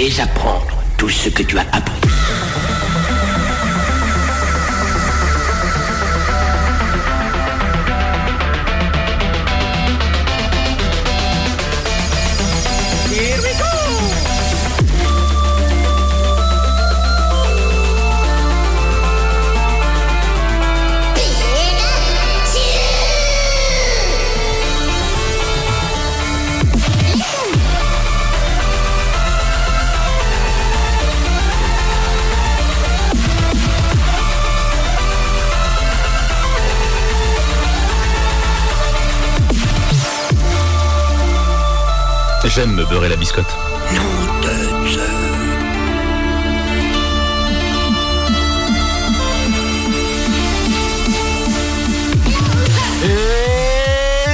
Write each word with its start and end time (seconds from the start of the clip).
désapprendre 0.00 0.78
tout 0.96 1.10
ce 1.10 1.28
que 1.28 1.42
tu 1.42 1.58
as 1.58 1.66
appris. 1.72 1.99
J'aime 42.54 42.72
me 42.72 42.84
beurrer 42.84 43.08
la 43.08 43.14
biscotte. 43.14 43.46
Nom 43.94 44.02
de 44.42 44.88
Dieu. 44.88 45.00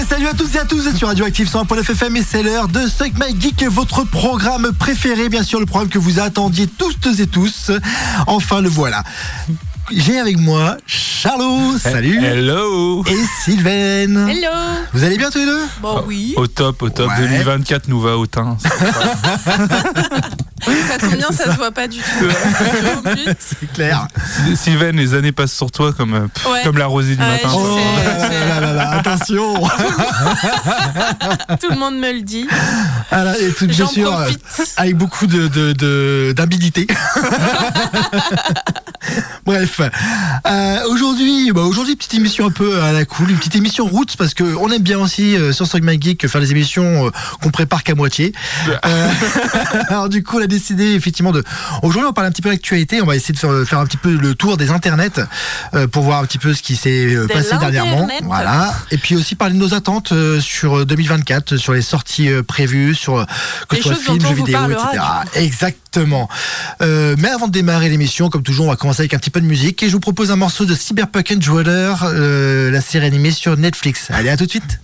Et 0.00 0.04
salut 0.06 0.28
à 0.28 0.32
tous 0.32 0.54
et 0.54 0.58
à 0.58 0.64
tous, 0.64 0.76
vous 0.76 0.88
êtes 0.88 0.96
sur 0.96 1.08
Radioactive 1.08 1.46
100.9 1.46 1.92
FM 1.92 2.16
et 2.16 2.22
c'est 2.22 2.42
l'heure 2.42 2.68
de 2.68 2.86
Suck 2.86 3.12
My 3.20 3.38
Geek, 3.38 3.64
votre 3.64 4.04
programme 4.04 4.72
préféré, 4.72 5.28
bien 5.28 5.42
sûr, 5.42 5.60
le 5.60 5.66
programme 5.66 5.90
que 5.90 5.98
vous 5.98 6.18
attendiez 6.18 6.66
tous 6.66 6.96
et 7.20 7.26
tous. 7.26 7.70
Enfin, 8.26 8.62
le 8.62 8.70
voilà. 8.70 9.04
J'ai 9.92 10.18
avec 10.18 10.38
moi 10.38 10.78
Charlot, 11.26 11.76
salut, 11.78 12.24
Hello 12.24 13.02
et 13.04 13.24
Sylvaine. 13.42 14.28
Hello 14.30 14.48
Vous 14.92 15.02
allez 15.02 15.18
bien 15.18 15.28
tous 15.28 15.38
les 15.38 15.46
deux? 15.46 15.64
Bon 15.82 16.04
oui, 16.06 16.34
Au 16.36 16.46
top, 16.46 16.82
au 16.82 16.88
top. 16.88 17.08
Ouais. 17.08 17.18
2024 17.18 17.88
nous 17.88 18.00
va 18.00 18.16
au 18.16 18.26
teint. 18.28 18.56
ça 20.88 20.98
tombe 21.00 21.16
bien, 21.16 21.30
ça 21.32 21.44
se 21.52 21.56
voit 21.56 21.70
pas 21.72 21.86
du 21.88 21.98
tout. 21.98 22.04
C'est 23.38 23.72
clair. 23.72 24.06
Sylvain, 24.54 24.92
les 24.92 25.14
années 25.14 25.32
passent 25.32 25.52
sur 25.54 25.70
toi 25.70 25.92
comme, 25.92 26.14
euh, 26.14 26.26
pff, 26.32 26.46
Ouais. 26.46 26.60
comme 26.64 26.78
la 26.78 26.86
rosée 26.86 27.14
du 27.16 27.22
Ouais, 27.22 27.28
matin. 27.28 27.50
Oh 27.54 27.78
là 28.48 28.60
là 28.60 28.72
là 28.72 28.90
attention. 28.98 29.54
Tout 31.60 31.70
le 31.70 31.76
monde 31.78 31.96
me 31.98 32.12
le 32.12 32.22
dit. 32.22 32.46
Ah 33.10 33.24
là, 33.24 33.34
et 33.38 33.52
tout, 33.52 33.66
bien 33.66 33.76
J'en 33.76 33.88
sûr, 33.88 34.10
profite. 34.12 34.40
euh, 34.60 34.64
avec 34.76 34.96
beaucoup 34.96 35.26
de 35.26 35.48
de- 35.48 35.72
de- 35.72 36.32
d'habilité. 36.36 36.86
Bref, 39.44 39.80
Euh, 40.46 40.78
aujourd'hui, 40.88 41.52
bah, 41.52 41.60
aujourd'hui 41.62 41.94
petite 41.96 42.14
émission 42.14 42.46
un 42.46 42.50
peu 42.50 42.80
à 42.82 42.92
la 42.92 43.04
cool, 43.04 43.30
une 43.30 43.36
petite 43.36 43.54
émission 43.56 43.86
roots 43.86 44.16
parce 44.18 44.34
que 44.34 44.42
on 44.56 44.70
aime 44.70 44.82
bien 44.82 44.98
aussi 44.98 45.36
euh, 45.36 45.52
sur 45.52 45.66
Song 45.66 45.80
My 45.82 46.00
Geek 46.00 46.26
faire 46.26 46.40
des 46.40 46.50
émissions 46.50 47.06
euh, 47.06 47.10
qu'on 47.42 47.50
prépare 47.50 47.82
qu'à 47.84 47.94
moitié. 47.94 48.32
Euh, 48.84 49.08
alors 49.88 50.08
du 50.08 50.22
coup, 50.22 50.38
on 50.38 50.42
a 50.42 50.46
décidé 50.58 50.94
effectivement 50.94 51.32
de. 51.32 51.42
Aujourd'hui, 51.82 52.04
on 52.04 52.10
va 52.10 52.12
parler 52.12 52.28
un 52.28 52.32
petit 52.32 52.42
peu 52.42 52.50
d'actualité. 52.50 53.00
On 53.02 53.06
va 53.06 53.16
essayer 53.16 53.34
de 53.34 53.38
faire, 53.38 53.66
faire 53.66 53.78
un 53.78 53.86
petit 53.86 53.96
peu 53.96 54.14
le 54.16 54.34
tour 54.34 54.56
des 54.56 54.70
internets 54.70 55.20
euh, 55.74 55.86
pour 55.86 56.02
voir 56.04 56.20
un 56.20 56.26
petit 56.26 56.38
peu 56.38 56.54
ce 56.54 56.62
qui 56.62 56.76
s'est 56.76 57.14
euh, 57.14 57.26
De 57.26 57.32
passé 57.32 57.56
dernièrement. 57.58 58.08
Voilà. 58.24 58.74
Et 58.90 58.98
puis 58.98 59.16
aussi 59.16 59.34
parler 59.34 59.54
de 59.54 59.58
nos 59.58 59.74
attentes 59.74 60.12
euh, 60.12 60.40
sur 60.40 60.86
2024, 60.86 61.56
sur 61.56 61.72
les 61.72 61.82
sorties 61.82 62.28
euh, 62.28 62.42
prévues, 62.42 62.94
sur 62.94 63.24
que 63.68 63.76
ce 63.76 63.94
soit 63.94 64.14
on 64.14 64.20
jeux 64.20 64.34
vidéo, 64.34 64.58
parlera, 64.58 64.90
etc. 65.24 65.44
Exactement. 65.44 66.28
Mais 66.80 67.28
avant 67.28 67.46
de 67.46 67.52
démarrer 67.52 67.88
l'émission, 67.88 68.28
comme 68.28 68.42
toujours, 68.42 68.66
on 68.66 68.70
va 68.70 68.76
commencer 68.76 69.02
avec 69.02 69.14
un 69.14 69.18
petit 69.18 69.30
peu 69.30 69.40
de 69.40 69.46
musique 69.46 69.82
et 69.82 69.88
je 69.88 69.92
vous 69.92 70.00
propose 70.00 70.30
un 70.30 70.36
morceau 70.36 70.64
de 70.64 70.74
Cyberpunk 70.74 71.34
Enjoyer, 71.36 71.94
euh, 72.04 72.70
la 72.70 72.80
série 72.80 73.06
animée 73.06 73.30
sur 73.30 73.56
Netflix. 73.56 74.08
Allez, 74.10 74.30
à 74.30 74.36
tout 74.36 74.46
de 74.46 74.50
suite. 74.50 74.80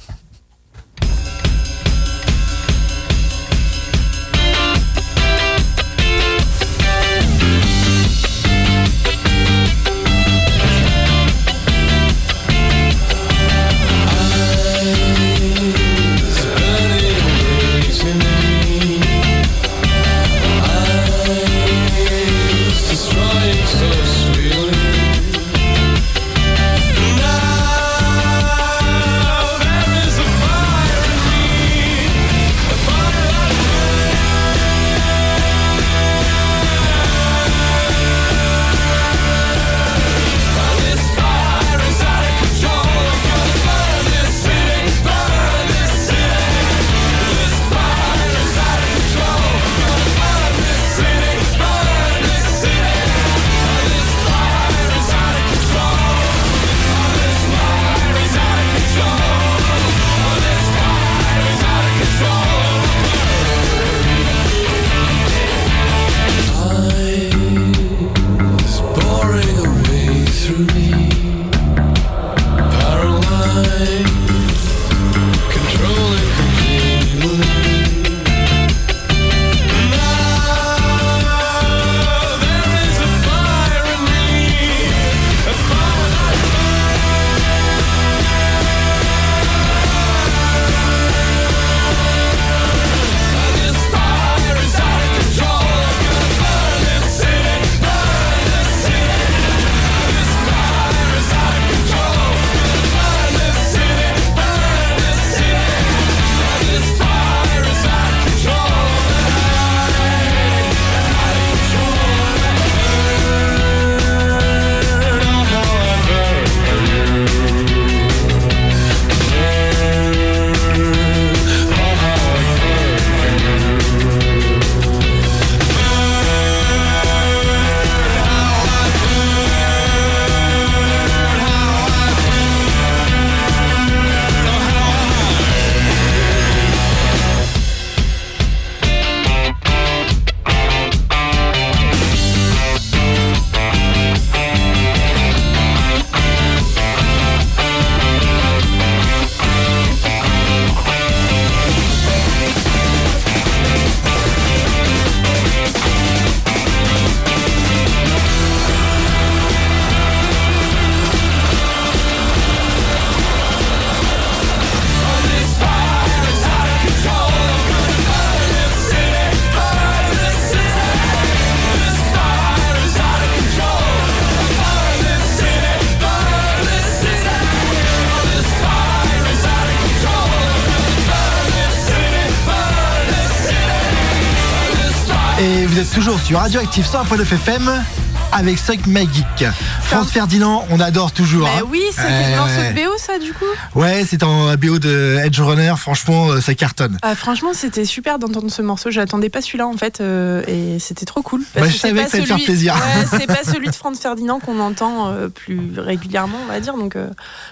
Sur 186.33 186.41
Radioactive 186.41 186.87
100.9 186.87 187.21
FM 187.35 187.85
avec 188.33 188.57
Suck 188.57 188.79
Geek. 188.89 189.45
France 189.83 190.11
Ferdinand, 190.13 190.65
on 190.71 190.81
adore 190.81 191.13
toujours. 191.13 191.45
Bah 191.45 191.51
hein. 191.59 191.65
oui, 191.71 191.83
c'était 191.91 192.07
Euh, 192.09 192.37
dans 192.39 192.47
ce 192.47 192.73
BO 192.75 192.97
ça 192.97 193.19
du 193.19 193.35
coup? 193.35 193.45
Ouais, 193.75 194.07
c'est 194.09 194.23
en 194.23 194.55
BO 194.55 194.79
de 194.79 195.19
Edge 195.23 195.39
Runner, 195.43 195.75
franchement, 195.77 196.31
euh, 196.31 196.41
ça 196.41 196.55
cartonne. 196.55 196.97
Ah, 197.03 197.15
Franchement, 197.15 197.51
c'était 197.53 197.85
super 197.85 198.19
d'entendre 198.19 198.51
ce 198.51 198.63
morceau. 198.63 198.91
J'attendais 198.91 199.29
pas 199.29 199.43
celui-là 199.43 199.67
en 199.67 199.77
fait, 199.77 200.01
euh, 200.01 200.43
et 200.49 200.79
c'était 200.79 201.05
trop 201.05 201.21
cool. 201.21 201.43
Bah, 201.55 201.67
je 201.67 201.73
c'est 201.73 201.89
savais 201.89 202.01
pas 202.01 202.05
que 202.07 202.11
ça 202.13 202.17
allait 202.17 202.23
te 202.25 202.29
faire 202.29 202.37
celui- 202.39 202.47
plaisir. 202.47 202.75
Ouais, 202.77 203.05
c'est 203.21 203.27
pas 203.27 203.45
celui 203.53 203.69
de 203.69 203.75
Franz 203.75 204.01
Ferdinand 204.01 204.39
qu'on 204.41 204.59
entend 204.59 205.09
euh, 205.09 205.29
plus 205.29 205.73
régulièrement, 205.77 206.39
on 206.43 206.51
va 206.51 206.61
dire. 206.61 206.79
Donc 206.79 206.97
euh, 206.97 207.09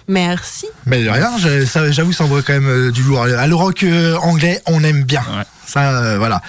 merci. 0.08 0.64
Mais 0.86 1.04
de 1.04 1.10
rien, 1.10 1.32
je- 1.38 1.66
ça- 1.66 1.90
j'avoue, 1.90 2.14
ça 2.14 2.24
envoie 2.24 2.40
quand 2.40 2.54
même 2.54 2.66
euh, 2.66 2.90
du 2.90 3.02
lourd. 3.02 3.20
À 3.24 3.46
le 3.46 3.54
rock 3.54 3.82
euh, 3.82 4.16
anglais, 4.22 4.62
on 4.64 4.82
aime 4.82 5.02
bien. 5.04 5.20
Ouais. 5.36 5.44
Ça, 5.66 5.90
euh, 5.90 6.16
voilà. 6.16 6.40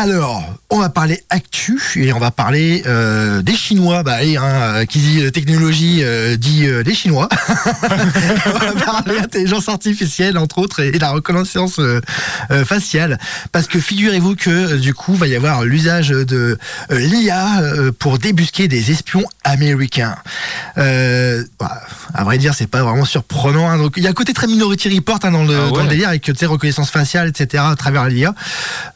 Alors, 0.00 0.44
on 0.70 0.78
va 0.78 0.90
parler 0.90 1.24
actu 1.28 1.82
et 1.96 2.12
on 2.12 2.20
va 2.20 2.30
parler 2.30 2.84
euh, 2.86 3.42
des 3.42 3.56
Chinois. 3.56 4.04
Bah, 4.04 4.18
hein, 4.20 4.42
euh, 4.44 4.84
qui 4.84 5.00
dit 5.00 5.22
euh, 5.22 5.30
technologie 5.32 6.04
euh, 6.04 6.36
dit 6.36 6.66
euh, 6.66 6.84
les 6.84 6.94
Chinois. 6.94 7.28
on 7.48 8.78
va 8.78 9.02
parler 9.02 9.18
intelligence 9.18 9.68
artificielle 9.68 10.38
entre 10.38 10.58
autres 10.58 10.78
et 10.78 10.96
la 11.00 11.10
reconnaissance 11.10 11.80
faciale. 12.64 13.18
Parce 13.50 13.66
que 13.66 13.80
figurez-vous 13.80 14.36
que 14.36 14.76
du 14.76 14.94
coup, 14.94 15.16
va 15.16 15.26
y 15.26 15.34
avoir 15.34 15.64
l'usage 15.64 16.10
de 16.10 16.56
l'IA 16.90 17.60
pour 17.98 18.18
débusquer 18.18 18.68
des 18.68 18.92
espions 18.92 19.24
américains. 19.42 20.14
Bah, 20.76 21.82
à 22.14 22.22
vrai 22.22 22.38
dire, 22.38 22.54
c'est 22.54 22.68
pas 22.68 22.84
vraiment 22.84 23.04
surprenant. 23.04 23.68
hein. 23.68 23.78
Donc, 23.78 23.94
il 23.96 24.04
y 24.04 24.06
a 24.06 24.10
un 24.10 24.14
côté 24.14 24.32
très 24.32 24.46
Minority 24.46 24.94
Report 24.94 25.18
hein, 25.24 25.32
dans, 25.32 25.44
le, 25.44 25.56
Ah 25.56 25.66
ouais. 25.66 25.72
dans 25.72 25.82
le 25.82 25.88
délire 25.88 26.08
avec 26.10 26.22
tu 26.22 26.32
sais, 26.36 26.46
reconnaissance 26.46 26.90
faciale, 26.90 27.28
etc. 27.28 27.64
à 27.66 27.74
travers 27.74 28.06
l'IA. 28.06 28.32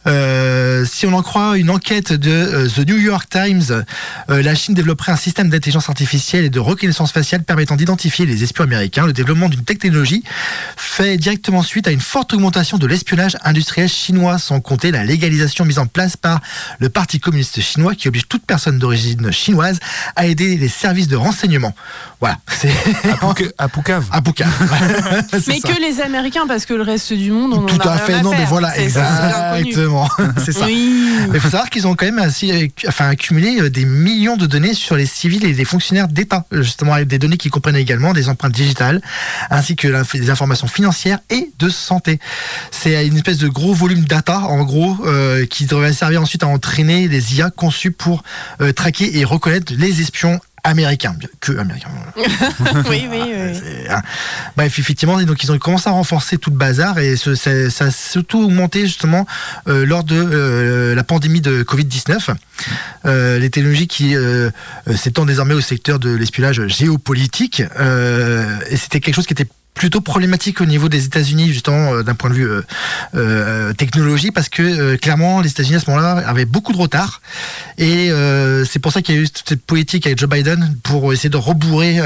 Euh, 0.07 0.85
si 0.93 1.07
on 1.07 1.15
en 1.15 1.23
croit 1.23 1.57
une 1.57 1.71
enquête 1.71 2.13
de 2.13 2.31
euh, 2.31 2.69
The 2.69 2.87
New 2.87 2.99
York 2.99 3.27
Times, 3.31 3.85
euh, 4.29 4.43
la 4.43 4.55
Chine 4.55 4.75
développerait 4.75 5.13
un 5.13 5.17
système 5.17 5.49
d'intelligence 5.49 5.89
artificielle 5.89 6.45
et 6.45 6.51
de 6.51 6.61
reconnaissance 6.61 7.13
faciale 7.13 7.45
permettant 7.45 7.77
d'identifier 7.77 8.27
les 8.27 8.43
espions 8.43 8.65
américains. 8.65 9.07
Le 9.07 9.15
développement 9.15 9.49
d'une 9.49 9.65
technologie 9.65 10.23
fait 10.77 11.17
directement 11.17 11.63
suite 11.63 11.89
à 11.89 11.93
une 11.93 12.01
forte 12.01 12.35
augmentation 12.35 12.77
de 12.77 12.87
l'espionnage 12.87 13.39
industriel 13.43 13.89
chinois, 13.89 14.39
sans 14.39 14.61
compter 14.61 14.91
la 14.91 15.03
légalisation 15.03 15.65
mise 15.65 15.79
en 15.79 15.87
place 15.87 16.19
par 16.19 16.41
le 16.79 16.91
Parti 16.91 17.21
communiste 17.21 17.63
chinois 17.63 17.95
qui 17.95 18.09
oblige 18.09 18.29
toute 18.29 18.45
personne 18.45 18.79
d'origine 18.79 19.33
chinoise 19.33 19.81
à 20.15 20.27
aider 20.27 20.59
les 20.59 20.69
services 20.69 21.09
de 21.09 21.17
renseignement. 21.17 21.75
Voilà, 22.23 22.39
c'est 22.47 22.71
À, 23.11 23.17
Pouca- 23.17 23.51
à 23.59 23.69
Poucave. 23.69 24.05
à 24.13 24.23
Pouka. 24.23 24.47
C'est 25.33 25.49
Mais 25.49 25.59
ça. 25.59 25.69
que 25.73 25.81
les 25.81 26.01
Américains, 26.01 26.47
parce 26.47 26.67
que 26.67 26.73
le 26.75 26.83
reste 26.83 27.13
du 27.13 27.33
monde, 27.33 27.53
on 27.53 27.65
en 27.65 27.67
Tout 27.67 27.81
a 27.83 27.89
à 27.91 27.95
rien 27.97 28.05
fait, 28.07 28.23
non, 28.23 28.31
mais 28.31 28.37
faire. 28.37 28.47
voilà, 28.49 28.79
exactement. 28.79 30.09
C'est 30.45 30.53
ça. 30.53 30.67
Oui. 30.67 31.03
Mais 31.31 31.39
il 31.39 31.41
faut 31.41 31.51
savoir 31.51 31.69
qu'ils 31.69 31.85
ont 31.89 31.97
quand 31.97 32.07
même 32.07 32.21
enfin, 32.87 33.09
accumulé 33.09 33.61
euh, 33.61 33.71
des 33.71 33.85
millions 33.85 34.37
de 34.37 34.47
données 34.47 34.73
sur 34.75 34.95
les 34.97 35.05
civils 35.07 35.45
et 35.45 35.53
les 35.53 35.65
fonctionnaires 35.65 36.07
d'État, 36.07 36.45
euh, 36.53 36.63
justement, 36.63 36.93
avec 36.93 37.09
des 37.09 37.19
données 37.19 37.37
qui 37.39 37.51
comprennent 37.51 37.75
également 37.75 38.13
des 38.13 38.29
empreintes 38.29 38.53
digitales, 38.53 39.03
ainsi 39.51 39.75
que 39.75 39.89
des 40.17 40.31
informations 40.31 40.69
financières 40.69 41.19
et 41.29 41.51
de 41.59 41.69
santé. 41.71 42.21
C'est 42.71 43.05
une 43.05 43.17
espèce 43.17 43.39
de 43.39 43.49
gros 43.49 43.75
volume 43.75 44.05
data, 44.05 44.39
en 44.43 44.63
gros, 44.63 44.97
euh, 45.07 45.45
qui 45.47 45.67
devrait 45.67 45.93
servir 45.93 46.23
ensuite 46.23 46.45
à 46.45 46.47
entraîner 46.47 47.09
les 47.09 47.35
IA 47.37 47.51
conçus 47.51 47.91
pour 47.91 48.23
euh, 48.61 48.73
traquer 48.73 49.19
et 49.19 49.25
reconnaître 49.25 49.73
les 49.77 50.01
espions 50.01 50.39
américains, 50.65 51.15
Bien 51.19 51.29
que 51.41 51.53
américains. 51.59 51.89
voilà. 52.59 52.89
oui, 52.89 53.07
oui, 53.11 53.21
oui. 53.25 53.61
Hein. 53.91 54.01
Bref, 54.57 54.79
effectivement, 54.79 55.21
donc 55.23 55.43
ils 55.43 55.51
ont 55.53 55.59
commencé 55.59 55.89
à 55.89 55.93
renforcer 55.93 56.39
tout 56.39 56.51
le 56.51 56.57
bazar 56.57 56.99
et 56.99 57.17
ce- 57.17 57.35
ça, 57.35 57.69
ça 57.71 57.87
a 57.87 57.91
surtout 57.91 58.45
augmenté 58.45 58.83
justement 58.87 59.27
euh, 59.69 59.85
lors 59.85 60.05
de 60.05 60.15
euh, 60.17 60.95
la 60.95 61.05
pandémie 61.05 61.41
de 61.41 61.63
Covid-19. 61.65 62.35
Euh, 63.07 63.39
les 63.39 63.51
technologies 63.51 63.89
qui 63.89 64.15
euh, 64.15 64.51
euh, 64.89 64.97
s'étendent 64.97 65.29
désormais 65.29 65.55
au 65.55 65.61
secteur 65.61 65.99
de 65.99 66.11
l'espionnage 66.15 66.67
géopolitique 66.69 67.63
euh, 67.81 68.57
et 68.71 68.77
c'était 68.77 69.01
quelque 69.01 69.17
chose 69.17 69.27
qui 69.27 69.33
était 69.35 69.49
plutôt 69.75 70.01
problématique 70.01 70.61
au 70.61 70.67
niveau 70.67 70.89
des 70.89 71.07
États-Unis 71.07 71.49
justement 71.53 71.95
euh, 71.95 72.03
d'un 72.03 72.15
point 72.15 72.29
de 72.31 72.35
vue 72.35 72.49
euh, 72.49 72.63
euh, 73.15 73.73
technologie 73.73 74.31
parce 74.31 74.49
que 74.49 74.97
clairement 74.97 75.41
les 75.41 75.51
États-Unis 75.51 75.77
à 75.77 75.81
ce 75.81 75.91
moment-là 75.91 76.23
avaient 76.27 76.45
beaucoup 76.45 76.73
de 76.73 76.79
retard 76.79 77.21
et 77.79 78.11
c'est 78.71 78.79
pour 78.79 78.93
ça 78.93 79.03
qu'il 79.03 79.15
y 79.15 79.19
a 79.19 79.21
eu 79.23 79.29
toute 79.31 79.49
cette 79.49 79.65
politique 79.65 80.07
avec 80.07 80.19
Joe 80.19 80.29
Biden 80.29 80.77
pour 80.83 81.13
essayer 81.13 81.31
de 81.31 81.37
rebourrer 81.37 81.99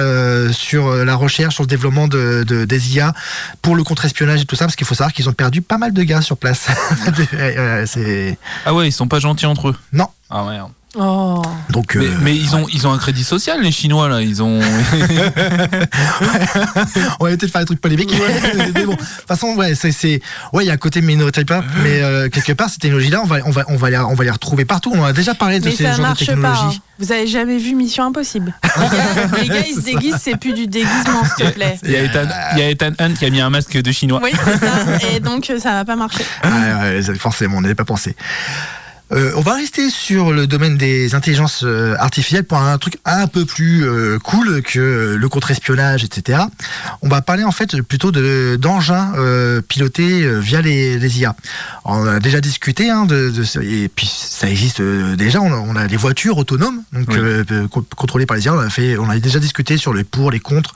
sur 0.52 0.94
la 1.04 1.14
recherche, 1.16 1.54
sur 1.54 1.64
le 1.64 1.68
développement 1.68 2.08
de, 2.08 2.44
de- 2.46 2.64
des 2.64 2.94
IA 2.94 3.12
pour 3.62 3.74
le 3.76 3.82
contre-espionnage 3.84 4.40
et 4.42 4.44
tout 4.44 4.56
ça, 4.56 4.64
parce 4.64 4.76
qu'il 4.76 4.86
faut 4.86 4.94
savoir 4.94 5.12
qu'ils 5.12 5.28
ont 5.28 5.32
perdu 5.32 5.60
pas 5.62 5.76
mal 5.78 5.92
de 5.92 6.02
gars 6.02 6.22
sur 6.22 6.36
place. 6.36 6.66
Ah 8.64 8.74
ouais, 8.74 8.88
ils 8.88 8.92
sont 8.92 9.08
pas 9.08 9.18
gentils 9.18 9.46
entre 9.46 9.68
eux. 9.68 9.76
non. 9.92 10.08
Ah 10.30 10.44
merde. 10.48 10.70
Oh. 10.98 11.42
Donc 11.70 11.94
Mais, 11.94 12.06
euh, 12.06 12.10
mais 12.22 12.34
ils 12.36 12.54
ont 12.56 12.66
ils 12.72 12.86
ont 12.86 12.92
un 12.92 12.98
crédit 12.98 13.24
social 13.24 13.60
les 13.62 13.70
Chinois 13.72 14.08
là. 14.08 14.22
Ils 14.22 14.42
ont. 14.42 14.60
on 17.20 17.24
va 17.24 17.30
éviter 17.30 17.46
de 17.46 17.50
faire 17.50 17.60
des 17.60 17.66
trucs 17.66 17.80
polémiques. 17.80 18.14
mais 18.74 18.84
bon, 18.84 18.92
de 18.92 18.96
toute 18.98 19.06
façon, 19.28 19.54
ouais, 19.56 19.74
c'est, 19.74 19.92
c'est, 19.92 20.20
ouais, 20.52 20.64
il 20.64 20.66
y 20.68 20.70
a 20.70 20.74
un 20.74 20.78
côté 20.78 21.00
minority 21.02 21.40
report, 21.40 21.62
mais 21.82 22.02
euh, 22.02 22.28
quelque 22.28 22.52
part, 22.52 22.68
ces 22.70 22.78
technologies-là, 22.78 23.20
on 23.22 23.26
va, 23.26 23.38
on 23.44 23.50
va, 23.50 23.64
on 23.68 23.76
va 23.76 23.90
les, 23.90 23.98
on 23.98 24.14
va 24.14 24.24
les 24.24 24.30
retrouver 24.30 24.64
partout. 24.64 24.92
On 24.94 25.04
a 25.04 25.12
déjà 25.12 25.34
parlé 25.34 25.60
de 25.60 25.66
Mais 25.66 25.70
ces 25.72 25.84
ça 25.84 25.90
genres 25.90 25.96
de 25.98 26.02
marche 26.02 26.20
pas. 26.26 26.32
technologies. 26.32 26.76
hein. 26.78 26.82
Vous 26.98 27.12
avez 27.12 27.26
jamais 27.26 27.58
vu 27.58 27.74
Mission 27.74 28.04
Impossible 28.06 28.54
Les 28.76 28.82
gars, 28.88 29.42
les 29.42 29.48
gars, 29.48 29.66
ils 29.68 29.74
se 29.74 29.80
déguisent, 29.84 30.16
c'est 30.20 30.36
plus 30.38 30.54
du 30.54 30.66
déguisement, 30.66 31.22
s'il 31.36 31.46
te 31.46 31.50
plaît. 31.52 31.78
Il 31.84 31.90
y 31.90 31.96
a 31.96 32.02
Ethan, 32.02 32.26
il 32.54 32.58
y 32.58 32.62
a 32.62 32.70
Ethan 32.70 32.90
Hunt 32.98 33.12
qui 33.18 33.26
a 33.26 33.30
mis 33.30 33.40
un 33.40 33.50
masque 33.50 33.76
de 33.76 33.92
Chinois. 33.92 34.20
Oui, 34.22 34.30
c'est 34.44 34.58
ça. 34.58 35.14
Et 35.14 35.20
donc, 35.20 35.50
euh, 35.50 35.58
ça 35.58 35.72
va 35.72 35.84
pas 35.84 35.96
marcher. 35.96 36.24
Ouais, 36.42 37.00
ouais, 37.06 37.14
forcément, 37.18 37.58
on 37.58 37.60
n'avait 37.60 37.74
pas 37.74 37.84
pensé. 37.84 38.16
Euh, 39.12 39.30
on 39.36 39.40
va 39.40 39.54
rester 39.54 39.88
sur 39.88 40.32
le 40.32 40.48
domaine 40.48 40.76
des 40.76 41.14
intelligences 41.14 41.62
euh, 41.64 41.94
artificielles 42.00 42.42
pour 42.42 42.58
un 42.58 42.76
truc 42.78 42.98
un 43.04 43.28
peu 43.28 43.44
plus 43.44 43.84
euh, 43.86 44.18
cool 44.18 44.62
que 44.62 45.16
le 45.16 45.28
contre-espionnage, 45.28 46.02
etc. 46.02 46.40
On 47.02 47.08
va 47.08 47.22
parler 47.22 47.44
en 47.44 47.52
fait 47.52 47.80
plutôt 47.82 48.10
de 48.10 48.56
d'engins 48.60 49.12
euh, 49.16 49.60
pilotés 49.62 50.28
via 50.40 50.60
les, 50.60 50.98
les 50.98 51.20
IA. 51.20 51.36
On 51.84 52.04
a 52.04 52.18
déjà 52.18 52.40
discuté 52.40 52.90
hein, 52.90 53.06
de, 53.06 53.30
de 53.30 53.62
et 53.62 53.88
puis 53.88 54.10
ça 54.12 54.50
existe 54.50 54.82
déjà. 54.82 55.40
On 55.40 55.52
a, 55.52 55.56
on 55.56 55.76
a 55.76 55.86
des 55.86 55.96
voitures 55.96 56.36
autonomes 56.38 56.82
donc 56.92 57.06
Oui. 57.10 57.68
contrôlées 57.96 58.26
par 58.26 58.36
les 58.36 58.46
IA. 58.46 58.54
On 58.54 58.58
a 58.58 58.70
fait, 58.70 58.98
on 58.98 59.08
a 59.08 59.16
déjà 59.20 59.38
discuté 59.38 59.76
sur 59.76 59.94
les 59.94 60.02
pour, 60.02 60.32
les 60.32 60.40
contre. 60.40 60.74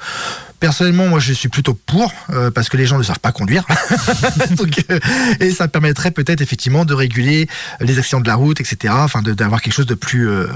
Personnellement, 0.61 1.07
moi, 1.09 1.19
je 1.21 1.33
suis 1.33 1.49
plutôt 1.49 1.73
pour 1.75 2.13
euh, 2.31 2.51
parce 2.51 2.69
que 2.69 2.77
les 2.77 2.85
gens 2.87 2.99
ne 2.99 3.03
savent 3.03 3.19
pas 3.19 3.33
conduire. 3.33 3.65
Donc, 4.53 4.85
euh, 4.91 4.99
et 5.41 5.51
ça 5.53 5.69
permettrait 5.69 6.11
peut-être 6.11 6.43
effectivement 6.43 6.85
de 6.85 6.93
réguler 6.95 7.49
les 7.81 7.99
accidents 7.99 8.21
de 8.21 8.29
la 8.29 8.35
route, 8.35 8.61
etc. 8.61 8.93
Enfin, 8.99 9.23
d'avoir 9.23 9.63
quelque 9.63 9.73
chose 9.73 9.87
de 9.87 9.95
plus, 9.95 10.29
euh, 10.29 10.47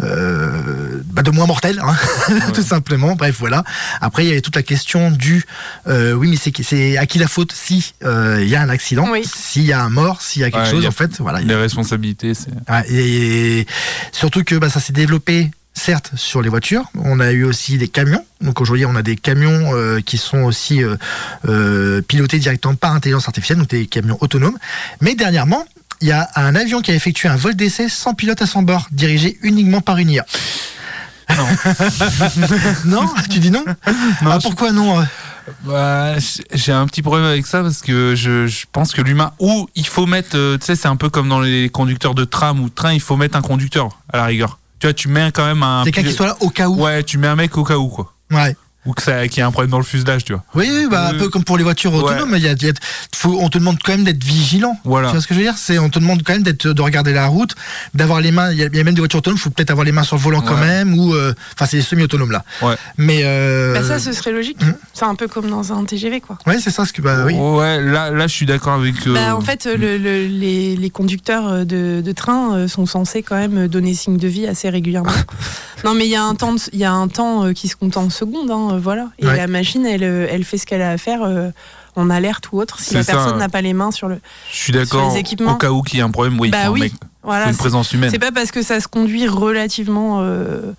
euh, 0.00 1.00
bah, 1.06 1.22
de 1.22 1.30
moins 1.30 1.46
mortel, 1.46 1.80
hein, 1.82 1.96
tout 2.54 2.62
simplement. 2.62 3.14
Bref, 3.16 3.36
voilà. 3.38 3.64
Après, 4.00 4.26
il 4.26 4.34
y 4.34 4.36
a 4.36 4.40
toute 4.40 4.56
la 4.56 4.62
question 4.62 5.10
du, 5.10 5.44
euh, 5.88 6.12
oui, 6.12 6.30
mais 6.30 6.36
c'est 6.36 6.52
c'est 6.62 6.96
à 6.98 7.06
qui 7.06 7.18
la 7.18 7.28
faute 7.28 7.52
si 7.52 7.94
euh, 8.04 8.38
il 8.42 8.48
y 8.48 8.56
a 8.56 8.60
un 8.62 8.68
accident, 8.68 9.08
Oui. 9.10 9.22
s'il 9.24 9.64
y 9.64 9.72
a 9.72 9.82
un 9.82 9.88
mort, 9.90 10.20
s'il 10.22 10.42
y 10.42 10.44
a 10.44 10.50
quelque 10.50 10.64
Ouais, 10.64 10.70
chose, 10.70 10.84
a- 10.84 10.88
en 10.88 10.92
fait, 10.92 11.18
voilà. 11.20 11.40
Les 11.40 11.54
responsabilités, 11.54 12.34
c'est. 12.34 12.50
Ouais, 12.70 12.84
et 12.92 13.66
surtout 14.12 14.44
que 14.44 14.54
bah, 14.56 14.68
ça 14.70 14.80
s'est 14.80 14.92
développé 14.92 15.50
certes 15.76 16.10
sur 16.16 16.40
les 16.42 16.48
voitures, 16.48 16.84
on 16.96 17.20
a 17.20 17.30
eu 17.32 17.44
aussi 17.44 17.78
des 17.78 17.88
camions. 17.88 18.24
Donc 18.40 18.60
aujourd'hui 18.60 18.86
on 18.86 18.96
a 18.96 19.02
des 19.02 19.14
camions 19.16 19.74
euh, 19.74 20.00
qui 20.00 20.18
sont 20.18 20.38
aussi 20.42 20.82
euh, 20.82 20.96
euh, 21.46 22.00
pilotés 22.02 22.38
directement 22.38 22.74
par 22.74 22.92
intelligence 22.92 23.28
artificielle, 23.28 23.58
donc 23.58 23.68
des 23.68 23.86
camions 23.86 24.18
autonomes. 24.20 24.56
Mais 25.00 25.14
dernièrement, 25.14 25.64
il 26.00 26.08
y 26.08 26.12
a 26.12 26.28
un 26.34 26.54
avion 26.54 26.80
qui 26.82 26.90
a 26.90 26.94
effectué 26.94 27.28
un 27.28 27.36
vol 27.36 27.54
d'essai 27.54 27.88
sans 27.88 28.14
pilote 28.14 28.42
à 28.42 28.46
son 28.46 28.62
bord, 28.62 28.88
dirigé 28.90 29.38
uniquement 29.42 29.80
par 29.80 29.98
une 29.98 30.10
IA. 30.10 30.26
Non. 31.36 31.46
non? 32.84 33.08
Tu 33.30 33.38
dis 33.38 33.50
non, 33.50 33.64
Non, 33.66 33.74
Ah, 34.30 34.38
je- 34.38 34.42
Pourquoi 34.46 34.72
non 34.72 35.04
Bah, 35.64 36.14
j'ai 36.52 36.72
un 36.72 36.86
petit 36.86 37.02
problème 37.02 37.26
avec 37.26 37.46
ça 37.46 37.62
parce 37.62 37.80
que 37.80 38.14
je, 38.16 38.46
je 38.46 38.64
pense 38.72 38.92
que 38.92 39.00
l'humain 39.02 39.32
ou 39.38 39.68
il 39.74 39.86
faut 39.86 40.06
mettre 40.06 40.30
tu 40.56 40.64
sais 40.66 40.74
c'est 40.76 40.88
un 40.88 40.96
peu 40.96 41.08
comme 41.08 41.28
dans 41.28 41.40
les 41.40 41.68
conducteurs 41.68 42.14
de 42.14 42.24
tram 42.24 42.60
ou 42.60 42.68
de 42.68 42.74
train 42.74 42.92
il 42.92 43.00
faut 43.00 43.16
mettre 43.16 43.36
un 43.36 43.42
conducteur 43.42 43.90
à 44.12 44.16
la 44.18 44.24
rigueur 44.24 44.58
tu 44.78 44.86
vois 44.86 44.94
tu 44.94 45.08
mets 45.08 45.30
quand 45.32 45.46
même 45.46 45.62
un 45.62 45.84
Quelqu'un 45.84 46.02
qui 46.02 46.12
soit 46.12 46.26
là 46.26 46.36
au 46.40 46.50
cas 46.50 46.68
où. 46.68 46.82
ouais 46.82 47.02
tu 47.02 47.18
mets 47.18 47.28
un 47.28 47.36
mec 47.36 47.56
au 47.56 47.64
cas 47.64 47.76
où 47.76 47.88
quoi 47.88 48.12
Ouais. 48.30 48.56
Ou 48.86 48.92
que 48.92 49.02
ça 49.02 49.26
qu'il 49.28 49.38
y 49.38 49.40
ait 49.40 49.44
un 49.44 49.50
problème 49.50 49.70
dans 49.70 49.78
le 49.78 49.84
fuselage 49.84 50.24
tu 50.24 50.32
vois 50.32 50.42
Oui, 50.54 50.68
oui, 50.72 50.86
bah, 50.90 51.08
un 51.08 51.14
Euh, 51.14 51.18
peu 51.18 51.28
comme 51.28 51.44
pour 51.44 51.58
les 51.58 51.64
voitures 51.64 51.92
ouais. 51.94 52.00
autonomes, 52.00 52.32
il 52.36 52.42
y 52.42 52.48
a, 52.48 52.52
il 52.52 52.62
y 52.64 52.70
a- 52.70 52.72
faut, 53.14 53.38
on 53.40 53.48
te 53.48 53.58
demande 53.58 53.78
quand 53.84 53.92
même 53.92 54.04
d'être 54.04 54.22
vigilant. 54.24 54.78
Voilà. 54.84 55.08
Tu 55.08 55.12
vois 55.14 55.22
ce 55.22 55.26
que 55.26 55.34
je 55.34 55.40
veux 55.40 55.44
dire? 55.44 55.54
C'est 55.56 55.78
on 55.78 55.90
te 55.90 55.98
demande 55.98 56.22
quand 56.24 56.32
même 56.32 56.42
d'être, 56.42 56.68
de 56.68 56.82
regarder 56.82 57.12
la 57.12 57.26
route, 57.26 57.54
d'avoir 57.94 58.20
les 58.20 58.30
mains. 58.30 58.50
Il 58.52 58.58
y, 58.58 58.62
a, 58.62 58.68
y 58.72 58.80
a 58.80 58.84
même 58.84 58.94
des 58.94 59.00
voitures 59.00 59.18
autonomes, 59.18 59.38
il 59.38 59.42
faut 59.42 59.50
peut-être 59.50 59.70
avoir 59.70 59.84
les 59.84 59.92
mains 59.92 60.02
sur 60.04 60.16
le 60.16 60.22
volant 60.22 60.40
quand 60.40 60.54
Ouais. 60.54 60.60
même, 60.66 60.98
ou 60.98 61.14
euh, 61.14 61.34
enfin 61.54 61.66
c'est 61.66 61.80
semi-autonome 61.82 62.30
là. 62.30 62.44
Ouais. 62.62 62.74
Mais 62.96 63.20
euh, 63.24 63.74
Bah, 63.74 63.82
ça, 63.82 63.98
ce 63.98 64.12
serait 64.12 64.32
logique. 64.32 64.60
hmm. 64.62 64.72
C'est 64.94 65.04
un 65.04 65.14
peu 65.14 65.28
comme 65.28 65.50
dans 65.50 65.72
un 65.72 65.84
TGV, 65.84 66.20
quoi. 66.20 66.38
ouais, 66.46 66.58
c'est 66.60 66.70
ça 66.70 66.84
ce 66.86 66.92
que 66.92 67.02
bah 67.02 67.24
oui. 67.26 67.34
ouais 67.34 67.80
là 67.82 68.10
là 68.10 68.26
je 68.26 68.32
suis 68.34 68.46
d'accord 68.46 68.74
avec 68.74 68.94
euh, 69.06 69.14
Bah, 69.14 69.36
en 69.36 69.40
fait, 69.40 69.66
le- 69.66 69.98
le- 69.98 70.26
les, 70.26 70.76
les 70.76 70.90
conducteurs 70.90 71.66
de, 71.66 72.00
de 72.04 72.12
train 72.12 72.66
sont 72.68 72.86
censés 72.86 73.22
quand 73.22 73.36
même 73.36 73.68
donner 73.68 73.94
signe 73.94 74.16
de 74.16 74.28
vie 74.28 74.46
assez 74.46 74.68
régulièrement. 74.70 75.10
non, 75.84 75.94
mais 75.94 76.06
il 76.06 76.10
y 76.10 76.16
a 76.16 76.22
un 76.22 76.34
temps, 76.34 76.56
il 76.72 76.78
y 76.78 76.84
a 76.84 76.92
un 76.92 77.08
temps 77.08 77.52
qui 77.52 77.68
se 77.68 77.76
compte 77.76 77.96
en 77.96 78.08
secondes. 78.10 78.50
hein. 78.50 78.75
Euh, 78.76 78.80
voilà. 78.80 79.08
Et 79.18 79.26
Ouais. 79.26 79.36
la 79.36 79.46
machine, 79.46 79.84
elle, 79.86 80.04
euh, 80.04 80.26
elle 80.30 80.44
fait 80.44 80.58
ce 80.58 80.66
qu'elle 80.66 80.82
a 80.82 80.90
à 80.90 80.98
faire 80.98 81.22
euh, 81.22 81.50
en 81.96 82.10
alerte 82.10 82.50
ou 82.52 82.60
autre 82.60 82.78
si 82.80 82.94
la 82.94 83.02
ça. 83.02 83.12
personne 83.12 83.38
n'a 83.38 83.48
pas 83.48 83.62
les 83.62 83.72
mains 83.72 83.90
sur 83.90 84.08
le. 84.08 84.18
Je 84.52 84.56
suis 84.56 84.72
d'accord. 84.72 85.14
Au 85.46 85.54
cas 85.56 85.70
où 85.70 85.82
qu'il 85.82 85.98
y 85.98 86.00
ait 86.00 86.04
un 86.04 86.10
problème, 86.10 86.38
oui, 86.40 86.48
il 86.48 86.50
Bah 86.52 86.62
faut, 86.64 86.68
un 86.70 86.72
oui. 86.72 86.80
mec, 86.80 86.92
Voilà. 87.22 87.44
faut 87.44 87.48
une 87.50 87.54
c'est- 87.54 87.58
présence 87.60 87.92
humaine. 87.92 88.10
C'est 88.10 88.18
pas 88.18 88.32
parce 88.32 88.50
que 88.52 88.62
ça 88.62 88.80
se 88.80 88.88
conduit 88.88 89.26
relativement 89.26 90.18
euh, 90.20 90.72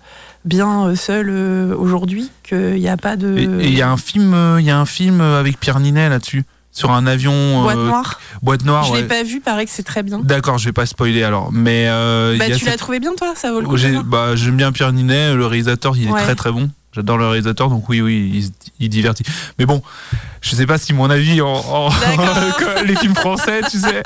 bien 0.44 0.94
seul 0.96 1.30
aujourd'hui 1.76 2.30
qu'il 2.42 2.74
n'y 2.76 2.88
a 2.88 2.96
pas 2.96 3.16
de. 3.16 3.36
Et 3.60 3.66
il 3.68 3.74
y 3.74 3.82
a 3.82 3.90
un 3.90 3.96
film, 3.96 4.34
il 4.58 4.64
y 4.64 4.70
a 4.70 4.78
un 4.78 4.86
film 4.86 5.20
avec 5.20 5.58
Pierre 5.58 5.80
Ninet 5.80 6.08
là-dessus, 6.08 6.44
sur 6.70 6.92
un 6.92 7.06
avion. 7.06 7.62
Boîte 7.62 7.76
euh, 7.76 7.86
noire. 7.88 8.20
Boîte 8.42 8.64
noire. 8.64 8.84
je 8.84 8.92
ouais. 8.92 9.02
l'ai 9.02 9.08
pas 9.08 9.24
vu, 9.24 9.40
paraît 9.40 9.64
que 9.64 9.72
c'est 9.72 9.82
très 9.82 10.04
bien. 10.04 10.20
D'accord, 10.20 10.58
je 10.58 10.66
vais 10.66 10.72
pas 10.72 10.86
spoiler 10.86 11.24
alors, 11.24 11.50
mais 11.52 11.86
euh, 11.88 12.36
Bah, 12.38 12.46
il 12.48 12.56
tu 12.56 12.64
l'as 12.64 12.70
cette- 12.72 12.78
trouvé 12.80 13.00
bien, 13.00 13.14
toi 13.16 13.32
Ça 13.34 13.50
vaut 13.52 13.60
le 13.60 13.66
coup. 13.66 13.76
Bah, 14.04 14.36
j'aime 14.36 14.56
bien 14.56 14.70
Pierre 14.70 14.92
Ninet, 14.92 15.34
le 15.34 15.44
réalisateur, 15.46 15.96
il 15.96 16.08
est 16.08 16.12
très 16.12 16.36
très 16.36 16.52
bon. 16.52 16.70
J'adore 16.94 17.18
le 17.18 17.28
réalisateur, 17.28 17.68
donc 17.68 17.86
oui, 17.90 18.00
oui, 18.00 18.50
il, 18.80 18.88
divertit. 18.88 19.22
Mais 19.58 19.66
bon, 19.66 19.82
je 20.40 20.56
sais 20.56 20.64
pas 20.64 20.78
si 20.78 20.94
mon 20.94 21.10
avis 21.10 21.42
en, 21.42 21.90
les 22.86 22.96
films 22.96 23.14
français, 23.14 23.60
tu 23.70 23.78
sais, 23.78 24.02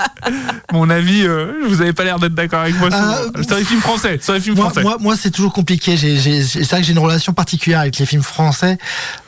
mon 0.73 0.91
avis, 0.91 1.25
euh, 1.25 1.63
vous 1.69 1.81
avez 1.81 1.93
pas 1.93 2.03
l'air 2.03 2.19
d'être 2.19 2.35
d'accord 2.35 2.61
avec 2.61 2.77
moi. 2.79 2.89
Ah, 2.93 3.19
sur, 3.37 3.45
sur 3.45 3.57
les 3.57 3.65
films 3.65 3.81
français, 3.81 4.19
sur 4.21 4.35
les 4.35 4.41
films 4.41 4.57
Moi, 4.57 4.65
français. 4.65 4.83
moi, 4.83 4.97
moi, 4.99 5.17
c'est 5.17 5.31
toujours 5.31 5.53
compliqué. 5.53 5.97
C'est 5.97 6.65
vrai 6.65 6.81
que 6.81 6.87
j'ai 6.87 6.93
une 6.93 6.99
relation 6.99 7.33
particulière 7.33 7.81
avec 7.81 7.99
les 7.99 8.07
films 8.07 8.23
français. 8.23 8.79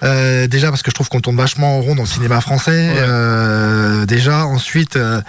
Euh, 0.03 0.49
déjà 0.49 0.71
parce 0.71 0.83
que 0.83 0.91
je 0.91 0.95
trouve 0.95 1.09
qu'on 1.09 1.21
tourne 1.21 1.37
vachement 1.37 1.79
en 1.79 1.81
rond 1.81 1.95
dans 1.95 2.03
le 2.03 2.09
cinéma 2.09 2.41
français. 2.41 2.91
Ouais. 2.91 2.97
Euh, 2.99 4.05
déjà, 4.05 4.47
ensuite, 4.47 4.97
euh, 4.97 5.21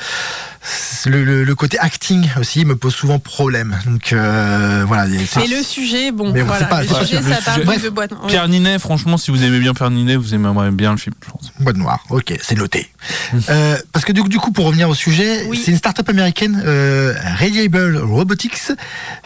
le, 1.06 1.24
le- 1.24 1.44
le 1.44 1.56
côté 1.56 1.78
acting 1.80 2.28
aussi 2.40 2.66
me 2.66 2.76
pose 2.76 2.94
souvent 2.94 3.20
problème. 3.20 3.78
Donc 3.86 4.14
euh, 4.14 4.84
voilà. 4.88 5.06
Mais 5.08 5.48
le 5.48 5.64
sujet, 5.64 6.12
bon, 6.12 6.32
Mais 6.32 6.42
voilà, 6.42 6.60
c'est 6.60 6.70
pas- 6.70 6.82
le 6.82 6.88
pas 6.88 7.06
sujet, 7.06 7.22
ça 7.22 7.42
parle 7.44 7.82
de 7.82 7.90
boîte. 7.90 8.12
ouais. 8.12 8.18
Pierre 8.28 8.48
Ninet, 8.48 8.80
franchement, 8.80 9.18
si 9.18 9.32
vous 9.32 9.44
aimez 9.44 9.60
bien 9.60 9.74
Pierre 9.74 9.92
Ninet, 9.92 10.16
vous 10.16 10.34
aimeriez 10.34 10.72
bien 10.72 10.92
le 10.92 10.98
film, 10.98 11.16
je 11.26 11.32
pense. 11.32 11.52
Boîte 11.60 11.78
noire, 11.78 12.04
ok, 12.10 12.34
c'est 12.42 12.56
noté. 12.58 12.90
Euh, 13.50 13.78
parce 13.92 14.06
que 14.06 14.12
du, 14.12 14.24
du 14.24 14.38
coup, 14.40 14.52
pour 14.52 14.66
revenir 14.66 14.90
au 14.90 14.96
sujet, 14.96 15.44
Oui. 15.48 15.62
c'est 15.64 15.72
une 15.72 15.78
start-up 15.78 16.10
américaine, 16.10 16.62
euh, 16.66 17.14
Reliable 17.40 17.98
Robotics, 17.98 18.72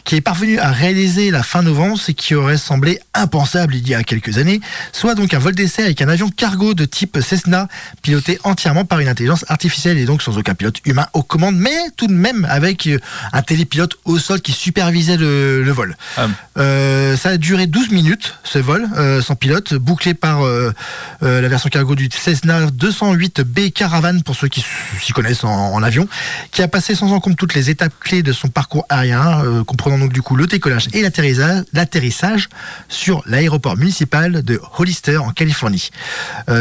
qui 0.04 0.16
est 0.16 0.22
parvenue 0.22 0.60
à 0.60 0.72
réaliser 0.72 1.32
la 1.32 1.44
fin 1.44 1.62
novembre 1.62 1.98
ce 1.98 2.12
qui 2.12 2.36
aurait 2.36 2.58
semblé 2.58 3.00
impensable 3.14 3.76
il 3.76 3.88
y 3.88 3.94
a 3.96 4.04
quelques 4.04 4.38
années, 4.38 4.60
soit 4.92 5.16
donc 5.16 5.34
un 5.34 5.40
vol 5.40 5.56
d'essai 5.56 5.84
avec 5.84 6.02
un 6.02 6.10
avion 6.10 6.30
cargo 6.30 6.74
de 6.74 6.86
type 6.86 7.18
Cessna, 7.22 7.68
piloté 8.02 8.40
entièrement 8.44 8.86
par 8.86 9.00
une 9.00 9.08
intelligence 9.08 9.46
artificielle 9.48 9.98
et 9.98 10.06
donc 10.06 10.22
sans 10.22 10.38
aucun 10.38 10.54
pilote 10.56 10.78
humain 10.86 11.08
aux 11.14 11.24
commandes, 11.30 11.56
mais 11.56 11.78
tout 11.96 12.08
de 12.08 12.14
même 12.14 12.46
avec 12.50 12.88
euh, 12.88 13.00
un 13.32 13.42
télépilote 13.42 13.96
au 14.04 14.18
sol 14.18 14.42
qui 14.42 14.52
supervisait 14.52 15.16
le, 15.16 15.64
le 15.64 15.72
vol. 15.72 15.96
Ah. 16.18 16.28
Euh, 16.58 17.16
ça 17.16 17.30
a 17.30 17.38
duré 17.38 17.68
12 17.68 17.92
minutes, 17.92 18.36
ce 18.44 18.60
vol, 18.60 18.88
euh, 18.98 19.22
sans 19.22 19.36
pilote, 19.36 19.76
bouclé 19.76 20.14
par 20.14 20.46
euh, 20.46 20.74
la 21.22 21.48
version 21.48 21.70
cargo 21.70 21.96
du 21.96 22.10
Cessna 22.12 22.66
208B 22.68 23.72
Caravan, 23.72 24.22
pour 24.22 24.36
ceux 24.36 24.48
qui 24.48 24.66
s'y 25.02 25.14
connaissent 25.14 25.44
en, 25.44 25.74
en 25.74 25.84
avion, 25.84 26.08
qui 26.52 26.62
a 26.62 26.68
passé 26.68 26.96
sans 26.96 27.14
encombre 27.14 27.38
toutes 27.38 27.54
les 27.54 27.70
étapes 27.70 27.94
clés 28.00 28.24
de 28.24 28.34
son 28.34 28.50
parcours 28.50 28.86
aérien, 28.90 29.64
comprenant 29.66 30.00
donc 30.00 30.12
du 30.12 30.22
coup 30.22 30.36
le 30.36 30.48
décollage 30.48 30.88
et 30.94 31.02
l'atterrissage, 31.02 32.50
sur 32.90 33.24
l'aéroport 33.26 33.78
municipal 33.78 34.44
de 34.44 34.60
Hollister 34.78 35.18
en 35.18 35.32
Californie. 35.32 35.92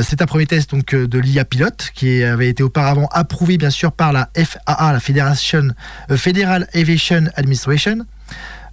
C'est 0.02 0.20
un 0.22 0.26
premier 0.26 0.46
test 0.46 0.70
donc 0.70 0.94
de 0.94 1.18
l'IA 1.18 1.44
pilote 1.44 1.90
qui 1.94 2.22
avait 2.22 2.48
été 2.48 2.62
auparavant 2.62 3.08
approuvé 3.12 3.56
bien 3.56 3.70
sûr 3.70 3.92
par 3.92 4.12
la 4.12 4.28
FAA, 4.36 4.57
la 4.66 5.00
Fédération 5.00 5.68
euh, 6.10 6.16
Federal 6.16 6.68
Aviation 6.74 7.24
Administration. 7.36 8.06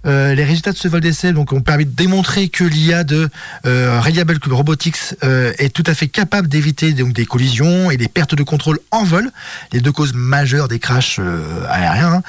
Euh, 0.06 0.34
les 0.34 0.44
résultats 0.44 0.72
de 0.72 0.76
ce 0.76 0.88
vol 0.88 1.00
d'essai 1.00 1.32
donc, 1.32 1.52
ont 1.52 1.60
permis 1.60 1.84
de 1.84 1.90
démontrer 1.90 2.48
que 2.48 2.64
l'IA 2.64 3.02
de 3.02 3.28
euh, 3.66 4.00
Reliable 4.00 4.38
Robotics 4.48 4.96
euh, 5.24 5.52
est 5.58 5.74
tout 5.74 5.82
à 5.86 5.94
fait 5.94 6.08
capable 6.08 6.48
d'éviter 6.48 6.92
donc, 6.92 7.12
des 7.12 7.26
collisions 7.26 7.90
et 7.90 7.96
des 7.96 8.08
pertes 8.08 8.34
de 8.34 8.42
contrôle 8.42 8.78
en 8.90 9.04
vol, 9.04 9.30
les 9.72 9.80
deux 9.80 9.92
causes 9.92 10.14
majeures 10.14 10.68
des 10.68 10.78
crashs 10.78 11.20
aériens. 11.68 12.22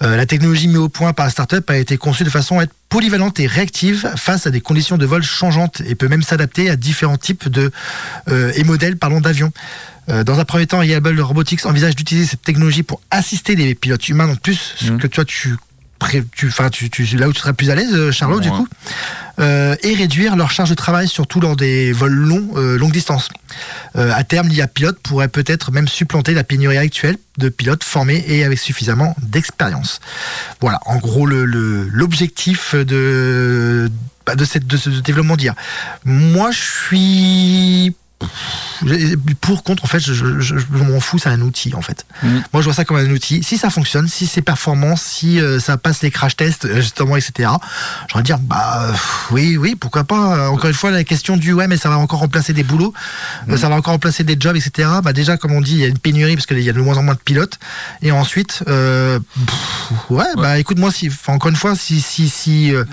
hein. 0.00 0.16
La 0.16 0.26
technologie 0.26 0.68
mise 0.68 0.78
au 0.78 0.88
point 0.88 1.12
par 1.12 1.26
la 1.26 1.30
startup 1.30 1.68
a 1.70 1.76
été 1.76 1.96
conçue 1.96 2.24
de 2.24 2.30
façon 2.30 2.60
à 2.60 2.62
être 2.64 2.72
polyvalente 2.88 3.38
et 3.40 3.46
réactive 3.46 4.10
face 4.16 4.46
à 4.46 4.50
des 4.50 4.60
conditions 4.60 4.96
de 4.96 5.04
vol 5.04 5.22
changeantes 5.22 5.82
et 5.86 5.94
peut 5.94 6.08
même 6.08 6.22
s'adapter 6.22 6.70
à 6.70 6.76
différents 6.76 7.18
types 7.18 7.48
de 7.48 7.70
et 8.30 8.64
modèles 8.64 8.96
pardon, 8.96 9.20
d'avions. 9.20 9.52
Euh, 10.10 10.24
dans 10.24 10.38
un 10.38 10.44
premier 10.44 10.66
temps, 10.66 10.78
Reliable 10.78 11.20
Robotics 11.20 11.66
envisage 11.66 11.94
d'utiliser 11.96 12.26
cette 12.26 12.42
technologie 12.42 12.82
pour 12.82 13.00
assister 13.10 13.54
les 13.56 13.74
pilotes 13.74 14.08
humains, 14.08 14.26
donc 14.26 14.40
plus 14.40 14.74
ce 14.76 14.92
Mhm. 14.92 14.98
que 14.98 15.06
toi 15.06 15.24
tu 15.24 15.56
pré- 15.98 16.24
tu, 16.36 16.46
enfin, 16.46 16.70
tu, 16.70 16.88
tu, 16.90 17.04
là 17.16 17.28
où 17.28 17.32
tu 17.32 17.40
seras 17.40 17.52
plus 17.52 17.70
à 17.70 17.74
l'aise, 17.74 17.92
euh, 17.92 18.12
Charlotte, 18.12 18.40
du 18.40 18.50
coup, 18.50 18.68
euh, 19.40 19.74
et 19.82 19.94
réduire 19.94 20.36
leur 20.36 20.52
charge 20.52 20.70
de 20.70 20.76
travail, 20.76 21.08
surtout 21.08 21.40
lors 21.40 21.56
des 21.56 21.90
vols 21.92 22.12
longs, 22.14 22.50
euh, 22.56 22.78
longue 22.78 22.92
distance. 22.92 23.28
Euh, 23.96 24.12
à 24.14 24.22
terme, 24.22 24.46
l'IA 24.46 24.68
pilote 24.68 25.00
pourrait 25.02 25.26
peut-être 25.26 25.72
même 25.72 25.88
supplanter 25.88 26.34
la 26.34 26.44
pénurie 26.44 26.78
actuelle 26.78 27.16
de 27.38 27.48
pilotes 27.48 27.82
formés 27.82 28.24
et 28.28 28.44
avec 28.44 28.60
suffisamment 28.60 29.16
d'expérience. 29.20 29.98
Voilà, 30.60 30.78
en 30.86 30.98
gros, 30.98 31.26
le- 31.26 31.44
le- 31.44 31.88
l'objectif 31.92 32.76
de, 32.76 33.90
bah, 34.24 34.36
de, 34.36 34.44
cette, 34.44 34.68
de 34.68 34.76
ce 34.76 34.90
développement 34.90 35.36
d'IA. 35.36 35.56
Moi, 36.04 36.52
je 36.52 36.60
suis 36.86 37.96
pour 39.40 39.62
contre 39.64 39.84
en 39.84 39.86
fait 39.86 40.00
je, 40.00 40.12
je- 40.12 40.40
je- 40.40 40.58
je 40.58 40.82
m'en 40.84 41.00
fous 41.00 41.18
c'est 41.18 41.28
un 41.28 41.40
outil 41.40 41.74
en 41.74 41.82
fait. 41.82 42.04
Mhm. 42.22 42.42
moi 42.52 42.62
je 42.62 42.66
vois 42.66 42.74
ça 42.74 42.84
comme 42.84 42.96
un 42.96 43.10
outil. 43.10 43.42
Si 43.42 43.58
ça 43.58 43.70
fonctionne 43.70 44.08
si 44.08 44.26
c'est 44.26 44.42
performant 44.42 44.96
si 44.96 45.40
euh, 45.40 45.58
ça 45.60 45.76
passe 45.76 46.02
les 46.02 46.10
crash 46.10 46.36
tests 46.36 46.64
euh, 46.64 46.76
justement 46.80 47.16
etc 47.16 47.50
j'aurais 48.10 48.22
dire 48.22 48.38
bah 48.38 48.86
oui 49.30 49.56
oui 49.56 49.74
pourquoi 49.74 50.04
pas. 50.04 50.36
Euh, 50.38 50.48
encore 50.48 50.68
une 50.68 50.74
fois 50.74 50.90
la 50.90 51.04
question 51.04 51.36
du 51.36 51.52
ouais 51.52 51.66
mais 51.66 51.76
ça 51.76 51.88
va 51.88 51.98
encore 51.98 52.20
remplacer 52.20 52.52
des 52.52 52.62
boulots 52.64 52.92
euh, 53.48 53.56
ça 53.56 53.68
va 53.68 53.74
encore 53.76 53.92
remplacer 53.94 54.24
des 54.24 54.36
jobs 54.38 54.56
etc 54.56 54.88
bah 55.02 55.12
déjà 55.12 55.36
comme 55.36 55.52
on 55.52 55.60
dit 55.60 55.72
il 55.72 55.78
y 55.80 55.84
a 55.84 55.88
une 55.88 55.98
pénurie 55.98 56.34
parce 56.34 56.46
qu'il 56.46 56.60
y 56.60 56.70
a 56.70 56.72
de 56.72 56.80
moins 56.80 56.96
en 56.96 57.02
moins 57.02 57.14
de 57.14 57.20
pilotes. 57.20 57.58
Et 58.02 58.12
ensuite 58.12 58.62
euh, 58.68 59.18
pff, 59.46 60.10
ouais, 60.10 60.24
bah 60.36 60.58
écoute 60.58 60.78
moi 60.78 60.90
si 60.92 61.10
encore 61.26 61.50
une 61.50 61.56
fois 61.56 61.74
si 61.74 62.00
si 62.00 62.28
si 62.28 62.74
euh, 62.74 62.84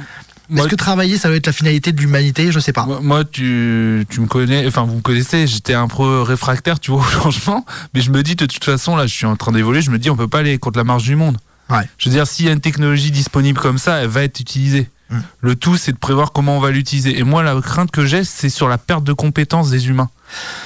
Moi, 0.50 0.62
est-ce 0.62 0.70
que 0.70 0.75
travailler 0.75 1.18
ça 1.18 1.28
doit 1.28 1.38
être 1.38 1.48
la 1.48 1.54
finalité 1.54 1.92
de 1.92 2.02
l'humanité? 2.02 2.52
Je 2.52 2.60
sais 2.60 2.74
pas 2.74 2.86
Moi, 2.86 3.24
tu, 3.25 4.06
tu 4.10 4.22
me 4.22 4.28
connais, 4.28 4.66
enfin, 4.68 4.84
vous 4.84 4.96
me 4.96 5.02
connaissez, 5.02 5.48
j'étais 5.48 5.74
un 5.74 5.88
peu 5.88 6.22
réfractaire, 6.22 6.80
tu 6.80 6.92
vois, 6.92 7.02
au 7.02 7.04
changement. 7.04 7.66
Mais 7.94 8.02
je 8.02 8.12
me 8.12 8.24
dis, 8.24 8.36
de 8.36 8.46
toute 8.46 8.64
façon, 8.64 8.96
là, 8.96 9.08
je 9.08 9.14
suis 9.14 9.25
en 9.25 9.36
train 9.36 9.52
d'évoluer, 9.52 9.82
je 9.82 9.92
me 9.92 10.00
dis, 10.00 10.10
on 10.10 10.16
peut 10.16 10.28
pas 10.28 10.40
aller 10.40 10.58
contre 10.58 10.78
la 10.78 10.84
marge 10.84 11.04
du 11.04 11.16
monde. 11.16 11.38
Ouais. 11.70 11.88
Je 11.98 12.10
veux 12.10 12.16
dire, 12.16 12.28
s'il 12.28 12.46
y 12.46 12.50
a 12.50 12.52
une 12.52 12.62
technologie 12.62 13.12
disponible 13.12 13.60
comme 13.60 13.78
ça, 13.78 13.98
elle 13.98 14.10
va 14.10 14.24
être 14.24 14.40
utilisée. 14.40 14.90
Mm. 15.10 15.20
Le 15.42 15.56
tout, 15.56 15.78
c'est 15.78 15.92
de 15.92 15.98
prévoir 15.98 16.32
comment 16.32 16.58
on 16.58 16.60
va 16.60 16.72
l'utiliser. 16.72 17.18
Et 17.18 17.24
moi, 17.24 17.44
la 17.44 17.60
crainte 17.62 17.92
que 17.92 18.06
j'ai, 18.06 18.24
c'est 18.24 18.50
sur 18.50 18.68
la 18.68 18.78
perte 18.78 19.04
de 19.04 19.14
compétences 19.14 19.70
des 19.70 19.88
humains. 19.90 20.10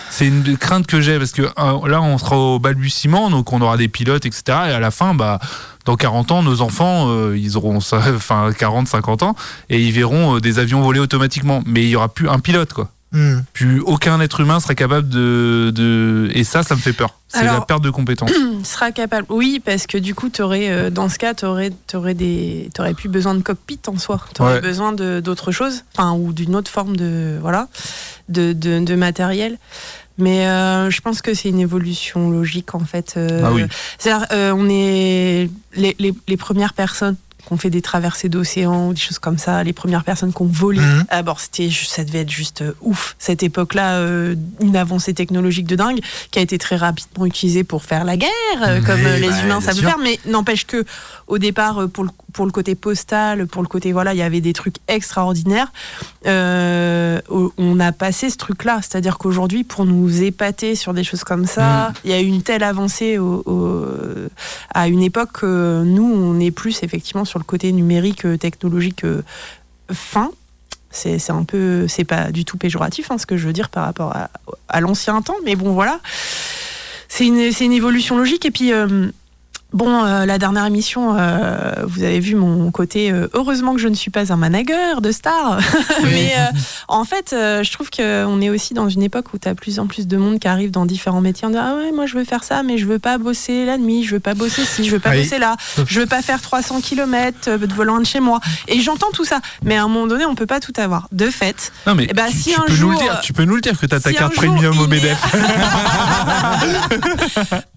C'est 0.09 0.27
une 0.27 0.57
crainte 0.57 0.87
que 0.87 1.01
j'ai 1.01 1.17
parce 1.17 1.31
que 1.31 1.43
euh, 1.43 1.87
là, 1.87 2.01
on 2.01 2.17
sera 2.17 2.37
au 2.37 2.59
balbutiement, 2.59 3.29
donc 3.29 3.53
on 3.53 3.61
aura 3.61 3.77
des 3.77 3.87
pilotes, 3.87 4.25
etc. 4.25 4.43
Et 4.67 4.71
à 4.71 4.79
la 4.79 4.91
fin, 4.91 5.13
bah, 5.13 5.39
dans 5.85 5.95
40 5.95 6.31
ans, 6.31 6.43
nos 6.43 6.61
enfants, 6.61 7.09
euh, 7.09 7.37
ils 7.37 7.57
auront 7.57 7.77
enfin 7.91 8.51
40, 8.57 8.87
50 8.87 9.23
ans, 9.23 9.35
et 9.69 9.79
ils 9.81 9.91
verront 9.91 10.35
euh, 10.35 10.41
des 10.41 10.59
avions 10.59 10.81
voler 10.81 10.99
automatiquement. 10.99 11.61
Mais 11.65 11.83
il 11.83 11.89
y 11.89 11.95
aura 11.95 12.09
plus 12.09 12.27
un 12.27 12.39
pilote, 12.39 12.73
quoi. 12.73 12.89
Hmm. 13.11 13.39
Plus 13.53 13.79
aucun 13.81 14.19
être 14.21 14.39
humain 14.41 14.59
sera 14.59 14.75
capable 14.75 15.09
de, 15.09 15.71
de... 15.73 16.29
et 16.35 16.43
ça, 16.43 16.61
ça 16.61 16.75
me 16.75 16.79
fait 16.79 16.93
peur. 16.93 17.15
C'est 17.27 17.43
la 17.43 17.61
perte 17.61 17.83
de 17.83 17.89
compétences. 17.89 18.31
sera 18.63 18.91
capable. 18.91 19.25
Oui, 19.29 19.59
parce 19.63 19.87
que 19.87 19.97
du 19.97 20.13
coup, 20.15 20.29
aurais, 20.39 20.69
euh, 20.69 20.89
dans 20.91 21.09
ce 21.09 21.17
cas, 21.17 21.33
tu 21.33 21.45
aurais, 21.45 21.71
des, 22.13 22.69
t'aurais 22.73 22.93
plus 22.93 23.09
besoin 23.09 23.33
de 23.35 23.41
cockpit 23.41 23.79
en 23.87 23.97
soi. 23.97 24.19
Tu 24.35 24.41
aurais 24.41 24.55
Ouais. 24.55 24.61
besoin 24.61 24.91
de- 24.93 25.19
d'autre 25.21 25.51
chose, 25.51 25.83
enfin, 25.95 26.13
ou 26.13 26.33
d'une 26.33 26.55
autre 26.55 26.69
forme 26.69 26.95
de, 26.97 27.37
voilà, 27.41 27.67
de, 28.29 28.53
de, 28.53 28.79
de 28.83 28.95
matériel. 28.95 29.57
Mais 30.19 30.47
euh, 30.47 30.89
je 30.89 31.01
pense 31.01 31.21
que 31.21 31.33
c'est 31.33 31.49
une 31.49 31.59
évolution 31.61 32.29
logique 32.29 32.75
en 32.75 32.79
fait. 32.81 33.13
euh, 33.17 33.41
Ah 33.45 33.51
oui. 33.53 33.63
C'est-à-dire, 33.97 34.27
euh, 34.33 34.51
on 34.55 34.67
est 34.69 35.49
les, 35.75 35.95
les, 35.97 36.13
les 36.27 36.37
premières 36.37 36.73
personnes 36.73 37.15
qui 37.45 37.53
ont 37.53 37.57
fait 37.57 37.69
des 37.69 37.81
traversées 37.81 38.29
d'océan 38.29 38.89
ou 38.89 38.93
des 38.93 38.99
choses 38.99 39.19
comme 39.19 39.37
ça, 39.37 39.63
les 39.63 39.73
premières 39.73 40.03
personnes 40.03 40.31
ont 40.39 40.45
volé 40.45 40.79
Mhm. 40.79 41.05
à 41.09 41.21
bord, 41.23 41.39
c'était, 41.39 41.69
ça 41.71 42.03
devait 42.03 42.19
être 42.19 42.29
juste 42.29 42.61
euh, 42.61 42.73
ouf. 42.81 43.15
Cette 43.19 43.43
époque-là, 43.43 43.95
euh, 43.99 44.35
une 44.61 44.75
avancée 44.77 45.13
technologique 45.13 45.65
de 45.67 45.75
dingue 45.75 45.99
qui 46.31 46.39
a 46.39 46.41
été 46.41 46.57
très 46.57 46.75
rapidement 46.75 47.25
utilisée 47.25 47.63
pour 47.63 47.83
faire 47.83 48.03
la 48.03 48.17
guerre, 48.17 48.29
euh, 48.61 48.81
comme 48.81 49.01
les 49.01 49.29
bah, 49.29 49.43
humains 49.43 49.61
savent 49.61 49.79
faire. 49.79 49.97
Mais 49.97 50.19
n'empêche 50.25 50.65
que, 50.67 50.85
au 51.27 51.37
départ, 51.37 51.87
pour 51.91 52.03
le, 52.03 52.09
pour 52.33 52.45
le 52.45 52.51
côté 52.51 52.75
postal, 52.75 53.47
pour 53.47 53.61
le 53.61 53.67
côté 53.67 53.91
voilà, 53.91 54.13
il 54.13 54.17
y 54.17 54.21
avait 54.21 54.41
des 54.41 54.53
trucs 54.53 54.75
extraordinaires. 54.87 55.71
On 56.25 57.79
a 57.79 57.91
passé 57.91 58.29
ce 58.29 58.37
truc-là, 58.37 58.79
c'est-à-dire 58.81 59.17
qu'aujourd'hui, 59.17 59.63
pour 59.63 59.85
nous 59.85 60.21
épater 60.23 60.75
sur 60.75 60.93
des 60.93 61.03
choses 61.03 61.23
comme 61.23 61.45
ça, 61.45 61.93
il 62.03 62.11
y 62.11 62.13
a 62.13 62.19
eu 62.21 62.25
une 62.25 62.41
telle 62.41 62.63
avancée 62.63 63.17
au- 63.17 63.43
au- 63.45 63.85
à 64.73 64.87
une 64.87 65.01
époque 65.01 65.31
que 65.33 65.83
nous, 65.85 66.03
on 66.03 66.39
est 66.39 66.51
plus 66.51 66.83
effectivement 66.83 67.25
sur 67.29 67.39
le 67.39 67.45
côté 67.45 67.71
numérique, 67.71 68.25
euh, 68.25 68.37
technologique 68.37 69.05
euh, 69.05 69.23
fin. 69.91 70.31
C'est 70.91 71.29
un 71.29 71.43
peu, 71.43 71.87
c'est 71.87 72.03
pas 72.03 72.31
du 72.31 72.45
tout 72.45 72.57
péjoratif 72.57 73.11
hein, 73.11 73.19
ce 73.19 73.27
que 73.27 73.37
je 73.37 73.45
veux 73.45 73.53
dire 73.53 73.69
par 73.69 73.85
rapport 73.85 74.11
à, 74.67 74.81
l'ancien 74.81 75.21
temps, 75.21 75.35
mais 75.45 75.55
bon 75.55 75.73
voilà, 75.73 75.99
c'est 77.07 77.27
une, 77.27 77.51
c'est 77.51 77.65
une 77.65 77.73
évolution 77.73 78.17
logique 78.17 78.45
et 78.45 78.51
puis. 78.51 78.73
euh, 78.73 79.11
Bon, 79.71 80.03
euh, 80.03 80.25
la 80.25 80.39
dernière 80.39 80.65
émission, 80.65 81.15
euh, 81.15 81.73
vous 81.85 82.01
avez 82.01 82.19
vu 82.19 82.33
mon 82.33 82.71
côté. 82.71 83.11
euh, 83.11 83.27
heureusement 83.35 83.75
que 83.75 83.79
je 83.79 83.87
ne 83.87 83.93
suis 83.93 84.09
pas 84.09 84.33
un 84.33 84.35
manager 84.35 84.99
de 84.99 85.11
star. 85.11 85.59
Mais 86.03 86.33
en 86.87 87.05
fait, 87.05 87.27
je 87.31 87.71
trouve 87.71 87.91
qu'on 87.91 88.41
est 88.41 88.49
aussi 88.49 88.73
dans 88.73 88.89
une 88.89 89.03
époque 89.03 89.31
où 89.33 89.37
tu 89.37 89.47
as 89.47 89.53
plus 89.53 89.77
en 89.79 89.85
plus 89.85 90.07
de 90.07 90.17
monde 90.17 90.39
qui 90.39 90.47
arrive 90.47 90.71
dans 90.71 90.87
différents 90.87 91.21
métiers 91.21 91.45
en 91.45 91.51
disant 91.51 91.63
Ah 91.63 91.75
ouais, 91.75 91.91
moi 91.91 92.07
je 92.07 92.15
veux 92.17 92.23
faire 92.25 92.43
ça, 92.43 92.63
mais 92.63 92.79
je 92.79 92.87
veux 92.87 92.97
pas 92.97 93.19
bosser 93.19 93.65
la 93.65 93.77
nuit, 93.77 94.03
je 94.03 94.15
veux 94.15 94.19
pas 94.19 94.33
bosser 94.33 94.65
ci, 94.65 94.83
je 94.85 94.91
veux 94.91 94.99
pas 94.99 95.11
Oui. 95.11 95.21
bosser 95.21 95.37
là, 95.37 95.55
je 95.85 95.99
veux 95.99 96.07
pas 96.07 96.23
faire 96.23 96.41
300 96.41 96.81
km 96.81 97.57
de 97.57 97.73
volant 97.73 97.99
de 97.99 98.05
chez 98.05 98.19
moi. 98.19 98.39
Et 98.67 98.81
j'entends 98.81 99.11
tout 99.13 99.25
ça. 99.25 99.39
Mais 99.63 99.77
à 99.77 99.83
un 99.83 99.87
moment 99.87 100.07
donné, 100.07 100.25
on 100.25 100.33
peut 100.33 100.47
pas 100.47 100.59
tout 100.59 100.73
avoir. 100.77 101.07
De 101.11 101.27
fait, 101.29 101.71
Non 101.85 101.93
mais 101.93 102.07
Eh 102.09 102.13
ben, 102.13 102.27
tu, 102.31 102.37
si 102.37 102.53
tu 102.53 102.59
un 102.59 102.63
peux 102.63 102.71
nous 102.71 102.75
jour, 102.77 102.91
le 102.91 102.97
dire, 102.97 103.19
tu 103.21 103.33
peux 103.33 103.43
nous 103.45 103.55
le 103.55 103.61
dire 103.61 103.77
que 103.79 103.85
t'as 103.85 103.99
ta 103.99 104.09
si 104.09 104.15
carte 104.15 104.33
premium 104.33 104.77
au 104.79 104.87
MEDEF. 104.87 105.21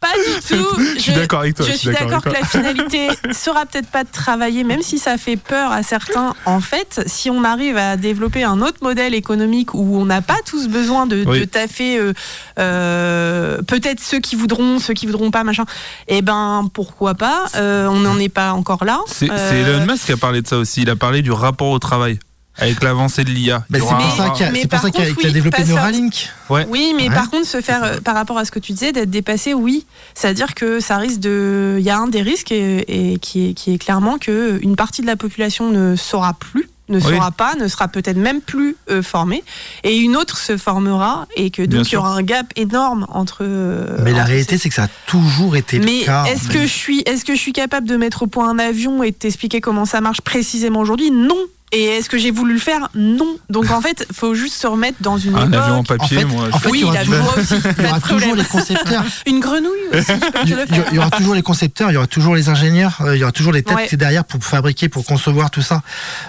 pas 0.00 0.14
du 0.16 0.40
tout. 0.56 0.66
Je 0.96 1.00
suis 1.00 1.12
d'accord 1.12 1.40
avec 1.40 1.54
toi. 1.56 1.66
Je 1.66 1.81
suis 1.82 1.92
d'accord 1.92 2.22
que 2.22 2.30
la 2.30 2.44
finalité 2.44 3.08
sera 3.32 3.66
peut-être 3.66 3.88
pas 3.88 4.04
de 4.04 4.10
travailler, 4.10 4.64
même 4.64 4.82
si 4.82 4.98
ça 4.98 5.16
fait 5.18 5.36
peur 5.36 5.70
à 5.72 5.82
certains. 5.82 6.34
En 6.46 6.60
fait, 6.60 7.02
si 7.06 7.30
on 7.30 7.44
arrive 7.44 7.76
à 7.76 7.96
développer 7.96 8.44
un 8.44 8.60
autre 8.62 8.78
modèle 8.82 9.14
économique 9.14 9.74
où 9.74 9.98
on 9.98 10.04
n'a 10.04 10.22
pas 10.22 10.38
tous 10.46 10.68
besoin 10.68 11.06
de, 11.06 11.24
Oui. 11.26 11.40
de 11.40 11.44
taffer, 11.44 11.98
euh, 11.98 12.12
euh, 12.58 13.62
peut-être 13.62 14.00
ceux 14.00 14.20
qui 14.20 14.36
voudront, 14.36 14.78
ceux 14.78 14.94
qui 14.94 15.06
voudront 15.06 15.30
pas, 15.30 15.44
machin. 15.44 15.64
Eh 16.08 16.22
ben, 16.22 16.68
pourquoi 16.72 17.14
pas 17.14 17.46
Euh, 17.56 17.86
On 17.88 18.00
n'en 18.00 18.18
est 18.18 18.28
pas 18.28 18.52
encore 18.52 18.84
là. 18.84 19.00
C'est 19.06 19.26
Elon 19.28 19.86
Musk 19.86 20.06
qui 20.06 20.12
a 20.12 20.16
parlé 20.16 20.42
de 20.42 20.46
ça 20.46 20.58
aussi. 20.58 20.82
Il 20.82 20.90
a 20.90 20.96
parlé 20.96 21.22
du 21.22 21.32
rapport 21.32 21.68
au 21.70 21.78
travail 21.78 22.18
avec 22.58 22.82
l'avancée 22.82 23.24
de 23.24 23.30
l'IA. 23.30 23.64
Bah, 23.70 23.78
c'est 23.78 23.78
pour 23.80 23.92
un- 23.94 24.10
ça 24.16 24.30
qu'il 24.30 24.44
y 24.44 24.48
a, 24.48 24.52
mais 24.52 24.66
par 24.66 24.80
a- 24.80 24.90
contre, 24.90 25.02
qu'il 25.02 25.08
a 25.26 25.28
oui, 25.28 25.32
développé 25.32 25.64
Neuralink. 25.64 26.28
Oui, 26.50 26.92
mais 26.96 27.08
Ouais. 27.08 27.14
par 27.14 27.30
contre, 27.30 27.46
se 27.46 27.60
faire, 27.60 27.82
euh, 27.84 28.00
par 28.00 28.14
rapport 28.14 28.36
à 28.38 28.44
ce 28.44 28.50
que 28.50 28.58
tu 28.58 28.72
disais, 28.72 28.92
d'être 28.92 29.10
dépassé, 29.10 29.54
oui. 29.54 29.86
C'est-à-dire 30.14 30.54
que 30.54 30.78
ça 30.80 30.96
risque 30.98 31.20
de. 31.20 31.76
Il 31.78 31.84
y 31.84 31.90
a 31.90 31.96
un 31.98 32.08
des 32.08 32.22
risques 32.22 32.52
et, 32.52 33.12
et 33.14 33.18
qui, 33.18 33.50
est, 33.50 33.54
qui 33.54 33.72
est 33.74 33.78
clairement 33.78 34.18
que 34.18 34.58
une 34.62 34.76
partie 34.76 35.00
de 35.02 35.06
la 35.06 35.16
population 35.16 35.70
ne 35.70 35.96
saura 35.96 36.34
plus, 36.34 36.68
ne 36.90 36.96
Oui. 36.98 37.02
saura 37.14 37.30
pas, 37.30 37.54
ne 37.54 37.68
sera 37.68 37.88
peut-être 37.88 38.18
même 38.18 38.42
plus 38.42 38.76
euh, 38.90 39.02
formée, 39.02 39.42
et 39.82 39.96
une 39.96 40.14
autre 40.14 40.36
se 40.36 40.58
formera, 40.58 41.26
et 41.36 41.50
que 41.50 41.62
donc 41.62 41.88
il 41.90 41.94
y 41.94 41.96
aura 41.96 42.14
un 42.14 42.22
gap 42.22 42.46
énorme 42.56 43.06
entre. 43.08 43.38
euh, 43.40 43.96
Mais 44.02 44.12
la 44.12 44.24
réalité, 44.24 44.58
c'est 44.58 44.68
que 44.68 44.74
ça 44.74 44.84
a 44.84 44.88
toujours 45.06 45.56
été 45.56 45.78
mais 45.78 46.00
le 46.00 46.04
cas. 46.04 46.24
est-ce 46.26 46.48
que 46.48 46.60
je 46.60 46.66
suis, 46.66 47.00
est-ce 47.06 47.24
que 47.24 47.34
je 47.34 47.40
suis 47.40 47.52
capable 47.54 47.88
de 47.88 47.96
mettre 47.96 48.24
au 48.24 48.26
point 48.26 48.50
un 48.50 48.58
avion 48.58 49.02
et 49.02 49.10
de 49.10 49.16
t'expliquer 49.16 49.62
comment 49.62 49.86
ça 49.86 50.02
marche 50.02 50.20
précisément 50.20 50.80
aujourd'hui? 50.80 51.10
Non. 51.10 51.38
Et 51.74 51.84
est-ce 51.84 52.10
que 52.10 52.18
j'ai 52.18 52.30
voulu 52.30 52.52
le 52.54 52.58
faire 52.60 52.88
Non. 52.94 53.36
Donc 53.48 53.70
en 53.70 53.80
fait, 53.80 54.06
faut 54.12 54.34
juste 54.34 54.54
se 54.60 54.66
remettre 54.66 54.98
dans 55.00 55.16
une 55.16 55.34
un 55.34 55.46
époque. 55.48 55.54
avion 55.62 55.74
en 55.74 55.78
En 55.78 55.84
papier, 55.84 56.18
fait, 56.18 56.24
moi. 56.26 56.48
en 56.52 56.58
fait, 56.58 56.68
oui, 56.68 56.80
il 56.80 56.82
y 56.82 56.84
aura 56.84 57.00
aussi. 57.38 57.54
il 57.78 57.84
y 57.84 57.88
aura 57.88 58.00
toujours 58.00 58.34
les 58.36 58.44
concepteurs. 58.44 59.04
Une 59.26 59.40
grenouille 59.40 59.70
aussi, 59.92 60.04
je 60.06 60.12
peux 60.14 60.30
te 60.32 60.46
Il 60.48 60.54
le 60.56 60.62
y, 60.64 60.66
faire. 60.66 60.84
il 60.90 60.94
y 60.96 60.98
aura 60.98 61.10
toujours 61.10 61.34
les 61.34 61.42
concepteurs, 61.42 61.90
il 61.90 61.94
y 61.94 61.96
aura 61.96 62.06
toujours 62.06 62.34
les 62.34 62.48
ingénieurs, 62.50 62.98
euh, 63.00 63.16
il 63.16 63.20
y 63.20 63.22
aura 63.22 63.32
toujours 63.32 63.52
les 63.52 63.62
têtes 63.62 63.76
Ouais. 63.76 63.88
derrière 63.96 64.24
pour 64.24 64.44
fabriquer, 64.44 64.88
pour 64.90 65.04
concevoir 65.06 65.50
tout 65.50 65.62
ça 65.62 65.82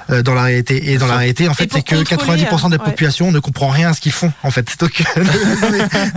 euh, 0.09 0.23
dans 0.23 0.33
la 0.33 0.43
réalité. 0.43 0.91
Et 0.93 0.97
dans 0.97 1.07
la 1.07 1.17
réalité, 1.17 1.50
en 1.50 1.53
fait, 1.53 1.69
c'est 1.73 1.81
que 1.83 1.95
contrôler, 1.95 2.43
90% 2.43 2.69
de 2.69 2.77
la 2.77 2.83
ouais. 2.83 2.89
population 2.89 3.31
ne 3.31 3.39
comprend 3.39 3.67
rien 3.67 3.89
à 3.89 3.93
ce 3.93 4.00
qu'ils 4.01 4.12
font, 4.13 4.31
en 4.43 4.51
fait. 4.51 4.65
Donc, 4.79 5.03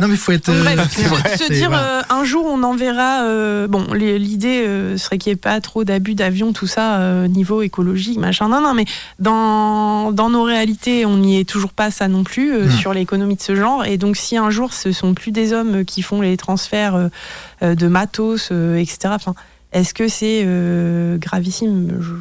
non, 0.01 0.07
mais, 0.09 0.15
il 0.15 0.17
faut 0.17 0.33
être. 0.33 0.47
Donc, 0.53 0.57
euh, 0.67 1.09
bref, 1.11 1.37
se, 1.37 1.53
dire 1.53 1.71
euh, 1.73 2.03
un 2.11 2.25
jour 2.25 2.45
on 2.47 2.63
enverra. 2.63 3.23
euh, 3.25 3.67
bon, 3.67 3.87
les- 3.93 4.19
l'idée 4.19 4.63
euh, 4.67 4.97
serait 4.99 5.19
qu'il 5.19 5.31
n'y 5.31 5.35
ait 5.35 5.37
pas 5.41 5.61
trop 5.61 5.83
d'abus 5.85 6.15
d'avion, 6.15 6.53
tout 6.53 6.67
ça, 6.69 6.99
euh, 6.99 7.27
niveau 7.27 7.63
écologique, 7.63 8.19
machin. 8.19 8.49
Non, 8.49 8.61
non, 8.61 8.73
mais 8.75 8.85
dans, 9.19 10.13
dans 10.13 10.29
nos 10.31 10.43
réalités, 10.43 11.07
on 11.07 11.17
n'y 11.17 11.39
est 11.39 11.49
toujours 11.49 11.73
pas 11.73 11.91
ça 11.91 12.09
non 12.09 12.23
plus 12.25 12.53
euh, 12.55 12.67
Mm. 12.67 12.71
sur 12.71 12.93
l'économie 12.93 13.37
de 13.37 13.43
ce 13.43 13.55
genre. 13.57 13.85
Et 13.85 13.97
donc, 13.97 14.17
si 14.17 14.37
un 14.37 14.51
jour 14.51 14.73
ce 14.73 14.93
sont 14.93 15.15
plus 15.15 15.31
des 15.33 15.53
hommes 15.53 15.85
qui 15.85 16.03
font 16.03 16.21
les 16.21 16.37
transferts 16.37 16.95
euh, 16.95 17.09
euh, 17.63 17.75
de 17.75 17.89
matos, 17.89 18.51
etc. 18.51 18.99
Enfin, 19.07 19.35
est-ce 19.73 19.95
que 19.95 20.09
c'est 20.09 20.47
gravissime? 21.19 21.99
Je. 22.01 22.13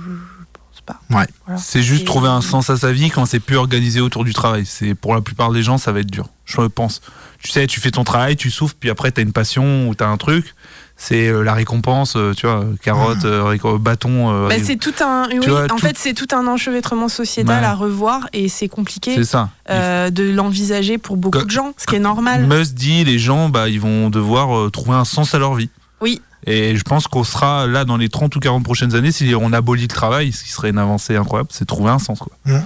Ouais. 1.10 1.25
Voilà. 1.45 1.60
C'est 1.60 1.81
juste 1.81 2.05
trouver 2.05 2.27
un 2.29 2.41
sens 2.41 2.69
à 2.69 2.77
sa 2.77 2.91
vie 2.91 3.10
quand 3.10 3.25
c'est 3.25 3.39
plus 3.39 3.55
organisé 3.55 4.01
autour 4.01 4.23
du 4.23 4.34
travail. 4.34 4.65
C'est 4.67 4.93
pour 4.93 5.15
la 5.15 5.21
plupart 5.21 5.51
des 5.51 5.63
gens, 5.63 5.79
ça 5.79 5.91
va 5.91 6.01
être 6.01 6.12
dur. 6.12 6.29
Je 6.45 6.62
pense. 6.62 7.01
Tu 7.41 7.49
sais, 7.51 7.65
tu 7.65 7.79
fais 7.79 7.91
ton 7.91 8.03
travail, 8.03 8.36
tu 8.36 8.51
souffres, 8.51 8.75
puis 8.79 8.89
après 8.89 9.12
t'as 9.12 9.23
une 9.23 9.31
passion 9.34 9.88
ou 9.89 9.95
t'as 9.95 10.08
un 10.08 10.17
truc. 10.17 10.53
C'est 10.97 11.27
euh, 11.27 11.41
la 11.43 11.53
récompense, 11.53 12.13
euh, 12.15 12.34
tu 12.34 12.47
vois, 12.47 12.63
carotte, 12.81 13.25
euh, 13.25 13.43
réco- 13.43 13.77
bâton. 13.77 14.31
euh, 14.34 14.47
Bah, 14.47 14.55
c'est 14.63 14.77
tout 14.77 14.93
un, 15.03 15.27
oui, 15.29 15.45
vois, 15.45 15.65
en 15.65 15.67
tout- 15.67 15.77
fait, 15.79 15.97
c'est 15.97 16.13
tout 16.13 16.27
un 16.34 16.47
enchevêtrement 16.47 17.10
sociétal 17.10 17.62
Ouais. 17.63 17.67
à 17.67 17.73
revoir 17.73 18.27
et 18.31 18.47
c'est 18.47 18.69
compliqué. 18.69 19.13
c'est 19.15 19.25
ça. 19.25 19.49
euh, 19.69 20.10
de 20.10 20.23
l'envisager 20.23 20.97
pour 20.97 21.17
beaucoup 21.17 21.39
Que- 21.39 21.43
de 21.45 21.49
gens, 21.51 21.73
ce 21.77 21.86
qui 21.86 21.95
est 21.95 21.99
normal. 21.99 22.45
Musk 22.47 22.73
dit, 22.75 23.03
les 23.03 23.19
gens, 23.19 23.49
bah, 23.49 23.67
ils 23.67 23.79
vont 23.81 24.10
devoir 24.10 24.55
euh, 24.58 24.69
trouver 24.69 24.95
un 24.95 25.05
sens 25.05 25.34
à 25.36 25.39
leur 25.39 25.55
vie. 25.55 25.69
Oui. 26.01 26.21
Et 26.47 26.75
je 26.77 26.84
pense 26.84 27.08
qu'on 27.08 27.23
sera 27.23 27.65
là 27.67 27.84
dans 27.86 27.97
les 27.97 28.08
30 28.08 28.36
ou 28.36 28.39
40 28.39 28.63
prochaines 28.63 28.95
années, 28.95 29.12
si 29.12 29.34
on 29.36 29.51
abolit 29.51 29.81
le 29.84 29.88
travail, 29.89 30.31
ce 30.31 30.43
qui 30.43 30.51
serait 30.51 30.69
une 30.69 30.77
avancée 30.77 31.15
incroyable, 31.17 31.49
c'est 31.51 31.65
trouver 31.65 31.89
un 31.89 31.99
sens. 31.99 32.19
Quoi. 32.19 32.31
Mhm. 32.45 32.63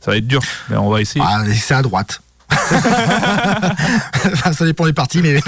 Ça 0.00 0.10
va 0.10 0.16
être 0.18 0.26
dur, 0.26 0.42
mais 0.68 0.76
on 0.76 0.90
va 0.90 1.00
essayer. 1.00 1.24
Ah, 1.26 1.42
c'est 1.52 1.74
à 1.74 1.82
droite. 1.82 2.20
Ça 4.52 4.64
dépend 4.64 4.86
des 4.86 4.92
partis, 4.92 5.22
mais 5.22 5.34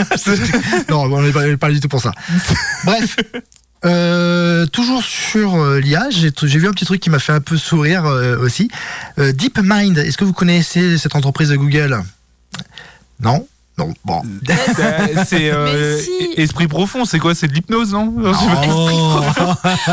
non, 0.89 1.13
on 1.13 1.23
n'est 1.23 1.57
pas, 1.57 1.71
du 1.71 1.81
tout 1.81 1.89
pour 1.89 2.01
ça. 2.01 2.13
Bref. 2.85 3.17
Euh, 3.85 4.67
toujours 4.67 5.03
sur 5.03 5.57
euh, 5.57 5.79
l'IA, 5.79 6.09
j'ai 6.11 6.59
vu 6.59 6.67
un 6.67 6.73
petit 6.73 6.87
truc 6.87 7.03
qui 7.03 7.11
m'a 7.11 7.19
fait 7.19 7.33
un 7.33 7.41
peu 7.41 7.59
sourire 7.59 8.07
euh, 8.07 8.39
aussi. 8.39 8.71
DeepMind, 9.19 9.99
est-ce 9.99 10.17
que 10.17 10.25
vous 10.25 10.33
connaissez 10.33 10.97
cette 10.97 11.15
entreprise 11.15 11.51
de 11.51 11.57
Google? 11.57 12.03
Non 13.21 13.47
Non, 13.77 13.93
bon. 14.05 14.23
C'est 15.27 15.51
euh, 15.51 15.99
si. 15.99 16.11
esprit 16.37 16.69
profond, 16.69 17.05
c'est 17.05 17.19
quoi? 17.19 17.35
C'est 17.35 17.49
de 17.49 17.55
l'hypnose, 17.55 17.93
non? 17.93 18.15
Oh. 18.17 19.21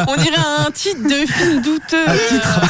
On 0.08 0.16
dirait 0.18 0.38
un 0.60 0.70
titre 0.72 1.02
de 1.04 1.26
film 1.32 1.62
douteux. 1.64 2.08
Un 2.08 2.18
titre. 2.30 2.62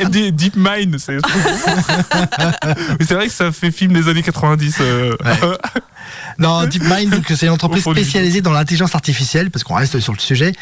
Eh, 0.00 0.04
Deep 0.06 0.36
Deep 0.36 0.56
Mind, 0.56 0.98
c'est 0.98 1.16
Mais 2.98 3.06
c'est 3.06 3.14
vrai 3.14 3.28
que 3.28 3.32
ça 3.32 3.50
fait 3.50 3.70
film 3.70 3.94
des 3.94 4.08
années 4.08 4.22
90. 4.22 4.76
euh. 4.80 5.16
Non, 6.38 6.64
DeepMind, 6.66 7.10
donc 7.10 7.24
c'est 7.28 7.46
une 7.46 7.52
entreprise 7.52 7.82
spécialisée 7.84 8.40
dans 8.40 8.52
l'intelligence 8.52 8.94
artificielle, 8.94 9.50
parce 9.50 9.64
qu'on 9.64 9.74
reste 9.74 10.00
sur 10.00 10.12
le 10.12 10.18
sujet, 10.18 10.52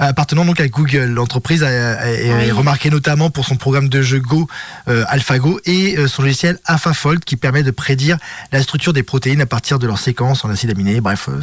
euh, 0.00 0.06
appartenant 0.08 0.44
donc 0.44 0.60
à 0.60 0.68
Google. 0.68 1.06
L'entreprise 1.06 1.62
est 1.62 2.32
Oui. 2.32 2.50
remarquée 2.50 2.90
notamment 2.90 3.30
pour 3.30 3.44
son 3.44 3.56
programme 3.56 3.88
de 3.88 4.02
jeu 4.02 4.18
Go, 4.20 4.48
euh, 4.88 5.04
AlphaGo, 5.08 5.60
et 5.64 5.96
euh, 5.98 6.08
son 6.08 6.22
logiciel 6.22 6.58
AlphaFold 6.64 7.24
qui 7.24 7.36
permet 7.36 7.62
de 7.62 7.70
prédire 7.70 8.18
la 8.52 8.62
structure 8.62 8.92
des 8.92 9.02
protéines 9.02 9.40
à 9.40 9.46
partir 9.46 9.78
de 9.78 9.86
leurs 9.86 9.98
séquences 9.98 10.44
en 10.44 10.50
acides 10.50 10.70
aminés. 10.70 11.00
Bref, 11.00 11.28
euh, 11.28 11.40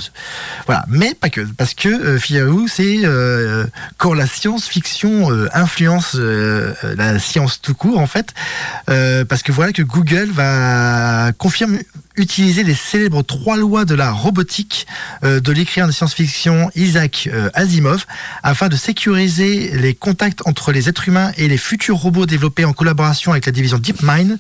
voilà. 0.66 0.86
Mais 0.88 1.14
pas 1.14 1.30
que, 1.30 1.42
parce 1.42 1.74
que 1.74 1.90
euh, 1.90 2.20
figurez-vous, 2.20 2.68
c'est 2.68 3.00
euh, 3.04 3.66
quand 3.98 4.14
la 4.14 4.28
science-fiction 4.28 5.32
euh, 5.32 5.50
influence 5.54 6.16
la 6.16 7.20
science 7.20 7.62
tout 7.62 7.74
court, 7.74 8.00
en 8.00 8.08
fait, 8.08 8.34
euh, 8.90 9.26
parce 9.26 9.44
que 9.44 9.52
voilà 9.52 9.72
que 9.72 9.82
Google 9.82 10.30
va 10.32 11.32
confirmer 11.38 11.86
utiliser 12.18 12.64
les 12.64 12.74
célèbres 12.74 13.24
trois 13.24 13.58
lois 13.58 13.86
de 13.86 13.96
la 13.96 14.12
robotique 14.12 14.88
euh, 15.24 15.40
de 15.40 15.52
l'écrivain 15.52 15.88
de 15.88 15.92
science-fiction 15.92 16.72
Isaac 16.76 17.30
euh, 17.32 17.50
Asimov 17.54 18.06
afin 18.44 18.70
de 18.70 18.76
sécuriser 18.76 19.72
les 19.78 19.94
contacts 19.94 20.46
entre 20.46 20.72
les 20.72 20.90
êtres 20.90 21.08
humains 21.08 21.32
et 21.38 21.48
les 21.48 21.58
futurs 21.58 21.98
robots 21.98 22.26
développés 22.26 22.66
en 22.66 22.74
collaboration 22.74 23.32
avec 23.32 23.46
la 23.46 23.52
division 23.52 23.78
DeepMind. 23.78 24.38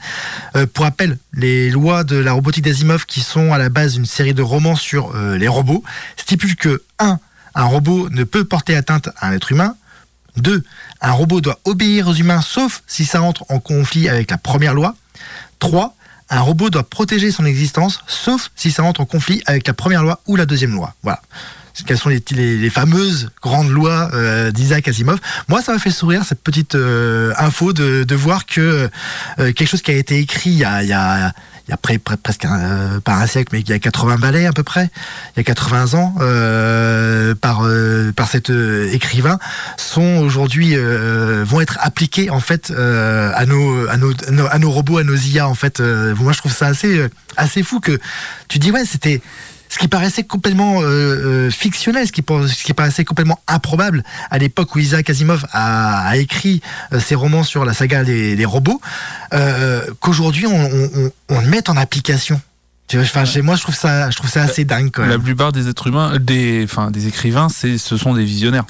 Euh, 0.55 0.65
pour 0.65 0.85
rappel, 0.85 1.17
les 1.33 1.69
lois 1.69 2.03
de 2.03 2.15
la 2.15 2.33
robotique 2.33 2.63
d'Asimov 2.63 3.05
qui 3.05 3.21
sont 3.21 3.53
à 3.53 3.57
la 3.57 3.69
base 3.69 3.93
d'une 3.95 4.05
série 4.05 4.33
de 4.33 4.41
romans 4.41 4.75
sur 4.75 5.15
les 5.15 5.47
robots 5.47 5.83
stipulent 6.17 6.55
que 6.55 6.83
1. 6.99 7.19
Un 7.55 7.63
robot 7.63 8.09
ne 8.09 8.23
peut 8.23 8.45
porter 8.45 8.75
atteinte 8.75 9.09
à 9.17 9.29
un 9.29 9.33
être 9.33 9.51
humain. 9.51 9.75
2. 10.37 10.63
Un 11.01 11.11
robot 11.11 11.41
doit 11.41 11.59
obéir 11.65 12.07
aux 12.07 12.13
humains 12.13 12.41
sauf 12.41 12.83
si 12.87 13.05
ça 13.05 13.21
entre 13.21 13.45
en 13.49 13.59
conflit 13.59 14.09
avec 14.09 14.31
la 14.31 14.37
première 14.37 14.73
loi. 14.73 14.95
3. 15.59 15.95
Un 16.29 16.41
robot 16.41 16.69
doit 16.69 16.83
protéger 16.83 17.31
son 17.31 17.45
existence, 17.45 17.99
sauf 18.07 18.49
si 18.55 18.71
ça 18.71 18.83
entre 18.83 19.01
en 19.01 19.05
conflit 19.05 19.41
avec 19.45 19.67
la 19.67 19.73
première 19.73 20.03
loi 20.03 20.19
ou 20.27 20.35
la 20.35 20.45
deuxième 20.45 20.73
loi. 20.73 20.93
Voilà. 21.03 21.21
Quelles 21.85 21.97
sont 21.97 22.09
les, 22.09 22.69
fameuses 22.69 23.31
grandes 23.41 23.69
lois 23.69 24.09
euh, 24.13 24.51
d'Isaac 24.51 24.87
Asimov? 24.87 25.19
Moi, 25.49 25.61
ça 25.61 25.73
m'a 25.73 25.79
fait 25.79 25.91
sourire 25.91 26.23
cette 26.23 26.41
petite 26.41 26.75
euh, 26.75 27.33
info 27.37 27.73
de, 27.73 28.15
voir 28.15 28.45
que 28.45 28.89
euh, 29.39 29.51
quelque 29.51 29.65
chose 29.67 29.81
qui 29.81 29.91
a 29.91 29.95
été 29.95 30.19
écrit 30.19 30.51
il 30.51 30.57
y 30.57 30.63
a, 30.63 31.33
il 31.67 31.71
y 31.71 31.73
a 31.73 31.77
presque 31.77 32.45
un, 32.45 32.59
euh, 32.59 32.99
pas 32.99 33.15
un 33.15 33.25
siècle, 33.27 33.49
mais 33.53 33.61
il 33.61 33.69
y 33.69 33.73
a 33.73 33.79
80 33.79 34.17
balais 34.17 34.45
à 34.45 34.53
peu 34.53 34.63
près, 34.63 34.89
il 35.35 35.39
y 35.39 35.41
a 35.41 35.43
80 35.43 35.93
ans, 35.95 36.13
euh, 36.21 37.33
par 37.35 37.65
euh, 37.65 38.11
par 38.15 38.27
cet 38.29 38.49
écrivain, 38.49 39.39
sont 39.77 40.17
aujourd'hui 40.17 40.75
vont 41.43 41.61
être 41.61 41.77
appliqués 41.81 42.29
en 42.29 42.39
fait 42.39 42.71
à 42.71 43.45
nos 43.45 43.87
à 43.87 43.97
nos 43.97 44.11
à 44.51 44.59
nos- 44.59 44.71
robots, 44.71 44.97
à 44.97 45.03
nos 45.03 45.15
IA 45.15 45.47
en 45.47 45.55
fait. 45.55 45.79
Moi, 45.79 46.33
je 46.33 46.37
trouve 46.39 46.53
ça 46.53 46.67
assez 46.67 47.07
assez 47.37 47.63
fou 47.63 47.79
que 47.79 47.99
tu 48.47 48.59
dis 48.59 48.71
ouais, 48.71 48.85
c'était 48.85 49.21
ce 49.75 49.79
qui 49.79 49.89
paraissait 49.89 50.23
complètement 50.23 50.81
euh, 50.81 50.85
euh, 50.85 51.49
fictionnel, 51.51 52.07
ce 52.07 52.13
qui, 52.13 52.21
par- 52.21 52.47
ce 52.47 52.63
qui 52.63 52.73
paraissait 52.73 53.03
complètement 53.03 53.39
improbable 53.45 54.03
à 54.31 54.37
l'époque 54.37 54.73
où 54.73 54.79
Isaac 54.79 55.09
Asimov 55.09 55.45
a, 55.51 56.07
a 56.07 56.15
écrit 56.15 56.61
euh, 56.93 56.99
ses 57.01 57.15
romans 57.15 57.43
sur 57.43 57.65
la 57.65 57.73
saga 57.73 58.05
des, 58.05 58.37
des 58.37 58.45
robots, 58.45 58.79
qu'aujourd'hui 59.99 60.47
on, 60.47 60.55
on, 60.55 60.89
on, 60.95 61.11
on 61.29 61.41
le 61.41 61.47
mette 61.47 61.67
en 61.67 61.75
application. 61.75 62.39
Enfin, 62.95 63.23
moi, 63.41 63.55
je 63.55 63.63
trouve 63.63 63.75
ça, 63.75 64.09
je 64.11 64.15
trouve 64.15 64.29
ça 64.29 64.43
assez 64.43 64.63
dingue 64.63 64.91
quand 64.93 65.01
La 65.01 65.07
même. 65.17 65.23
plupart 65.23 65.51
des 65.51 65.67
êtres 65.67 65.87
humains, 65.87 66.17
des, 66.19 66.61
enfin, 66.63 66.91
des 66.91 67.07
écrivains, 67.07 67.49
c'est, 67.49 67.77
ce 67.79 67.97
sont 67.97 68.13
des 68.13 68.23
visionnaires. 68.23 68.63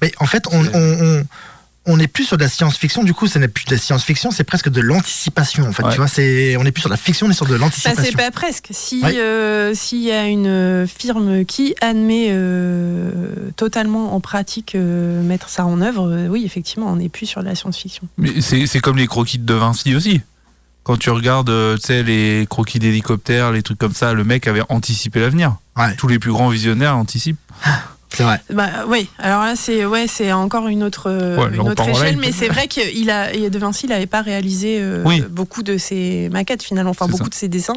Mais 0.00 0.12
en 0.20 0.26
fait, 0.26 0.44
on, 0.52 0.64
on, 0.64 0.68
on, 0.72 1.24
on 1.86 1.98
est 2.00 2.06
plus 2.08 2.24
sur 2.24 2.36
de 2.36 2.42
la 2.42 2.48
science-fiction. 2.48 3.04
Du 3.04 3.14
coup, 3.14 3.26
ce 3.28 3.38
n'est 3.38 3.48
plus 3.48 3.64
de 3.64 3.70
la 3.70 3.78
science-fiction, 3.78 4.30
c'est 4.30 4.44
presque 4.44 4.68
de 4.68 4.80
l'anticipation. 4.80 5.66
En 5.68 5.72
fait, 5.72 5.84
Ouais. 5.84 5.90
tu 5.92 5.98
vois, 5.98 6.08
c'est, 6.08 6.56
on 6.56 6.64
est 6.64 6.72
plus 6.72 6.80
sur 6.80 6.90
de 6.90 6.94
la 6.94 6.98
fiction, 6.98 7.26
on 7.26 7.30
est 7.30 7.34
sur 7.34 7.46
de 7.46 7.52
Bah, 7.52 7.58
l'anticipation. 7.58 8.02
c'est 8.04 8.16
pas 8.16 8.30
presque. 8.30 8.68
Si 8.72 9.00
Ouais. 9.02 9.16
euh, 9.16 9.72
s'il 9.74 10.02
y 10.02 10.10
a 10.10 10.26
une 10.26 10.46
euh, 10.46 10.86
firme 10.86 11.44
qui 11.44 11.74
admet 11.80 12.28
euh, 12.30 13.10
totalement 13.56 14.14
en 14.14 14.20
pratique 14.20 14.74
euh, 14.74 15.22
mettre 15.22 15.48
ça 15.48 15.64
en 15.66 15.80
œuvre, 15.80 16.08
euh, 16.10 16.26
oui, 16.28 16.44
effectivement, 16.44 16.86
on 16.90 16.96
n'est 16.96 17.08
plus 17.08 17.26
sur 17.26 17.40
de 17.42 17.46
la 17.46 17.54
science-fiction. 17.54 18.02
Mais 18.18 18.40
c'est, 18.40 18.66
c'est 18.66 18.80
comme 18.80 18.96
les 18.96 19.06
croquis 19.06 19.38
de 19.38 19.54
Vinci 19.54 19.94
aussi. 19.94 20.20
Quand 20.82 20.96
tu 20.96 21.10
regardes, 21.10 21.50
tu 21.76 21.80
sais, 21.86 22.02
les 22.04 22.46
croquis 22.48 22.78
d'hélicoptères, 22.78 23.50
les 23.50 23.62
trucs 23.62 23.78
comme 23.78 23.92
ça, 23.94 24.12
le 24.12 24.22
mec 24.22 24.46
avait 24.46 24.62
anticipé 24.68 25.18
l'avenir. 25.20 25.56
Ouais. 25.76 25.94
Tous 25.96 26.06
les 26.06 26.18
plus 26.20 26.30
grands 26.30 26.48
visionnaires 26.48 26.96
anticipent. 26.96 27.38
C'est 28.16 28.22
vrai. 28.22 28.40
Bah 28.50 28.70
oui, 28.88 29.08
alors 29.18 29.42
là 29.44 29.56
c'est 29.56 29.84
ouais, 29.84 30.06
encore 30.32 30.68
une 30.68 30.82
autre 30.82 31.10
Ouais, 31.10 31.54
une 31.54 31.68
autre 31.68 31.86
échelle, 31.88 32.16
mais 32.16 32.32
c'est 32.32 32.48
vrai 32.48 32.66
qu'il 32.66 33.10
a 33.10 33.30
De 33.32 33.58
Vinci, 33.58 33.84
il 33.86 33.90
n'avait 33.90 34.06
pas 34.06 34.22
réalisé 34.22 34.78
euh, 34.80 35.02
Oui. 35.04 35.22
beaucoup 35.28 35.62
de 35.62 35.76
ses 35.76 36.28
maquettes 36.30 36.62
finalement, 36.62 36.90
enfin 36.92 37.06
beaucoup 37.08 37.24
ça. 37.24 37.28
de 37.30 37.34
ses 37.34 37.48
dessins. 37.48 37.76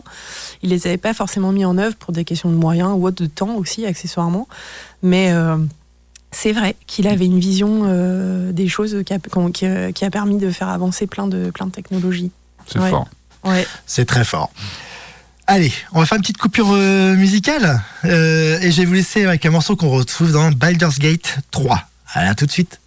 Il 0.63 0.69
les 0.69 0.87
avait 0.87 0.97
pas 0.97 1.13
forcément 1.13 1.51
mis 1.51 1.65
en 1.65 1.77
œuvre 1.77 1.95
pour 1.95 2.13
des 2.13 2.23
questions 2.23 2.49
de 2.49 2.55
moyens 2.55 2.91
ou 2.95 3.05
autre 3.05 3.21
de 3.21 3.27
temps 3.27 3.55
aussi 3.55 3.85
accessoirement, 3.85 4.47
mais 5.03 5.31
euh, 5.33 5.57
c'est 6.31 6.53
vrai 6.53 6.75
qu'il 6.87 7.07
avait 7.07 7.25
une 7.25 7.39
vision 7.39 7.81
euh, 7.85 8.51
des 8.53 8.67
choses 8.69 9.03
qui 9.05 9.13
a, 9.13 9.19
qui 9.51 9.65
a- 9.65 9.91
qui 9.91 10.05
a 10.05 10.09
permis 10.09 10.37
de 10.37 10.51
faire 10.51 10.69
avancer 10.69 11.05
plein 11.07 11.27
de 11.27 11.51
plein 11.51 11.65
de 11.65 11.71
technologies. 11.71 12.31
C'est 12.67 12.79
Ouais. 12.79 12.89
fort. 12.91 13.07
Ouais. 13.43 13.65
C'est 13.85 14.05
très 14.05 14.23
fort. 14.23 14.51
Allez, 15.51 15.73
on 15.93 15.99
va 15.99 16.05
faire 16.05 16.17
une 16.17 16.21
petite 16.21 16.37
coupure 16.37 16.67
euh, 16.73 17.15
musicale. 17.15 17.81
Euh, 18.05 18.59
et 18.61 18.69
je 18.69 18.81
vais 18.81 18.85
vous 18.85 18.93
laisser 18.93 19.25
avec 19.25 19.47
un 19.47 19.49
morceau 19.49 19.75
qu'on 19.75 19.89
retrouve 19.89 20.31
dans 20.31 20.51
Baldur's 20.51 20.99
Gate 20.99 21.39
3. 21.49 21.89
Allez, 22.13 22.27
à 22.27 22.35
tout 22.35 22.45
de 22.45 22.51
suite. 22.51 22.79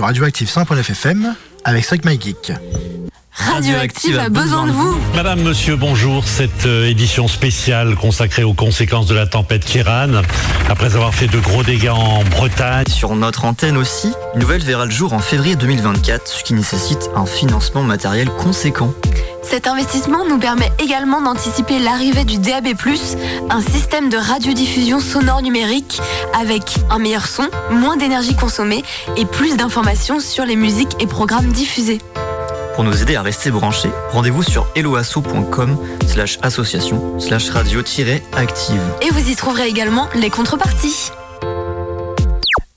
Sur 0.00 0.06
Radioactive 0.06 0.48
100.9 0.48 0.90
FM 0.92 1.34
avec 1.62 1.84
Stock 1.84 2.06
My 2.06 2.18
Geek. 2.18 2.52
Radioactive 3.32 4.18
a 4.18 4.30
besoin 4.30 4.66
de 4.66 4.72
vous. 4.72 4.98
Madame, 5.14 5.42
monsieur, 5.42 5.76
bonjour. 5.76 6.26
Cette 6.26 6.64
euh, 6.64 6.88
édition 6.88 7.28
spéciale 7.28 7.96
consacrée 7.96 8.42
aux 8.42 8.54
conséquences 8.54 9.06
de 9.06 9.14
la 9.14 9.26
tempête 9.26 9.62
Kiran. 9.62 10.22
Après 10.70 10.94
avoir 10.94 11.14
fait 11.14 11.26
de 11.26 11.38
gros 11.38 11.62
dégâts 11.62 11.90
en 11.90 12.24
Bretagne, 12.24 12.86
Sur 12.88 13.14
notre 13.14 13.44
antenne 13.44 13.76
aussi, 13.76 14.10
une 14.34 14.40
nouvelle 14.40 14.62
verra 14.62 14.86
le 14.86 14.90
jour 14.90 15.12
en 15.12 15.18
février 15.18 15.54
2024, 15.56 16.26
ce 16.28 16.44
qui 16.44 16.54
nécessite 16.54 17.10
un 17.14 17.26
financement 17.26 17.82
matériel 17.82 18.30
conséquent. 18.30 18.94
Cet 19.50 19.66
investissement 19.66 20.24
nous 20.24 20.38
permet 20.38 20.70
également 20.78 21.20
d'anticiper 21.20 21.80
l'arrivée 21.80 22.24
du 22.24 22.38
DAB+, 22.38 22.68
un 23.50 23.60
système 23.60 24.08
de 24.08 24.16
radiodiffusion 24.16 25.00
sonore 25.00 25.42
numérique 25.42 26.00
avec 26.40 26.76
un 26.88 27.00
meilleur 27.00 27.26
son, 27.26 27.48
moins 27.72 27.96
d'énergie 27.96 28.36
consommée 28.36 28.84
et 29.16 29.26
plus 29.26 29.56
d'informations 29.56 30.20
sur 30.20 30.44
les 30.44 30.54
musiques 30.54 30.94
et 31.00 31.08
programmes 31.08 31.48
diffusés. 31.48 32.00
Pour 32.76 32.84
nous 32.84 33.02
aider 33.02 33.16
à 33.16 33.22
rester 33.22 33.50
branchés, 33.50 33.90
rendez-vous 34.12 34.44
sur 34.44 34.68
helloasso.com 34.76 35.76
slash 36.06 36.38
association 36.42 37.18
slash 37.18 37.50
radio-active. 37.50 38.80
Et 39.02 39.10
vous 39.10 39.30
y 39.30 39.34
trouverez 39.34 39.66
également 39.66 40.08
les 40.14 40.30
contreparties. 40.30 41.10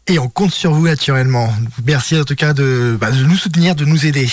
Et 0.08 0.20
on 0.20 0.28
compte 0.28 0.52
sur 0.52 0.74
vous 0.74 0.86
naturellement. 0.86 1.54
Merci 1.86 2.20
en 2.20 2.26
tout 2.26 2.36
cas 2.36 2.52
de, 2.52 2.98
bah, 3.00 3.10
de 3.12 3.24
nous 3.24 3.38
soutenir, 3.38 3.74
de 3.74 3.86
nous 3.86 4.06
aider. 4.06 4.28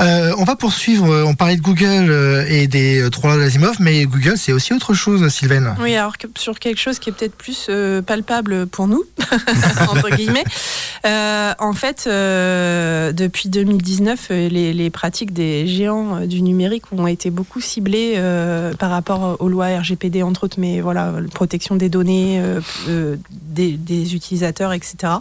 Euh, 0.00 0.32
on 0.38 0.44
va 0.44 0.54
poursuivre. 0.56 1.10
euh, 1.10 1.24
On 1.24 1.34
parlait 1.34 1.56
de 1.56 1.62
Google 1.62 2.10
euh, 2.10 2.44
et 2.48 2.68
des 2.68 3.08
trois 3.10 3.34
lois 3.34 3.44
d'Asimov, 3.44 3.76
mais 3.80 4.04
Google, 4.04 4.36
c'est 4.36 4.52
aussi 4.52 4.72
autre 4.72 4.94
chose, 4.94 5.26
Sylvain. 5.28 5.74
Oui, 5.80 5.96
alors 5.96 6.14
sur 6.36 6.58
quelque 6.58 6.78
chose 6.78 6.98
qui 6.98 7.10
est 7.10 7.12
peut-être 7.12 7.34
plus 7.34 7.70
palpable 8.06 8.66
pour 8.66 8.86
nous, 8.86 9.04
entre 9.88 10.10
guillemets. 10.14 10.44
En 11.04 11.72
fait, 11.72 12.04
depuis 12.06 13.48
2019, 13.48 14.28
euh, 14.30 14.48
les, 14.48 14.90
pratiques 14.90 15.32
des 15.32 15.66
géants 15.66 16.26
du 16.26 16.42
numérique 16.42 16.84
ont 16.92 17.06
été 17.06 17.30
beaucoup 17.30 17.60
ciblées 17.60 18.20
par 18.78 18.90
rapport 18.90 19.36
aux 19.40 19.48
lois 19.48 19.78
RGPD, 19.78 20.22
entre 20.22 20.44
autres, 20.44 20.56
mais 20.58 20.80
voilà, 20.80 21.12
protection 21.34 21.76
des 21.76 21.88
données 21.88 22.42
des, 22.86 24.14
utilisateurs, 24.14 24.72
etc. 24.72 25.14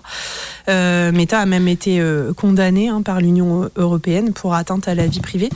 Meta 0.67 1.39
a 1.39 1.45
même 1.45 1.67
été 1.67 2.01
condamné 2.35 2.89
hein, 2.89 3.01
par 3.01 3.19
l'Union 3.19 3.69
européenne 3.75 4.33
pour 4.33 4.53
atteinte 4.67 4.87
à 4.87 4.95
la 4.95 5.07
vie 5.07 5.21
privée. 5.21 5.49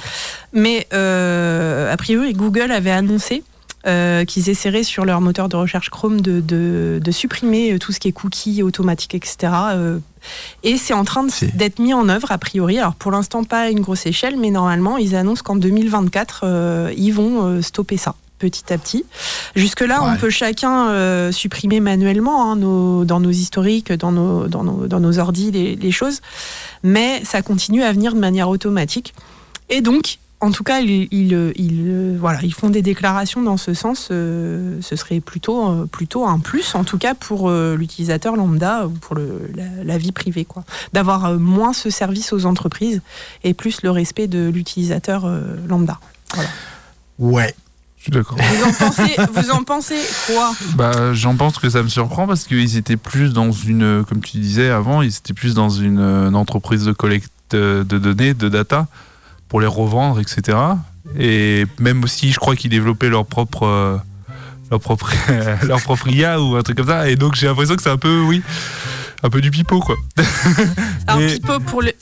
Mais 0.54 0.88
euh, 0.94 1.92
a 1.92 1.98
priori, 1.98 2.34
Google 2.34 2.72
avait 2.72 2.92
annoncé 2.92 3.44
euh, 3.88 4.26
qu'ils 4.26 4.50
essaieraient 4.50 4.84
sur 4.84 5.06
leur 5.06 5.22
moteur 5.22 5.50
de 5.50 5.56
recherche 5.58 5.90
Chrome 5.90 6.22
de, 6.22 6.40
de, 6.40 7.02
de 7.04 7.12
supprimer 7.12 7.74
euh, 7.74 7.80
tout 7.80 7.92
ce 7.92 8.00
qui 8.00 8.08
est 8.08 8.12
cookies 8.12 8.62
automatiques, 8.64 9.16
etc. 9.16 9.38
euh, 9.72 10.00
et 10.64 10.78
c'est 10.78 10.94
en 10.94 11.04
train 11.04 11.26
d'être 11.56 11.80
mis 11.80 11.96
en 11.96 12.08
œuvre 12.08 12.32
a 12.32 12.38
priori. 12.38 12.78
Alors 12.78 12.94
pour 12.94 13.12
l'instant 13.12 13.44
pas 13.44 13.62
à 13.62 13.70
une 13.70 13.80
grosse 13.80 14.06
échelle, 14.06 14.38
mais 14.38 14.52
normalement 14.52 14.98
ils 14.98 15.16
annoncent 15.16 15.42
qu'en 15.44 15.56
2024 15.56 16.42
euh, 16.44 16.94
ils 16.96 17.12
vont 17.12 17.60
stopper 17.64 17.98
ça 17.98 18.14
petit 18.42 18.74
à 18.74 18.78
petit. 18.78 19.06
Jusque-là, 19.56 20.02
on 20.04 20.18
peut 20.18 20.32
chacun 20.32 20.90
euh, 20.90 21.32
supprimer 21.32 21.80
manuellement 21.80 22.38
hein, 22.44 22.56
nos, 22.56 23.06
dans 23.06 23.20
nos 23.20 23.30
historiques, 23.44 23.94
dans 23.94 24.12
nos, 24.12 24.48
dans 24.48 24.64
nos, 24.64 24.88
dans 24.88 25.00
nos 25.00 25.20
ordis, 25.20 25.52
les, 25.52 25.76
les 25.76 25.92
choses, 25.92 26.22
mais 26.84 27.24
ça 27.24 27.42
continue 27.42 27.84
à 27.84 27.92
venir 27.94 28.14
de 28.14 28.20
manière 28.20 28.50
automatique. 28.50 29.14
Et 29.70 29.82
donc, 29.82 30.18
en 30.44 30.52
tout 30.52 30.64
cas, 30.64 30.80
ils, 30.82 31.08
ils, 31.12 31.54
ils, 31.56 32.18
voilà, 32.20 32.40
ils 32.42 32.54
font 32.54 32.72
des 32.72 32.82
déclarations 32.82 33.44
dans 33.44 33.58
ce 33.58 33.76
sens. 33.76 34.08
euh, 34.10 34.82
ce 34.82 34.96
serait 34.96 35.20
plutôt, 35.20 35.70
euh, 35.70 35.86
plutôt 35.86 36.26
un 36.26 36.40
plus, 36.40 36.74
en 36.74 36.84
tout 36.84 36.98
cas 36.98 37.14
pour 37.14 37.48
euh, 37.48 37.76
l'utilisateur 37.78 38.36
lambda 38.36 38.88
ou 38.88 38.90
pour 38.90 39.16
le, 39.16 39.52
la, 39.56 39.84
la 39.84 39.98
vie 40.00 40.12
privée, 40.12 40.46
quoi. 40.46 40.64
D'avoir 40.94 41.38
moins 41.38 41.74
ce 41.74 41.92
service 41.92 42.34
aux 42.34 42.48
entreprises 42.48 43.02
et 43.44 43.54
plus 43.54 43.84
le 43.84 43.92
respect 43.92 44.28
de 44.28 44.50
l'utilisateur 44.50 45.30
lambda. 45.68 46.00
Ouais. 47.20 47.54
Je 48.02 48.06
suis 48.06 48.12
d'accord. 48.14 48.36
Vous 48.40 48.64
en 48.64 48.74
pensez, 48.74 49.16
vous 49.32 49.52
en 49.52 49.64
pensez 49.64 50.00
quoi 50.26 50.54
Bah, 50.74 51.14
j'en 51.14 51.36
pense 51.36 51.60
que 51.60 51.70
ça 51.70 51.84
me 51.84 51.88
surprend 51.88 52.26
parce 52.26 52.46
qu'ils 52.46 52.76
étaient 52.76 52.98
plus 52.98 53.32
dans 53.32 53.52
une, 53.52 54.04
comme 54.10 54.22
tu 54.22 54.38
disais 54.40 54.72
avant, 54.72 55.04
ils 55.04 55.16
étaient 55.16 55.36
plus 55.36 55.54
dans 55.54 55.70
une, 55.70 56.00
une 56.00 56.36
entreprise 56.36 56.84
de 56.84 56.94
collecte 56.94 57.32
euh, 57.54 57.84
de 57.84 58.00
données, 58.00 58.34
de 58.34 58.50
data, 58.50 58.88
pour 59.50 59.62
les 59.62 59.68
revendre, 59.68 60.20
etc. 60.20 60.58
Et 61.20 61.68
même 61.78 62.04
aussi, 62.04 62.32
je 62.32 62.40
crois 62.40 62.56
qu'ils 62.56 62.72
développaient 62.72 63.10
leur 63.10 63.28
propre, 63.28 63.68
euh, 63.68 63.98
leur 64.72 64.80
propre, 64.80 65.12
leur 65.68 65.80
propre 65.80 66.08
IA 66.08 66.42
ou 66.42 66.56
un 66.56 66.64
truc 66.64 66.78
comme 66.78 66.88
ça. 66.88 67.08
Et 67.08 67.16
donc, 67.16 67.36
j'ai 67.36 67.46
l'impression 67.46 67.76
que 67.76 67.84
c'est 67.84 67.92
un 67.92 67.98
peu, 67.98 68.22
oui, 68.22 68.42
un 69.24 69.30
peu 69.30 69.42
du 69.42 69.52
pipeau, 69.52 69.80
quoi. 69.80 69.96
Mais- 71.18 71.28
Pipo 71.34 71.60
pour 71.60 71.82
le. 71.82 71.92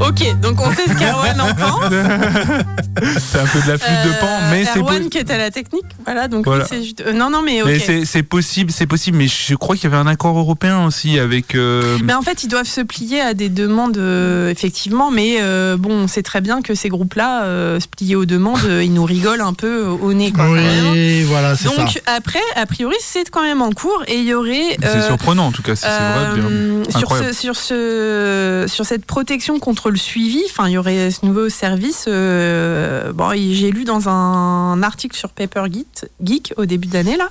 ok, 0.00 0.40
donc 0.40 0.60
on 0.60 0.70
sait 0.74 0.86
ce 0.88 0.94
qu'Erwan 0.98 1.40
en 1.40 1.54
pense. 1.54 1.82
c'est 3.20 3.38
un 3.40 3.46
peu 3.46 3.60
de 3.60 3.68
la 3.68 3.78
flûte 3.78 4.04
de 4.04 4.20
pan, 4.20 4.26
Euh, 4.26 4.50
mais 4.50 4.64
c'est 4.64 4.78
Erwan 4.78 5.02
po- 5.04 5.08
qui 5.08 5.18
est 5.18 5.30
à 5.30 5.36
la 5.38 5.50
technique. 5.50 5.84
Voilà, 6.04 6.28
donc 6.28 6.44
Voilà. 6.46 6.66
euh, 6.72 7.12
non, 7.12 7.30
non, 7.30 7.42
mais 7.42 7.60
mais 7.64 7.78
c'est- 7.78 8.22
possible, 8.22 8.70
c'est 8.72 8.86
possible. 8.86 9.18
Mais 9.18 9.28
je 9.28 9.54
crois 9.54 9.76
qu'il 9.76 9.84
y 9.84 9.86
avait 9.92 9.96
un 10.02 10.06
accord 10.06 10.36
européen 10.38 10.84
aussi 10.86 11.18
avec. 11.18 11.54
euh, 11.54 11.98
Mais 12.04 12.14
en 12.14 12.22
fait, 12.22 12.42
ils 12.44 12.48
doivent 12.48 12.66
se 12.66 12.80
plier 12.80 13.20
à 13.20 13.34
des 13.34 13.48
demandes, 13.48 13.98
euh, 13.98 14.50
effectivement. 14.50 15.10
Mais 15.10 15.36
euh, 15.40 15.76
bon, 15.78 15.92
on 15.92 16.08
sait 16.08 16.22
très 16.22 16.40
bien 16.40 16.62
que 16.62 16.74
ces 16.74 16.88
groupes-là, 16.88 17.44
euh, 17.44 17.80
se 17.80 17.86
plier 17.88 18.16
aux 18.16 18.24
demandes, 18.26 18.60
ils 18.82 18.92
nous 18.92 19.04
rigolent 19.04 19.42
un 19.42 19.54
peu 19.54 19.84
au 19.84 20.12
nez. 20.12 20.32
Quoi, 20.32 20.50
Oui, 20.50 21.22
voilà, 21.24 21.54
c'est 21.56 21.68
ça. 21.68 21.76
Donc 21.76 22.00
après, 22.06 22.40
a 22.56 22.66
priori, 22.66 22.96
c'est 23.00 23.28
quand 23.30 23.42
même 23.42 23.62
en 23.62 23.70
cours 23.76 24.02
et 24.08 24.16
il 24.16 24.24
y 24.24 24.34
aurait. 24.34 24.76
c'est 24.80 24.86
euh, 24.86 25.06
surprenant 25.06 25.46
en 25.46 25.52
tout 25.52 25.62
cas, 25.62 25.76
si 25.76 25.82
c'est 25.82 25.88
vrai. 25.88 26.40
Euh, 26.40 26.82
sur, 26.88 26.98
Incroyable. 26.98 27.34
ce, 27.34 27.40
sur, 27.40 27.56
ce, 27.56 28.64
sur 28.66 28.84
cette 28.84 29.04
protection 29.04 29.60
contre 29.60 29.90
le 29.90 29.96
suivi, 29.96 30.42
enfin, 30.50 30.68
il 30.68 30.72
y 30.72 30.78
aurait 30.78 31.12
ce 31.12 31.24
nouveau 31.24 31.48
service. 31.48 32.06
euh, 32.08 33.12
bon, 33.12 33.30
j'ai 33.32 33.70
lu 33.70 33.84
dans 33.84 34.08
un 34.08 34.82
article 34.82 35.16
sur 35.16 35.28
Paper 35.30 35.64
Geek, 36.22 36.54
au 36.56 36.66
début 36.66 36.88
d'année 36.88 37.16
là 37.16 37.28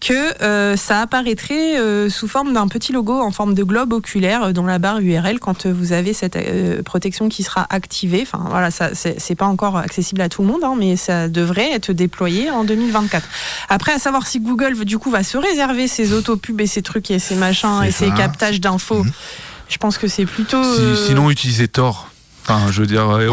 que 0.00 0.76
ça 0.76 1.00
apparaîtrait 1.00 1.76
sous 2.10 2.26
forme 2.26 2.52
d'un 2.52 2.66
petit 2.66 2.92
logo 2.92 3.20
en 3.20 3.30
forme 3.30 3.54
de 3.54 3.62
globe 3.62 3.92
oculaire 3.92 4.52
dans 4.52 4.64
la 4.64 4.80
barre 4.80 4.98
URL 4.98 5.38
quand 5.38 5.66
vous 5.66 5.92
avez 5.92 6.12
cette 6.12 6.36
protection 6.82 7.28
qui 7.28 7.44
sera 7.44 7.66
activée. 7.70 8.22
Enfin 8.22 8.44
voilà, 8.48 8.72
ça 8.72 8.90
c'est 8.94 9.34
pas 9.36 9.46
encore 9.46 9.76
accessible 9.76 10.20
à 10.20 10.28
tout 10.28 10.42
le 10.42 10.48
monde, 10.48 10.64
hein, 10.64 10.74
mais 10.76 10.96
ça 10.96 11.28
devrait 11.28 11.70
être 11.72 11.92
déployé 11.92 12.50
en 12.50 12.64
2024. 12.64 13.26
Après, 13.68 13.92
à 13.92 13.98
savoir 13.98 14.26
si 14.26 14.40
Google 14.40 14.84
du 14.84 14.98
coup 14.98 15.10
va 15.10 15.22
se 15.22 15.36
réserver 15.36 15.81
ses 15.88 16.12
autopubs 16.12 16.60
et 16.60 16.66
ses 16.66 16.82
trucs 16.82 17.10
et 17.10 17.18
ses 17.18 17.34
machins 17.34 17.82
et 17.86 17.90
ses 17.90 18.08
ça. 18.08 18.14
captages 18.14 18.60
d'infos. 18.60 19.04
Mhm. 19.04 19.12
Je 19.68 19.76
pense 19.78 19.98
que 19.98 20.08
c'est 20.08 20.26
plutôt. 20.26 20.62
Si- 20.62 20.80
euh, 20.80 21.06
Sinon, 21.06 21.30
utiliser 21.30 21.68
Tor. 21.68 22.08
Enfin, 22.44 22.60
je 22.72 22.80
veux 22.80 22.86
dire, 22.88 23.06
ou- 23.06 23.12
Ouais, 23.14 23.28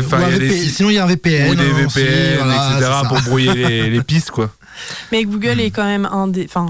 enfin, 0.00 0.18
ou 0.20 0.24
un 0.24 0.28
il 0.28 0.32
y 0.32 0.34
a 0.34 0.38
des 0.38 0.46
VPN. 0.48 0.62
sites- 0.64 0.74
Sinon, 0.76 0.90
il 0.90 0.94
y 0.94 0.98
a 0.98 1.04
un 1.04 1.06
VPN. 1.06 1.50
ou 1.50 1.54
des 1.54 1.62
aussi, 1.84 1.98
VPN, 2.00 2.36
voilà, 2.44 2.70
etc. 2.78 2.90
pour 3.08 3.20
brouiller 3.22 3.54
les, 3.54 3.90
les 3.90 4.02
pistes, 4.02 4.30
quoi. 4.30 4.50
Mais 5.12 5.24
Google 5.24 5.60
est 5.60 5.70
quand 5.70 5.84
même 5.84 6.04
un 6.04 6.26
des. 6.26 6.44
Enfin, 6.44 6.66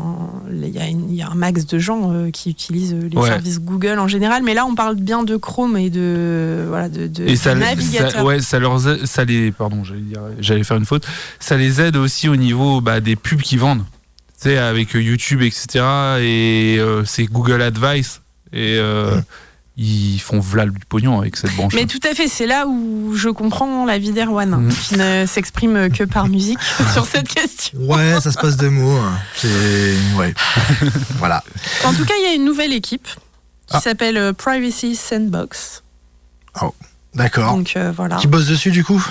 il 0.53 0.68
y, 0.68 0.79
a 0.79 0.88
y 0.88 1.22
un 1.22 1.35
max 1.35 1.64
de 1.66 1.79
gens 1.79 2.12
euh, 2.12 2.31
qui 2.31 2.50
utilisent 2.50 2.94
les 2.94 3.16
Ouais. 3.16 3.29
services 3.29 3.61
Google 3.61 3.98
en 3.98 4.09
général. 4.09 4.42
Mais 4.44 4.53
là, 4.55 4.66
on 4.66 4.74
parle 4.74 4.94
bien 4.96 5.22
de 5.24 5.37
Chrome 5.37 5.77
et 5.79 5.88
de. 5.90 6.64
Voilà, 6.68 6.88
de, 6.90 7.07
de 7.09 7.24
Et 7.27 7.35
ça, 7.35 7.55
navigateur. 7.55 8.12
ça- 8.12 8.24
ouais, 8.24 8.40
ça 8.40 8.59
leur, 8.59 8.79
ça 9.07 9.24
les, 9.24 9.50
pardon, 9.53 9.83
j'allais 10.38 10.64
faire 10.64 10.77
une 10.77 10.85
faute. 10.85 11.07
Ça 11.40 11.57
les 11.57 11.81
aide 11.81 11.96
aussi 11.96 12.29
au 12.29 12.37
niveau 12.37 12.81
bah, 12.83 13.00
des 13.00 13.16
pubs 13.16 13.40
qu'ils 13.40 13.59
vendent. 13.59 13.85
Tu 14.44 14.50
sais, 14.50 14.59
avec 14.59 14.90
YouTube, 14.92 15.40
etc. 15.40 15.66
Et 16.20 16.76
euh, 16.78 17.02
c'est 17.07 17.24
Google 17.24 17.62
Advice. 17.62 18.20
Et 18.52 18.76
euh, 18.78 19.18
ils 19.78 20.18
font 20.18 20.38
v'là 20.38 20.66
du 20.66 20.78
pognon 20.87 21.18
avec 21.18 21.37
cette 21.38 21.54
branche. 21.57 21.72
Mais 21.74 21.87
tout 21.87 21.98
à 22.09 22.14
fait, 22.14 22.28
c'est 22.28 22.46
là 22.46 22.66
où 22.66 23.14
je 23.16 23.30
comprends 23.30 23.87
la 23.87 23.96
vie 23.98 24.12
d'Erwan, 24.12 24.50
Mhm. 24.50 24.68
qui 24.70 24.98
ne 24.98 25.24
s'exprime 25.26 25.88
que 25.90 26.04
par 26.04 26.28
musique 26.28 26.59
sur 26.92 27.07
cette 27.07 27.26
question. 27.28 27.78
Ouais, 27.80 28.20
ça 28.20 28.30
se 28.33 28.38
passe 28.38 28.59
de 28.59 28.68
mots. 28.68 28.98
hein. 28.98 29.18
C'est. 29.35 29.94
Ouais. 30.18 30.35
voilà. 31.18 31.42
En 31.85 31.94
tout 31.94 32.04
cas, 32.04 32.12
il 32.20 32.24
y 32.28 32.33
a 32.33 32.35
une 32.35 32.44
nouvelle 32.44 32.74
équipe 32.74 33.07
qui 33.07 33.70
Ah. 33.70 33.80
s'appelle 33.80 34.18
euh, 34.18 34.35
Privacy 34.35 34.94
Sandbox. 34.94 35.83
D'accord. 37.14 37.54
Donc 37.57 37.72
euh, 37.76 37.92
voilà. 37.96 38.16
Qui 38.16 38.26
bosse 38.26 38.46
dessus, 38.46 38.70
du 38.72 38.85
coup? 38.85 39.02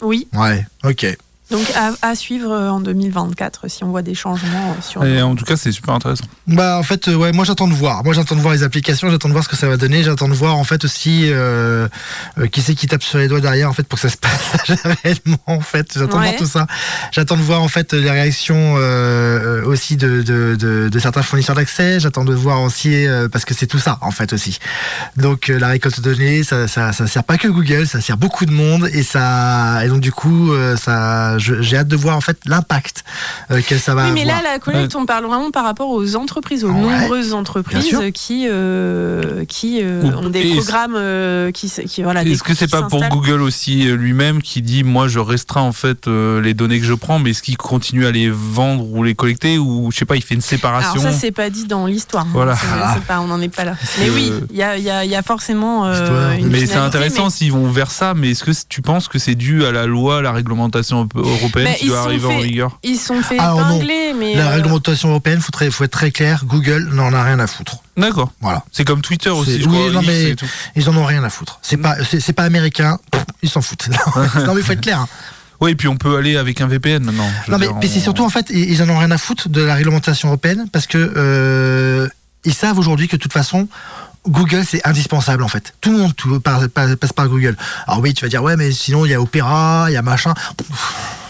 Oui, 0.00 0.26
Ouais, 0.32 0.64
ok. 0.84 1.06
Donc 1.54 1.70
à, 1.76 1.92
à 2.02 2.14
suivre 2.16 2.50
euh, 2.50 2.68
en 2.68 2.80
2024 2.80 3.70
si 3.70 3.84
on 3.84 3.88
voit 3.88 4.02
des 4.02 4.16
changements 4.16 4.70
euh, 4.70 4.82
sur. 4.82 5.04
Et 5.04 5.22
en 5.22 5.36
tout 5.36 5.44
cas, 5.44 5.56
c'est 5.56 5.70
super 5.70 5.94
intéressant. 5.94 6.24
Bah 6.48 6.78
en 6.78 6.82
fait 6.82 7.06
euh, 7.06 7.14
ouais 7.14 7.30
moi 7.30 7.44
j'attends 7.44 7.68
de 7.68 7.74
voir. 7.74 8.02
Moi 8.02 8.12
j'attends 8.12 8.34
de 8.34 8.40
voir 8.40 8.54
les 8.54 8.64
applications, 8.64 9.08
j'attends 9.08 9.28
de 9.28 9.32
voir 9.32 9.44
ce 9.44 9.48
que 9.48 9.54
ça 9.56 9.68
va 9.68 9.76
donner, 9.76 10.02
j'attends 10.02 10.28
de 10.28 10.34
voir 10.34 10.56
en 10.56 10.64
fait 10.64 10.84
aussi 10.84 11.30
euh, 11.30 11.86
euh, 12.38 12.48
qui 12.48 12.60
c'est 12.60 12.74
qui 12.74 12.88
tape 12.88 13.04
sur 13.04 13.18
les 13.18 13.28
doigts 13.28 13.40
derrière 13.40 13.70
en 13.70 13.72
fait 13.72 13.84
pour 13.84 14.00
que 14.00 14.08
ça 14.08 14.14
se 14.14 14.16
passe 14.16 14.82
réellement 15.04 15.38
en 15.46 15.60
fait. 15.60 15.92
J'attends 15.96 16.18
de 16.18 16.24
voir 16.24 16.36
tout 16.36 16.46
ça. 16.46 16.66
J'attends 17.12 17.36
de 17.36 17.42
voir 17.42 17.62
en 17.62 17.68
fait 17.68 17.92
les 17.92 18.10
réactions 18.10 18.74
euh, 18.78 19.64
aussi 19.64 19.96
de, 19.96 20.22
de, 20.22 20.56
de, 20.56 20.88
de 20.88 20.98
certains 20.98 21.22
fournisseurs 21.22 21.54
d'accès. 21.54 22.00
J'attends 22.00 22.24
de 22.24 22.34
voir 22.34 22.62
aussi 22.62 23.06
euh, 23.06 23.28
parce 23.28 23.44
que 23.44 23.54
c'est 23.54 23.68
tout 23.68 23.78
ça 23.78 23.98
en 24.00 24.10
fait 24.10 24.32
aussi. 24.32 24.58
Donc 25.16 25.50
euh, 25.50 25.58
la 25.60 25.68
récolte 25.68 26.00
de 26.00 26.12
données 26.12 26.42
ça, 26.42 26.66
ça 26.66 26.92
ça 26.92 27.06
sert 27.06 27.22
pas 27.22 27.38
que 27.38 27.46
Google, 27.46 27.86
ça 27.86 28.00
sert 28.00 28.16
beaucoup 28.16 28.44
de 28.44 28.52
monde 28.52 28.88
et 28.92 29.04
ça 29.04 29.84
et 29.84 29.88
donc 29.88 30.00
du 30.00 30.10
coup 30.12 30.52
euh, 30.52 30.76
ça 30.76 31.38
j'ai 31.62 31.76
hâte 31.76 31.88
de 31.88 31.96
voir 31.96 32.16
en 32.16 32.20
fait 32.20 32.38
l'impact 32.46 33.04
euh, 33.50 33.60
que 33.62 33.76
ça 33.78 33.94
va 33.94 34.06
Oui, 34.06 34.12
mais 34.12 34.22
avoir. 34.22 34.42
là, 34.42 34.52
la 34.54 34.58
collecte, 34.58 34.94
on 34.96 35.06
parle 35.06 35.24
vraiment 35.26 35.50
par 35.50 35.64
rapport 35.64 35.90
aux 35.90 36.16
entreprises, 36.16 36.64
aux 36.64 36.68
Ouais, 36.70 36.80
nombreuses 36.80 37.32
entreprises 37.34 37.96
qui, 38.14 38.46
euh, 38.48 39.44
qui 39.46 39.80
euh, 39.82 40.02
ont 40.16 40.28
des 40.30 40.40
et- 40.40 40.54
programmes 40.54 40.94
euh, 40.96 41.50
qui, 41.50 41.70
voilà. 42.02 42.24
des 42.24 42.32
Est-ce 42.32 42.42
que 42.42 42.54
c'est 42.54 42.70
pas 42.70 42.82
pour. 42.82 43.02
Google 43.10 43.42
aussi 43.42 43.84
lui-même 43.84 44.40
qui 44.42 44.62
dit 44.62 44.82
moi 44.82 45.08
je 45.08 45.18
restreins 45.18 45.60
en 45.62 45.72
fait 45.72 46.08
euh, 46.08 46.40
les 46.40 46.54
données 46.54 46.80
que 46.80 46.86
je 46.86 46.94
prends, 46.94 47.18
mais 47.18 47.30
est-ce 47.30 47.42
qu'il 47.42 47.56
continue 47.56 48.06
à 48.06 48.10
les 48.10 48.30
vendre 48.30 48.84
ou 48.90 49.02
les 49.02 49.14
collecter 49.14 49.58
ou 49.58 49.90
je 49.92 49.98
sais 49.98 50.04
pas, 50.04 50.16
il 50.16 50.22
fait 50.22 50.34
une 50.34 50.40
séparation 50.40 51.00
Alors 51.00 51.12
ça, 51.12 51.18
c'est 51.18 51.30
pas 51.32 51.50
dit 51.50 51.66
dans 51.66 51.86
l'histoire. 51.86 52.26
Voilà. 52.32 52.56
Ah. 52.72 52.94
c'est 52.96 53.04
pas, 53.04 53.20
on 53.20 53.26
n'en 53.26 53.40
est 53.40 53.48
pas 53.54 53.64
là. 53.64 53.74
Mais 54.00 54.10
oui, 54.10 54.32
il 54.50 54.56
y 54.56 54.62
a, 54.62 54.76
il 54.76 54.84
y, 54.84 54.90
a, 54.90 55.04
il 55.04 55.10
y 55.10 55.14
a 55.16 55.22
forcément 55.22 55.86
euh, 55.86 56.32
une 56.38 56.48
Mais 56.48 56.66
c'est 56.66 56.74
intéressant 56.76 57.24
mais- 57.24 57.30
s'ils 57.30 57.52
vont 57.52 57.70
vers 57.70 57.90
ça, 57.90 58.14
mais 58.14 58.30
est-ce 58.30 58.44
que 58.44 58.50
tu 58.68 58.80
penses 58.82 59.08
que 59.08 59.18
c'est 59.18 59.34
dû 59.34 59.64
à 59.66 59.72
la 59.72 59.86
loi, 59.86 60.18
à 60.18 60.22
la 60.22 60.32
réglementation 60.32 61.06
européenne 61.28 61.64
Mais 61.70 61.76
qui 61.76 61.84
ils 61.84 61.88
doit 61.88 61.98
sont 62.02 62.08
arriver 62.08 62.26
en 62.26 62.38
vigueur 62.40 62.78
Ils 62.82 62.96
sont 62.98 63.22
fait 63.22 63.36
non. 63.36 63.58
épingler, 63.76 64.12
mais. 64.18 64.34
La 64.36 64.48
euh, 64.50 64.54
réglementation 64.56 65.08
européenne, 65.10 65.40
faut, 65.40 65.52
très- 65.52 65.70
faut 65.70 65.84
être 65.84 65.90
très 65.90 66.10
clair, 66.10 66.44
Google 66.46 66.88
n'en 66.92 67.12
a 67.12 67.22
rien 67.22 67.38
à 67.40 67.46
foutre. 67.46 67.76
D'accord. 67.96 68.30
Voilà. 68.40 68.64
C'est 68.72 68.84
comme 68.84 69.02
Twitter 69.02 69.30
aussi, 69.30 69.60
je 69.62 69.68
oui, 69.68 69.76
crois. 69.76 69.90
non, 69.92 70.02
mais- 70.02 70.30
et 70.30 70.36
tout. 70.36 70.46
Ils 70.76 70.88
en 70.90 70.96
ont 70.96 71.04
rien 71.04 71.22
à 71.24 71.30
foutre. 71.30 71.58
C'est 71.62 71.76
pas, 71.76 71.96
c'est, 72.04 72.32
pas 72.32 72.44
américain, 72.44 72.98
ils 73.42 73.48
s'en 73.50 73.60
foutent. 73.62 73.88
non 74.46 74.54
mais 74.54 74.62
faut 74.62 74.72
être 74.72 74.80
clair. 74.80 75.00
hein. 75.00 75.08
Oui, 75.60 75.70
et 75.70 75.74
puis 75.76 75.86
on 75.88 75.96
peut 75.96 76.16
aller 76.16 76.36
avec 76.36 76.60
un 76.60 76.66
VPN 76.66 77.04
maintenant. 77.04 77.28
Non 77.48 77.58
mais, 77.58 77.68
c'est 77.86 77.98
on- 77.98 78.02
surtout 78.02 78.24
en 78.24 78.28
fait, 78.28 78.46
ils 78.50 78.70
ils 78.70 78.82
en 78.82 78.88
ont 78.88 78.98
rien 78.98 79.10
à 79.12 79.18
foutre 79.18 79.48
de 79.48 79.62
la 79.62 79.74
réglementation 79.74 80.28
européenne 80.28 80.66
parce 80.72 80.86
que 80.86 80.98
euh, 81.16 82.08
ils 82.44 82.52
savent 82.52 82.78
aujourd'hui 82.78 83.08
que 83.08 83.16
de 83.16 83.20
toute 83.22 83.32
façon, 83.32 83.68
Google, 84.26 84.64
c'est 84.64 84.86
indispensable 84.86 85.42
en 85.42 85.48
fait. 85.48 85.74
Tout 85.80 85.92
le 85.92 85.98
monde 85.98 86.16
tout, 86.16 86.40
passe 86.40 87.12
par 87.14 87.28
Google. 87.28 87.56
Alors 87.86 88.00
oui, 88.00 88.14
tu 88.14 88.24
vas 88.24 88.28
dire, 88.28 88.42
ouais, 88.42 88.56
mais 88.56 88.72
sinon, 88.72 89.04
il 89.04 89.10
y 89.10 89.14
a 89.14 89.20
Opera, 89.20 89.86
il 89.88 89.92
y 89.92 89.96
a 89.96 90.02
machin. 90.02 90.34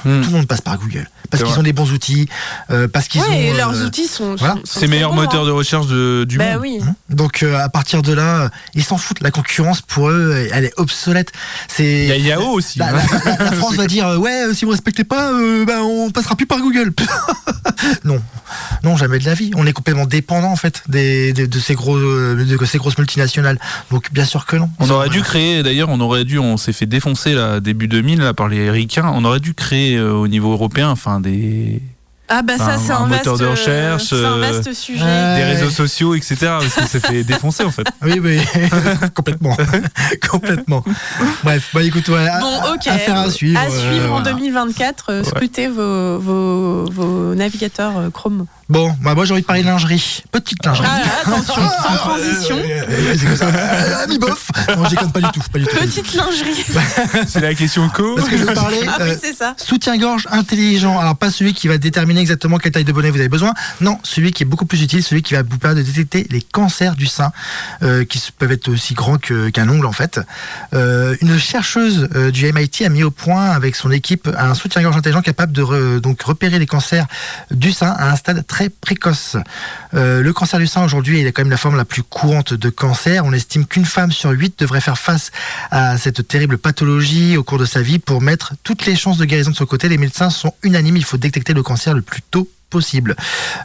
Hmm. 0.04 0.20
Tout 0.22 0.30
le 0.30 0.36
monde 0.36 0.46
passe 0.46 0.60
par 0.60 0.78
Google. 0.78 1.08
Parce 1.30 1.42
qu'ils 1.42 1.58
ont 1.58 1.62
des 1.62 1.72
bons 1.72 1.90
outils, 1.92 2.28
euh, 2.70 2.86
parce 2.88 3.08
qu'ils 3.08 3.20
Ouais, 3.22 3.28
ont. 3.28 3.32
et 3.32 3.50
euh, 3.52 3.56
leurs 3.56 3.84
outils 3.84 4.06
sont. 4.06 4.36
voilà. 4.36 4.54
sont- 4.54 4.60
sont 4.66 4.80
C'est 4.80 4.86
meilleur 4.86 5.12
moteur 5.14 5.42
hein. 5.42 5.46
de 5.46 5.50
recherche 5.50 5.86
de- 5.86 6.24
du 6.28 6.38
Bah 6.38 6.52
monde. 6.52 6.60
oui. 6.62 6.80
Donc 7.10 7.42
euh, 7.42 7.58
à 7.58 7.68
partir 7.68 8.02
de 8.02 8.12
là, 8.12 8.42
euh, 8.42 8.48
ils 8.74 8.84
s'en 8.84 8.98
foutent. 8.98 9.20
La 9.20 9.30
concurrence 9.30 9.80
pour 9.80 10.10
eux, 10.10 10.46
elle 10.52 10.64
est 10.66 10.72
obsolète. 10.76 11.32
C'est. 11.68 12.04
Il 12.04 12.08
y 12.08 12.12
a 12.12 12.16
Yahoo 12.18 12.50
aussi. 12.52 12.78
La, 12.78 12.88
hein. 12.90 13.02
la- 13.24 13.36
la- 13.38 13.44
la 13.44 13.52
France 13.56 13.74
va 13.76 13.86
dire 13.86 14.06
euh, 14.06 14.18
ouais 14.18 14.48
euh, 14.48 14.54
si 14.54 14.64
vous 14.64 14.70
respectez 14.72 15.04
pas 15.04 15.32
euh, 15.32 15.64
ben, 15.64 15.80
on 15.80 16.10
passera 16.10 16.36
plus 16.36 16.46
par 16.46 16.58
Google 16.58 16.92
non 18.04 18.20
non 18.82 18.96
jamais 18.96 19.18
de 19.18 19.24
la 19.24 19.34
vie 19.34 19.50
on 19.56 19.66
est 19.66 19.72
complètement 19.72 20.06
dépendant 20.06 20.50
en 20.52 20.56
fait 20.56 20.82
des, 20.88 21.32
des- 21.32 21.46
de 21.46 21.58
ces 21.58 21.74
gros 21.74 21.96
euh, 21.96 22.44
de 22.44 22.64
ces 22.66 22.78
grosses 22.78 22.98
multinationales 22.98 23.58
donc 23.90 24.12
bien 24.12 24.24
sûr 24.24 24.46
que 24.46 24.56
non 24.56 24.70
On 24.78 24.90
aurait 24.90 25.08
dû 25.08 25.22
créer, 25.22 25.62
d'ailleurs, 25.62 25.88
on 25.88 26.00
aurait 26.00 26.24
dû, 26.24 26.38
on 26.38 26.56
s'est 26.56 26.72
fait 26.72 26.86
défoncer 26.86 27.32
là, 27.34 27.60
début 27.60 27.88
2000 27.88 28.20
là, 28.20 28.34
par 28.34 28.48
les 28.48 28.70
ricains. 28.70 29.10
On 29.14 29.24
aurait 29.24 29.40
dû 29.40 29.54
créer 29.54 29.93
euh, 29.96 30.12
au 30.12 30.28
niveau 30.28 30.52
européen, 30.52 30.90
enfin 30.90 31.20
des, 31.20 31.80
Ah 32.28 32.42
bah 32.42 32.56
ça 32.56 32.74
Un- 32.74 32.78
c'est 32.78 32.92
un 32.92 32.96
un, 33.02 33.06
moteur 33.06 33.36
vaste, 33.36 33.40
de 33.42 33.46
recherche, 33.46 34.04
c'est 34.04 34.24
un 34.24 34.32
euh, 34.38 34.40
vaste 34.40 34.72
sujet. 34.72 35.04
Des 35.36 35.44
réseaux 35.44 35.70
sociaux, 35.70 36.14
etc. 36.14 36.36
Parce 36.40 36.74
qu'on 36.74 36.86
s'est 36.86 37.00
fait 37.00 37.22
défoncer 37.32 37.64
en 37.64 37.70
fait. 37.70 37.86
oui 38.02 38.18
oui 38.22 38.40
complètement 39.14 39.56
complètement 40.30 40.82
bref 41.44 41.70
bah 41.74 41.82
écoute 41.82 42.08
ouais, 42.08 42.26
Bon, 42.40 42.72
affaire 42.90 43.18
à 43.18 43.30
suivre 43.30 43.60
À 43.60 43.66
euh, 43.66 43.70
suivre 43.70 44.06
en 44.12 44.20
voilà. 44.22 44.32
2024, 44.32 45.04
euh, 45.10 45.22
scrutez 45.24 45.68
vos, 45.68 46.18
vos, 46.18 46.84
vos 46.90 47.34
navigateurs 47.34 48.10
Chrome. 48.12 48.46
Bon 48.68 48.94
bah 49.02 49.14
moi 49.14 49.24
j'ai 49.24 49.32
envie 49.32 49.42
de 49.42 49.46
parler 49.46 49.62
lingerie 49.62 50.22
petite 50.32 50.64
lingerie 50.64 50.86
Ah, 50.88 51.02
attention, 51.26 51.54
sans 51.54 51.96
transition. 51.96 52.56
Euh, 52.56 52.82
euh, 52.88 53.14
c'est 53.18 53.26
comme 53.26 53.36
ça. 53.36 53.46
Euh, 53.48 54.06
mi 54.08 54.18
bof 54.18 54.48
non 54.76 54.84
j'y 54.88 54.96
compte 54.96 55.12
pas 55.12 55.20
du 55.20 55.26
tout 55.32 55.40
pas 55.52 55.58
du 55.58 55.64
tout, 55.66 55.70
pas 55.74 55.80
du 55.80 55.88
tout. 55.90 56.00
Petite 56.02 56.14
lingerie. 56.14 56.64
C'est 57.28 57.40
la 57.40 57.54
question 57.54 57.88
co. 57.88 58.14
parce 58.16 58.28
que 58.28 58.36
je 58.38 58.44
Ah 58.56 58.66
oui, 58.70 58.88
euh, 59.00 59.14
c'est 59.20 59.34
ça. 59.34 59.54
Soutien-gorge 59.56 60.26
intelligent. 60.30 60.98
Alors 60.98 61.16
pas 61.16 61.30
celui 61.30 61.54
qui 61.54 61.68
va 61.68 61.78
déterminer 61.78 62.20
exactement 62.20 62.58
quelle 62.58 62.72
taille 62.72 62.84
de 62.84 62.92
bonnet 62.92 63.10
vous 63.10 63.18
avez 63.18 63.28
besoin. 63.28 63.52
Non, 63.80 63.98
celui 64.02 64.32
qui 64.32 64.42
est 64.42 64.46
beaucoup 64.46 64.66
plus 64.66 64.82
utile, 64.82 65.02
celui 65.02 65.22
qui 65.22 65.34
va 65.34 65.42
vous 65.42 65.58
permettre 65.58 65.80
de 65.86 65.86
détecter 65.86 66.26
les 66.30 66.40
cancers 66.40 66.94
du 66.94 67.06
sein, 67.06 67.32
euh, 67.82 68.04
qui 68.04 68.22
peuvent 68.38 68.52
être 68.52 68.68
aussi 68.68 68.94
grands 68.94 69.18
que- 69.18 69.50
qu'un 69.50 69.68
ongle 69.68 69.86
en 69.86 69.92
fait. 69.92 70.20
Euh, 70.74 71.16
une 71.20 71.38
chercheuse 71.38 72.08
euh, 72.14 72.30
du 72.30 72.50
MIT 72.52 72.84
a 72.84 72.88
mis 72.88 73.02
au 73.02 73.10
point 73.10 73.50
avec 73.50 73.76
son 73.76 73.90
équipe 73.90 74.28
un 74.38 74.54
soutien-gorge 74.54 74.96
intelligent 74.96 75.22
capable 75.22 75.52
de 75.52 75.62
re- 75.62 76.00
donc 76.00 76.22
repérer 76.22 76.58
les 76.58 76.66
cancers 76.66 77.06
du 77.50 77.72
sein 77.72 77.90
à 77.90 78.10
un 78.10 78.16
stade 78.16 78.46
très 78.46 78.53
précoce. 78.80 79.36
Euh, 79.94 80.22
le 80.22 80.32
cancer 80.32 80.58
du 80.58 80.66
sein 80.66 80.84
aujourd'hui 80.84 81.20
est 81.20 81.32
quand 81.32 81.42
même 81.42 81.50
la 81.50 81.56
forme 81.56 81.76
la 81.76 81.84
plus 81.84 82.02
courante 82.02 82.54
de 82.54 82.70
cancer. 82.70 83.24
On 83.24 83.32
estime 83.32 83.66
qu'une 83.66 83.84
femme 83.84 84.12
sur 84.12 84.30
huit 84.30 84.58
devrait 84.58 84.80
faire 84.80 84.98
face 84.98 85.30
à 85.70 85.98
cette 85.98 86.26
terrible 86.26 86.58
pathologie 86.58 87.36
au 87.36 87.42
cours 87.42 87.58
de 87.58 87.66
sa 87.66 87.82
vie 87.82 87.98
pour 87.98 88.20
mettre 88.20 88.54
toutes 88.62 88.86
les 88.86 88.96
chances 88.96 89.18
de 89.18 89.24
guérison 89.24 89.50
de 89.50 89.56
son 89.56 89.66
côté. 89.66 89.88
Les 89.88 89.98
médecins 89.98 90.30
sont 90.30 90.52
unanimes, 90.62 90.96
il 90.96 91.04
faut 91.04 91.16
détecter 91.16 91.52
le 91.52 91.62
cancer 91.62 91.94
le 91.94 92.02
plus 92.02 92.22
tôt 92.22 92.48
possible. 92.78 93.14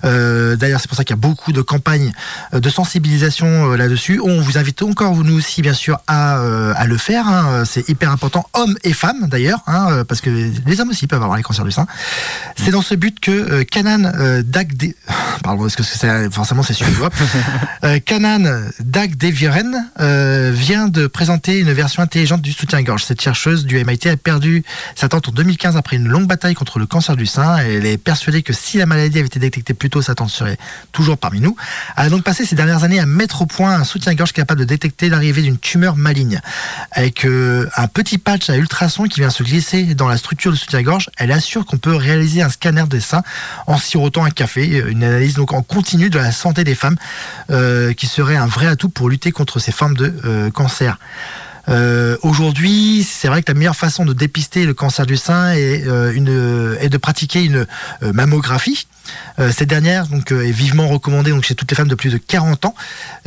Euh, 0.05 0.55
D'ailleurs, 0.55 0.79
c'est 0.81 0.87
pour 0.87 0.95
ça 0.97 1.03
qu'il 1.03 1.15
y 1.15 1.19
a 1.19 1.25
beaucoup 1.29 1.51
de 1.51 1.61
campagnes 1.63 2.11
euh, 2.53 2.59
de 2.59 2.69
sensibilisation 2.69 3.47
euh, 3.71 3.75
là-dessus. 3.75 4.19
On 4.23 4.39
vous 4.41 4.57
invite 4.59 4.81
encore, 4.83 5.15
nous 5.15 5.37
aussi, 5.37 5.61
bien 5.63 5.73
sûr, 5.73 5.97
à, 6.07 6.37
euh, 6.39 6.73
à 6.75 6.85
le 6.85 6.97
faire. 6.97 7.27
hein. 7.27 7.63
C'est 7.65 7.89
hyper 7.89 8.11
important, 8.11 8.45
hommes 8.53 8.77
et 8.83 8.93
femmes 8.93 9.27
d'ailleurs, 9.27 9.61
hein, 9.67 10.03
parce 10.07 10.21
que 10.21 10.29
les 10.29 10.79
hommes 10.79 10.89
aussi 10.91 11.07
peuvent 11.07 11.23
avoir 11.23 11.37
les 11.37 11.43
cancers 11.43 11.65
du 11.65 11.71
sein. 11.71 11.87
C'est 12.55 12.71
dans 12.71 12.83
ce 12.83 12.93
but 12.95 13.19
que 13.19 13.63
Canan 13.63 14.03
Dagde... 14.45 14.93
Pardon, 15.43 15.65
est-ce 15.65 15.77
que 15.77 15.83
c'est 15.83 16.31
forcément 16.31 16.61
c'est 16.63 16.73
suédois 16.73 17.09
euh, 17.85 17.99
Canan 17.99 18.43
Dagdeviren 18.79 19.89
vient 20.53 20.87
de 20.87 21.07
présenter 21.07 21.59
une 21.59 21.71
version 21.73 22.03
intelligente 22.03 22.41
du 22.41 22.51
soutien-gorge. 22.53 23.03
Cette 23.05 23.21
chercheuse 23.21 23.65
du 23.65 23.83
MIT 23.83 24.07
a 24.09 24.17
perdu 24.17 24.63
sa 24.95 25.07
tante 25.09 25.29
en 25.29 25.31
2015 25.31 25.77
après 25.77 25.95
une 25.95 26.07
longue 26.07 26.27
bataille 26.27 26.53
contre 26.55 26.77
le 26.79 26.85
cancer 26.85 27.15
du 27.15 27.25
sein. 27.25 27.57
Elle 27.57 27.85
est 27.85 27.97
persuadée 27.97 28.43
que 28.43 28.53
si 28.53 28.77
la 28.77 28.85
maladie 28.85 28.98
avait 29.01 29.21
été 29.21 29.39
détectée 29.39 29.73
plus 29.73 29.89
tôt, 29.89 30.01
sa 30.01 30.15
tante 30.15 30.29
serait 30.29 30.57
toujours 30.91 31.17
parmi 31.17 31.39
nous. 31.39 31.55
Elle 31.97 32.05
a 32.05 32.09
donc 32.09 32.23
passé 32.23 32.45
ces 32.45 32.55
dernières 32.55 32.83
années 32.83 32.99
à 32.99 33.05
mettre 33.05 33.41
au 33.41 33.45
point 33.45 33.73
un 33.73 33.83
soutien-gorge 33.83 34.33
capable 34.33 34.59
de 34.61 34.65
détecter 34.65 35.09
l'arrivée 35.09 35.41
d'une 35.41 35.57
tumeur 35.57 35.95
maligne. 35.95 36.41
Avec 36.91 37.25
euh, 37.25 37.67
un 37.75 37.87
petit 37.87 38.17
patch 38.17 38.49
à 38.49 38.57
ultrasons 38.57 39.03
qui 39.03 39.19
vient 39.19 39.29
se 39.29 39.43
glisser 39.43 39.95
dans 39.95 40.07
la 40.07 40.17
structure 40.17 40.51
du 40.51 40.57
soutien-gorge, 40.57 41.09
elle 41.17 41.31
assure 41.31 41.65
qu'on 41.65 41.77
peut 41.77 41.95
réaliser 41.95 42.41
un 42.41 42.49
scanner 42.49 42.85
des 42.89 42.99
seins 42.99 43.23
en 43.67 43.77
sirotant 43.77 44.23
un 44.23 44.31
café, 44.31 44.83
une 44.87 45.03
analyse 45.03 45.35
donc 45.35 45.53
en 45.53 45.61
continu 45.61 46.09
de 46.09 46.17
la 46.17 46.31
santé 46.31 46.63
des 46.63 46.75
femmes, 46.75 46.97
euh, 47.49 47.93
qui 47.93 48.07
serait 48.07 48.35
un 48.35 48.47
vrai 48.47 48.67
atout 48.67 48.89
pour 48.89 49.09
lutter 49.09 49.31
contre 49.31 49.59
ces 49.59 49.71
formes 49.71 49.95
de 49.95 50.13
euh, 50.25 50.51
cancer. 50.51 50.97
Euh, 51.69 52.17
Aujourd'hui, 52.23 53.07
c'est 53.09 53.27
vrai 53.27 53.43
que 53.43 53.51
la 53.51 53.57
meilleure 53.57 53.75
façon 53.75 54.05
de 54.05 54.13
dépister 54.13 54.65
le 54.65 54.73
cancer 54.73 55.05
du 55.05 55.17
sein 55.17 55.53
est, 55.53 55.87
euh, 55.87 56.11
une, 56.13 56.77
est 56.79 56.89
de 56.89 56.97
pratiquer 56.97 57.43
une 57.43 57.67
euh, 58.03 58.13
mammographie. 58.13 58.87
Euh, 59.39 59.51
cette 59.51 59.69
dernière 59.69 60.07
donc, 60.07 60.31
euh, 60.31 60.45
est 60.45 60.51
vivement 60.51 60.87
recommandée 60.87 61.31
donc, 61.31 61.43
chez 61.43 61.55
toutes 61.55 61.71
les 61.71 61.75
femmes 61.75 61.87
de 61.87 61.95
plus 61.95 62.11
de 62.11 62.17
40 62.17 62.65
ans 62.65 62.75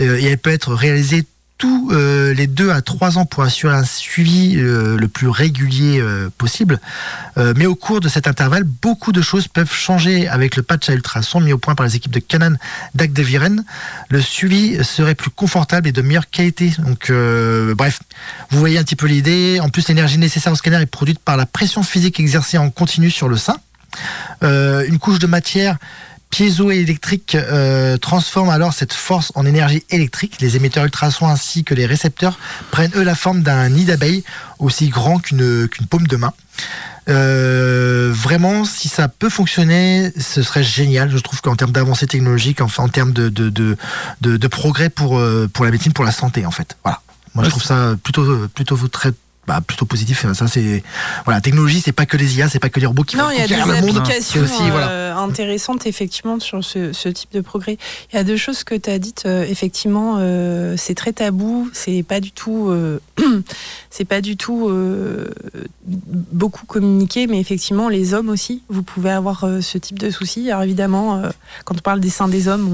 euh, 0.01 0.19
et 0.19 0.25
elle 0.25 0.39
peut 0.39 0.51
être 0.51 0.75
réalisée 0.75 1.25
tous 1.63 1.91
euh, 1.93 2.35
les 2.35 2.49
deux 2.49 2.73
à 2.73 2.83
trois 2.83 3.19
ans 3.19 3.25
pour 3.25 3.45
assurer 3.45 3.73
un 3.73 3.85
suivi 3.85 4.57
euh, 4.57 4.97
le 4.97 5.07
plus 5.07 5.29
régulier 5.29 6.01
euh, 6.01 6.29
possible. 6.37 6.81
Euh, 7.39 7.55
mais 7.57 7.67
au 7.67 7.77
cours 7.77 8.01
de 8.01 8.09
cet 8.09 8.27
intervalle, 8.27 8.65
beaucoup 8.65 9.13
de 9.13 9.23
choses 9.23 9.47
peuvent 9.47 9.73
changer 9.73 10.27
avec 10.27 10.57
le 10.57 10.65
patch 10.65 10.91
à 10.91 10.95
ultrasons 10.95 11.39
mis 11.39 11.53
au 11.53 11.59
point 11.59 11.77
par 11.77 11.87
les 11.87 11.95
équipes 11.95 12.11
de 12.11 12.19
Canon 12.19 12.57
d'Agdeviren. 12.97 13.65
Le 14.09 14.21
suivi 14.21 14.83
serait 14.83 15.15
plus 15.15 15.31
confortable 15.31 15.87
et 15.87 15.93
de 15.93 16.03
meilleure 16.03 16.31
qualité. 16.31 16.73
Donc, 16.79 17.13
bref, 17.77 18.01
vous 18.51 18.59
voyez 18.59 18.79
un 18.79 18.83
petit 18.83 18.97
peu 18.97 19.07
l'idée. 19.07 19.61
En 19.63 19.69
plus, 19.69 19.87
l'énergie 19.87 20.19
nécessaire 20.19 20.53
au 20.53 20.57
scanner 20.57 20.83
est 20.83 20.87
produite 20.87 21.21
par 21.21 21.37
la 21.37 21.47
pression 21.47 21.85
physique 21.85 22.19
exercée 22.19 22.59
en 22.59 22.71
continu 22.71 23.09
sur 23.09 23.29
le 23.29 23.37
sein. 23.37 23.59
Une 24.43 24.99
couche 24.99 25.21
de 25.21 25.29
matière 25.29 25.79
piézoélectrique 26.33 27.35
euh, 27.35 27.99
transforme 27.99 28.49
alors 28.49 28.73
cette 28.73 28.95
force 28.95 29.33
en 29.35 29.45
énergie 29.45 29.85
électrique. 29.91 30.41
Les 30.41 30.57
émetteurs 30.57 30.85
ultrasons 30.85 31.29
ainsi 31.29 31.63
que 31.63 31.75
les 31.75 31.85
récepteurs 31.85 32.39
prennent 32.71 32.91
eux 32.97 33.05
la 33.05 33.15
forme 33.15 33.43
d'un 33.43 33.69
nid 33.69 33.85
d'abeille 33.85 34.25
aussi 34.59 34.89
grand 34.89 35.19
qu'une 35.19 35.69
qu'une 35.69 35.87
paume 35.87 36.07
de 36.07 36.17
main. 36.17 36.33
Euh, 37.11 38.13
vraiment, 38.15 38.65
si 38.65 38.89
ça 38.89 39.09
peut 39.09 39.29
fonctionner, 39.29 40.11
ce 40.19 40.43
serait 40.43 40.65
génial. 40.65 41.11
Je 41.11 41.19
trouve 41.19 41.43
qu'en 41.43 41.55
termes 41.55 41.73
d'avancée 41.73 42.07
technologique, 42.07 42.63
enfin 42.63 42.85
en 42.85 42.89
termes 42.89 43.13
de, 43.13 43.29
de, 43.29 43.51
de, 43.51 43.77
de, 44.23 44.39
de 44.39 44.49
progrès 44.49 44.89
pour, 44.89 45.19
euh, 45.19 45.51
pour 45.53 45.67
la 45.67 45.71
médecine, 45.71 45.93
pour 45.93 46.05
la 46.05 46.13
santé, 46.13 46.47
en 46.47 46.51
fait. 46.51 46.79
Voilà. 46.83 47.03
Moi, 47.35 47.45
je 47.45 47.51
trouve 47.51 47.63
ça 47.63 47.95
plutôt, 48.03 48.49
plutôt 48.49 48.77
très 48.89 49.13
bah, 49.47 49.61
plutôt 49.61 49.87
positif. 49.87 50.25
Ça, 50.35 50.47
c'est 50.47 50.83
voilà, 51.25 51.39
la 51.39 51.41
technologie, 51.41 51.81
c'est 51.81 51.93
pas 51.93 52.07
que 52.07 52.17
les 52.17 52.39
IA, 52.39 52.49
c'est 52.49 52.59
pas 52.61 52.69
que 52.69 52.79
les 52.81 52.87
robots 52.87 53.03
qui 53.03 53.17
Non, 53.17 53.25
vont 53.25 53.31
il 53.31 53.39
y 53.39 53.43
a 53.43 53.47
des 53.49 53.57
le 53.57 53.65
monde. 53.87 53.99
applications 53.99 54.43
aussi, 54.43 54.71
voilà. 54.71 54.89
euh, 54.89 55.15
intéressantes 55.17 55.87
effectivement 55.87 56.39
sur 56.41 56.63
ce, 56.65 56.93
ce 56.93 57.09
type 57.09 57.33
de 57.33 57.41
progrès. 57.41 57.77
Il 58.13 58.17
y 58.17 58.19
a 58.19 58.25
deux 58.25 58.37
choses 58.37 58.63
que 58.65 58.75
tu 58.75 58.89
as 58.91 58.99
dites. 58.99 59.25
euh, 59.27 59.45
effectivement, 59.49 60.17
euh, 60.19 60.77
c'est 60.77 60.95
très 60.95 61.13
tabou. 61.13 61.69
C'est 61.73 62.03
pas 62.05 62.21
du 62.21 62.31
tout, 62.33 62.69
euh, 62.71 63.01
c'est 63.91 64.05
pas 64.05 64.21
du 64.21 64.37
tout 64.37 64.69
euh, 64.69 65.29
beaucoup 65.87 66.67
communiqué. 66.67 67.27
Mais 67.27 67.41
effectivement, 67.41 67.89
les 67.89 68.15
hommes 68.15 68.29
aussi, 68.29 68.63
vous 68.69 68.83
pouvez 68.83 69.11
avoir 69.11 69.45
ce 69.61 69.79
type 69.79 69.99
de 69.99 70.11
soucis. 70.11 70.51
Alors 70.51 70.63
évidemment, 70.63 71.21
quand 71.65 71.75
on 71.77 71.81
parle 71.81 72.01
des 72.01 72.11
seins 72.11 72.29
des 72.29 72.49
hommes, 72.49 72.69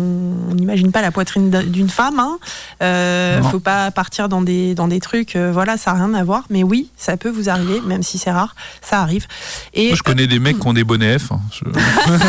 on 0.51 0.55
n'imagine 0.55 0.93
pas 0.93 1.03
la 1.03 1.11
poitrine 1.13 1.51
d'un- 1.51 1.63
d'une 1.65 1.89
femme. 1.91 2.19
Hein. 2.21 3.41
Faut 3.51 3.61
pas 3.61 3.91
partir 3.91 4.29
dans 4.29 4.43
des 4.43 4.75
dans 4.75 4.89
des 4.89 5.01
trucs. 5.01 5.37
voilà, 5.37 5.77
ça 5.77 5.93
n'a 5.93 6.05
rien 6.05 6.15
à 6.15 6.25
voir. 6.25 6.45
Mais 6.51 6.63
oui, 6.69 6.89
ça 6.97 7.17
peut 7.17 7.29
vous 7.31 7.49
arriver, 7.49 7.81
même 7.81 8.03
si 8.03 8.19
c'est 8.19 8.31
rare, 8.31 8.55
ça 8.83 9.01
arrive. 9.01 9.27
Et 9.75 9.89
Moi, 9.89 9.97
je 9.97 10.03
connais 10.03 10.27
des 10.27 10.39
mecs 10.39 10.59
qui 10.61 10.67
ont 10.69 10.73
des 10.73 10.85
bonnets 10.85 11.19
F. 11.19 11.33
hein. 11.33 11.41
Je- 11.53 11.65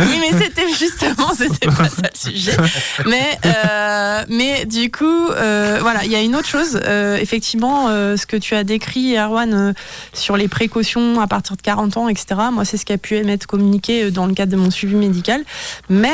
oui, 0.00 0.20
mais 0.20 0.38
c'était 0.42 0.68
justement, 0.78 1.32
c'était 1.36 1.66
pas 1.68 1.88
ça 1.88 2.02
le 2.02 2.30
sujet. 2.30 2.56
Mais, 3.06 3.38
euh, 3.46 4.24
mais 4.28 4.64
du 4.66 4.90
coup, 4.90 5.04
euh, 5.30 5.78
voilà, 5.80 6.04
il 6.04 6.10
y 6.10 6.16
a 6.16 6.20
une 6.22 6.36
autre 6.36 6.48
chose. 6.48 6.80
Euh, 6.84 7.16
effectivement, 7.16 7.88
ce 7.88 8.26
que 8.26 8.36
tu 8.36 8.54
as 8.54 8.64
décrit, 8.64 9.16
Erwan, 9.16 9.74
sur 10.12 10.36
les 10.36 10.48
précautions 10.48 11.20
à 11.20 11.26
partir 11.26 11.56
de 11.56 11.62
40 11.62 11.96
ans, 11.96 12.08
etc. 12.08 12.26
Moi, 12.52 12.64
c'est 12.64 12.76
ce 12.76 12.84
qui 12.84 12.92
a 12.92 12.98
pu 12.98 13.22
m'être 13.24 13.46
communiqué 13.46 14.10
dans 14.10 14.26
le 14.26 14.34
cadre 14.34 14.52
de 14.52 14.56
mon 14.56 14.70
suivi 14.70 14.94
médical. 14.94 15.42
Mais 15.90 16.12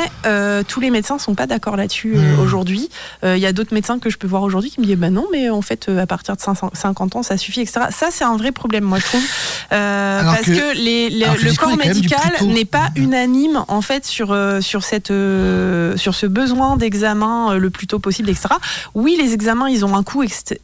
tous 0.67 0.79
les 0.79 0.89
médecins 0.89 1.17
sont 1.19 1.35
pas 1.35 1.47
d'accord 1.47 1.75
là-dessus 1.77 2.01
Mmh. 2.01 2.39
aujourd'hui. 2.39 2.89
Il 3.23 3.37
y 3.37 3.45
a 3.45 3.53
d'autres 3.53 3.73
médecins 3.73 3.99
que 3.99 4.09
je 4.09 4.17
peux 4.17 4.27
voir 4.27 4.43
aujourd'hui 4.43 4.69
qui 4.71 4.79
me 4.81 4.85
disent, 4.85 4.95
bah 4.97 5.09
non, 5.09 5.25
mais 5.31 5.49
en 5.49 5.61
fait, 5.61 5.89
à 5.89 6.05
partir 6.07 6.35
de 6.35 6.41
500 6.41 6.71
50 6.73 7.10
ans, 7.10 7.10
ça 7.21 7.37
suffit, 7.37 7.61
etc. 7.61 7.81
Ça, 7.91 8.07
c'est 8.11 8.23
un 8.23 8.37
vrai 8.37 8.51
problème, 8.51 8.83
moi, 8.83 8.99
je 8.99 9.05
trouve. 9.05 9.23
Euh, 9.71 10.23
parce 10.23 10.41
que- 10.41 10.51
que, 10.51 10.75
les, 10.77 11.09
les- 11.09 11.23
alors 11.25 11.35
que 11.37 11.41
le 11.45 11.53
corps 11.53 11.77
médical 11.77 12.19
n'est 12.47 12.65
pas 12.65 12.89
unanime 12.95 13.63
en 13.67 13.81
fait 13.81 14.05
sur 14.05 14.31
euh, 14.31 14.59
sur 14.61 14.83
cette 14.83 15.11
euh, 15.11 15.95
sur 15.97 16.13
ce 16.15 16.25
besoin 16.25 16.77
d'examen 16.77 17.55
le 17.57 17.69
plus 17.69 17.87
tôt 17.87 17.99
possible, 17.99 18.29
etc. 18.29 18.49
Oui, 18.95 19.17
les 19.21 19.33
examens 19.33 19.69
ils 19.69 19.85
ont 19.85 19.95
un 19.95 20.03
coût, 20.03 20.23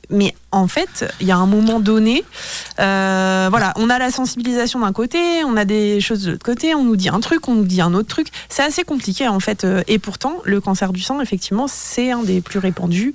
mais 0.10 0.34
en 0.52 0.68
fait 0.68 1.06
il 1.22 1.28
y 1.28 1.32
a 1.32 1.38
un 1.38 1.46
moment 1.46 1.80
donné, 1.80 2.24
euh, 2.80 3.48
voilà, 3.50 3.74
on 3.78 3.90
a 3.90 3.98
la 4.00 4.12
sensibilisation 4.12 4.80
d'un 4.80 4.94
côté, 4.94 5.18
on 5.46 5.58
a 5.58 5.66
des 5.66 6.00
choses 6.02 6.24
de 6.24 6.32
l'autre 6.32 6.46
côté, 6.46 6.76
on 6.76 6.84
nous 6.84 6.96
dit 6.96 7.10
un 7.10 7.20
truc, 7.20 7.48
on 7.48 7.56
nous 7.56 7.66
dit 7.66 7.82
un 7.82 7.94
autre 7.94 8.08
truc. 8.08 8.28
C'est 8.50 8.64
assez 8.64 8.84
compliqué 8.84 9.28
en 9.28 9.40
fait, 9.40 9.66
et 9.88 10.00
pourtant 10.00 10.38
le 10.44 10.60
cancer 10.62 10.92
du 10.94 11.02
sang 11.02 11.22
effectivement 11.22 11.68
c'est 11.68 12.12
un 12.12 12.24
des 12.24 12.42
plus 12.42 12.60
répandus 12.60 13.14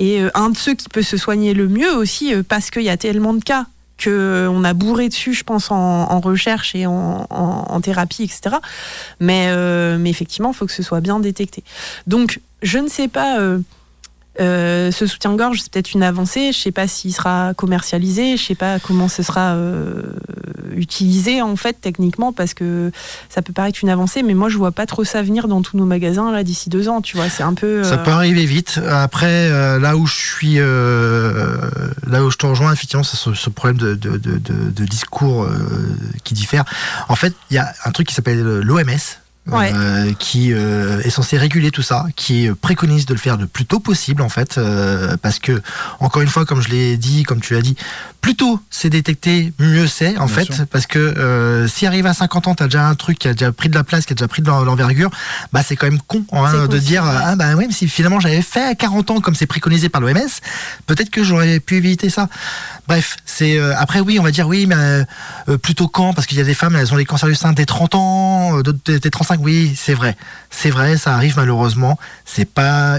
et 0.00 0.22
euh, 0.22 0.30
un 0.34 0.50
de 0.50 0.56
ceux 0.56 0.74
qui 0.74 0.88
peut 0.88 1.02
se 1.02 1.16
soigner 1.16 1.54
le 1.54 1.68
mieux 1.68 1.94
aussi 1.94 2.34
euh, 2.34 2.42
parce 2.42 2.70
qu'il 2.70 2.82
y 2.82 2.88
a 2.88 2.96
tellement 2.96 3.34
de 3.34 3.44
cas 3.44 3.66
que 3.98 4.48
on 4.50 4.64
a 4.64 4.72
bourré 4.72 5.10
dessus, 5.10 5.34
je 5.34 5.44
pense, 5.44 5.70
en, 5.70 6.20
recherche 6.20 6.74
et 6.74 6.86
en, 6.86 7.80
thérapie, 7.82 8.24
etc. 8.24 8.56
Mais, 9.20 9.48
euh, 9.50 10.02
effectivement, 10.04 10.52
il 10.52 10.56
faut 10.56 10.64
que 10.64 10.72
ce 10.72 10.82
soit 10.82 11.02
bien 11.02 11.20
détecté. 11.20 11.62
Donc, 12.06 12.40
je 12.62 12.78
ne 12.78 12.88
sais 12.88 13.08
pas. 13.08 13.38
euh, 13.38 13.58
euh, 14.40 14.90
ce 14.90 15.06
soutien-gorge, 15.06 15.60
c'est 15.62 15.70
peut-être 15.72 15.92
une 15.92 16.02
avancée. 16.02 16.52
Je 16.52 16.58
sais 16.58 16.72
pas 16.72 16.88
s'il 16.88 17.14
sera 17.14 17.52
commercialisé. 17.54 18.36
Je 18.36 18.42
sais 18.44 18.54
pas 18.54 18.78
comment 18.78 19.08
ce 19.08 19.22
sera 19.22 19.54
euh, 19.54 20.02
utilisé 20.74 21.42
en 21.42 21.56
fait 21.56 21.76
techniquement 21.80 22.32
parce 22.32 22.54
que 22.54 22.90
ça 23.28 23.42
peut 23.42 23.52
paraître 23.52 23.78
une 23.82 23.90
avancée, 23.90 24.22
mais 24.22 24.34
moi 24.34 24.48
je 24.48 24.56
vois 24.56 24.72
pas 24.72 24.86
trop 24.86 25.04
ça 25.04 25.22
venir 25.22 25.46
dans 25.48 25.62
tous 25.62 25.76
nos 25.76 25.84
magasins 25.84 26.32
là 26.32 26.42
d'ici 26.44 26.70
deux 26.70 26.88
ans. 26.88 27.00
Tu 27.02 27.16
vois, 27.16 27.28
c'est 27.28 27.42
un 27.42 27.54
peu. 27.54 27.84
Ça 27.84 27.94
euh, 27.94 28.04
peut 28.04 28.10
arriver 28.12 28.44
vite. 28.46 28.80
Après, 28.88 29.50
là 29.78 29.96
où 29.96 30.06
je 30.06 30.14
suis, 30.14 30.54
là 30.56 32.24
où 32.24 32.30
je 32.30 32.36
te 32.36 32.46
rejoins, 32.46 32.72
effectivement, 32.72 33.02
c'est 33.04 33.16
ce, 33.16 33.34
ce 33.34 33.50
problème 33.50 33.78
de, 33.78 33.94
de, 33.94 34.16
de, 34.16 34.38
de- 34.38 34.70
de 34.70 34.84
discours 34.84 35.46
qui 36.24 36.34
diffère. 36.34 36.64
En 37.08 37.16
fait, 37.16 37.34
il 37.50 37.54
y 37.54 37.58
a 37.58 37.72
un 37.84 37.90
truc 37.92 38.06
qui 38.08 38.14
s'appelle 38.14 38.40
l'OMS. 38.60 38.86
Ouais. 39.46 39.72
euh, 39.74 40.12
qui 40.12 40.52
euh, 40.52 41.00
est 41.00 41.10
censé 41.10 41.36
réguler 41.36 41.70
tout 41.70 41.82
ça, 41.82 42.06
qui 42.14 42.48
préconise 42.60 43.06
de 43.06 43.14
le 43.14 43.18
faire 43.18 43.36
le 43.36 43.46
plus 43.46 43.64
tôt 43.64 43.80
possible 43.80 44.22
en 44.22 44.28
fait, 44.28 44.58
euh, 44.58 45.16
parce 45.16 45.38
que 45.38 45.62
encore 45.98 46.22
une 46.22 46.28
fois, 46.28 46.44
comme 46.44 46.60
je 46.60 46.68
l'ai 46.68 46.96
dit, 46.96 47.24
comme 47.24 47.40
tu 47.40 47.54
l'as 47.54 47.62
dit, 47.62 47.74
plus 48.20 48.34
tôt 48.36 48.60
c'est 48.70 48.90
détecté, 48.90 49.52
mieux 49.58 49.86
c'est 49.86 50.16
en 50.18 50.26
Bien 50.26 50.34
fait, 50.34 50.52
sûr. 50.52 50.66
parce 50.70 50.86
que 50.86 50.98
euh, 50.98 51.66
si 51.68 51.86
arrive 51.86 52.06
à 52.06 52.12
50 52.14 52.48
ans, 52.48 52.54
t'as 52.54 52.66
déjà 52.66 52.86
un 52.86 52.94
truc 52.94 53.18
qui 53.18 53.28
a 53.28 53.32
déjà 53.32 53.50
pris 53.52 53.68
de 53.68 53.74
la 53.74 53.82
place, 53.84 54.04
qui 54.06 54.12
a 54.12 54.16
déjà 54.16 54.28
pris 54.28 54.42
de 54.42 54.48
l'en- 54.48 54.62
l'envergure, 54.64 55.10
bah 55.52 55.62
c'est 55.66 55.74
quand 55.76 55.86
même 55.86 56.00
con 56.06 56.24
hein, 56.32 56.66
de 56.66 56.78
dire 56.78 57.02
ouais. 57.04 57.10
ah 57.22 57.36
bah 57.36 57.54
oui, 57.56 57.64
mais 57.68 57.72
si 57.72 57.88
finalement 57.88 58.20
j'avais 58.20 58.42
fait 58.42 58.62
à 58.64 58.74
40 58.74 59.10
ans 59.10 59.20
comme 59.20 59.34
c'est 59.34 59.46
préconisé 59.46 59.88
par 59.88 60.00
l'OMS, 60.00 60.18
peut-être 60.86 61.10
que 61.10 61.24
j'aurais 61.24 61.60
pu 61.60 61.76
éviter 61.76 62.10
ça. 62.10 62.28
Bref, 62.88 63.16
c'est 63.24 63.58
euh, 63.58 63.74
après 63.78 64.00
oui, 64.00 64.18
on 64.18 64.22
va 64.22 64.30
dire 64.30 64.48
oui, 64.48 64.66
mais 64.66 64.74
euh, 64.76 65.04
euh, 65.48 65.58
plutôt 65.58 65.88
quand? 65.88 66.12
Parce 66.12 66.26
qu'il 66.26 66.36
y 66.38 66.40
a 66.40 66.44
des 66.44 66.54
femmes, 66.54 66.76
elles 66.76 66.92
ont 66.92 66.96
les 66.96 67.04
cancers 67.04 67.28
du 67.28 67.34
sein 67.34 67.52
dès 67.52 67.64
30 67.66 67.94
ans, 67.94 68.58
euh, 68.58 68.62
d'autres 68.62 68.80
dès 68.84 68.98
dès 68.98 69.10
35. 69.10 69.40
Oui, 69.42 69.74
c'est 69.76 69.94
vrai, 69.94 70.16
c'est 70.50 70.70
vrai, 70.70 70.96
ça 70.96 71.14
arrive 71.14 71.36
malheureusement. 71.36 71.98
C'est 72.24 72.44
pas 72.48 72.98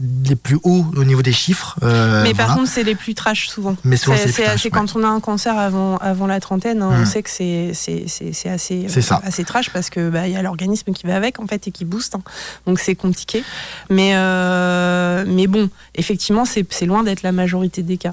les 0.00 0.36
plus 0.36 0.58
hauts 0.62 0.84
au 0.96 1.04
niveau 1.04 1.22
des 1.22 1.32
chiffres. 1.32 1.76
euh, 1.82 2.22
mais 2.22 2.34
par 2.34 2.46
voilà. 2.46 2.60
contre, 2.60 2.70
c'est 2.72 2.82
les 2.84 2.94
plus 2.94 3.14
trash 3.14 3.48
souvent. 3.48 3.76
Mais 3.84 3.96
souvent, 3.96 4.16
C'est- 4.16 4.28
c'est 4.28 4.44
c'est 4.58 4.64
ouais. 4.64 4.70
quand 4.70 4.94
on 4.94 5.02
a 5.02 5.08
un 5.08 5.20
cancer 5.20 5.56
avant, 5.58 5.96
avant 5.98 6.26
la 6.26 6.38
trentaine, 6.40 6.82
hein, 6.82 6.90
on 6.92 6.98
Mm. 7.02 7.06
sait 7.06 7.22
que 7.22 7.30
c'est 7.30 7.70
c'est- 7.74 8.04
c'est- 8.06 8.32
c'est 8.32 8.48
assez, 8.50 8.86
C'est 8.88 9.00
ça. 9.02 9.20
assez 9.24 9.44
trash 9.44 9.70
parce 9.70 9.88
que 9.90 10.10
bah, 10.10 10.28
y 10.28 10.36
a 10.36 10.42
l'organisme 10.42 10.92
qui 10.92 11.06
va 11.06 11.16
avec 11.16 11.40
en 11.40 11.46
fait 11.46 11.66
et 11.68 11.70
qui 11.70 11.84
booste. 11.84 12.14
hein. 12.14 12.22
Donc 12.66 12.78
c'est 12.78 12.94
compliqué. 12.94 13.42
Mais, 13.88 14.12
euh, 14.14 15.24
mais 15.26 15.46
bon, 15.46 15.70
effectivement, 15.94 16.44
c'est 16.44 16.66
c'est 16.72 16.86
loin 16.86 17.02
d'être 17.02 17.22
la 17.22 17.32
majorité 17.32 17.82
des 17.82 17.96
cas. 17.96 18.12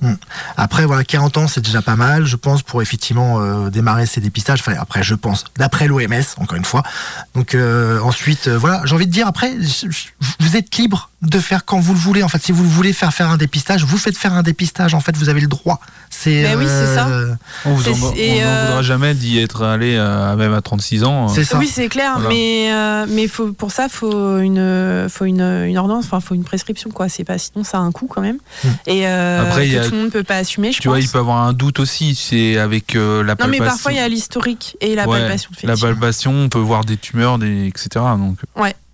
Après, 0.57 0.85
voilà, 0.85 1.03
40 1.03 1.37
ans, 1.37 1.47
c'est 1.47 1.61
déjà 1.61 1.81
pas 1.81 1.95
mal, 1.95 2.25
je 2.25 2.35
pense, 2.35 2.61
pour 2.63 2.81
effectivement 2.81 3.41
euh, 3.41 3.69
démarrer 3.69 4.05
ces 4.05 4.21
dépistages. 4.21 4.59
Enfin, 4.61 4.75
après, 4.79 5.03
je 5.03 5.15
pense, 5.15 5.43
d'après 5.57 5.87
l'OMS, 5.87 6.23
encore 6.37 6.57
une 6.57 6.65
fois. 6.65 6.83
Donc, 7.35 7.55
ensuite, 8.03 8.47
voilà, 8.47 8.81
j'ai 8.85 8.95
envie 8.95 9.07
de 9.07 9.11
dire, 9.11 9.27
après, 9.27 9.53
vous 10.39 10.57
êtes 10.57 10.75
libre 10.77 11.09
de 11.23 11.39
faire 11.39 11.65
quand 11.65 11.79
vous 11.79 11.93
le 11.93 11.99
voulez. 11.99 12.21
En 12.23 12.27
fait, 12.29 12.43
si 12.43 12.51
vous 12.51 12.67
voulez 12.69 12.93
faire 12.93 13.13
faire 13.13 13.29
un 13.29 13.37
dépistage, 13.37 13.83
vous 13.85 13.97
faites 13.97 14.17
faire 14.17 14.33
un 14.33 14.43
dépistage. 14.43 14.93
En 14.93 14.99
fait, 14.99 15.15
vous 15.17 15.29
avez 15.29 15.41
le 15.41 15.47
droit. 15.47 15.79
C'est 16.09 16.43
Ben 16.43 16.57
oui, 16.59 16.65
c'est 16.67 16.93
ça. 16.93 17.07
euh, 17.07 17.33
On 17.65 17.73
vous 17.73 17.87
en, 17.89 17.93
on 17.93 18.13
euh, 18.17 18.65
voudra 18.67 18.81
jamais 18.83 19.13
d'y 19.15 19.39
être 19.39 19.63
allé 19.63 19.95
euh, 19.97 20.35
même 20.35 20.53
à 20.53 20.61
36 20.61 21.03
ans. 21.05 21.27
C'est 21.29 21.43
ça. 21.43 21.57
Oui, 21.57 21.67
c'est 21.67 21.87
clair, 21.89 22.13
Voilà. 22.19 22.29
mais 22.29 22.71
euh, 22.71 23.05
mais 23.09 23.27
faut 23.27 23.51
pour 23.53 23.71
ça 23.71 23.87
faut 23.89 24.37
une 24.39 25.07
faut 25.09 25.25
une, 25.25 25.41
une 25.41 25.77
ordonnance, 25.77 26.05
enfin 26.05 26.19
faut 26.19 26.35
une 26.35 26.43
prescription 26.43 26.91
quoi. 26.91 27.09
C'est 27.09 27.23
pas 27.23 27.37
sinon 27.39 27.63
ça 27.63 27.77
a 27.77 27.81
un 27.81 27.91
coût 27.91 28.07
quand 28.07 28.21
même. 28.21 28.37
Mm. 28.63 28.67
Et 28.87 29.07
euh, 29.07 29.41
Après, 29.47 29.67
que 29.69 29.77
a- 29.79 29.85
tout 29.85 29.91
le 29.91 29.97
monde 30.01 30.11
peut 30.11 30.23
pas 30.23 30.37
assumer, 30.37 30.71
je 30.71 30.77
Tu 30.77 30.83
pense. 30.87 30.91
vois, 30.91 30.99
il 30.99 31.09
peut 31.09 31.19
avoir 31.19 31.37
un 31.47 31.53
doute 31.53 31.79
aussi. 31.79 32.13
C'est 32.15 32.57
avec 32.57 32.95
euh, 32.95 33.23
la 33.23 33.33
non 33.33 33.47
mais 33.47 33.57
palpation. 33.57 33.65
parfois 33.65 33.91
il 33.93 33.97
y 33.97 33.99
a 33.99 34.07
l'historique 34.07 34.77
et 34.81 34.95
la 34.95 35.07
Ouais, 35.07 35.19
palpation 35.19 35.49
La 35.63 35.75
palpation, 35.77 36.31
on 36.33 36.49
peut 36.49 36.59
voir 36.59 36.85
des 36.85 36.97
tumeurs, 36.97 37.39
des, 37.39 37.65
etc. 37.67 37.89
Donc, 38.17 38.37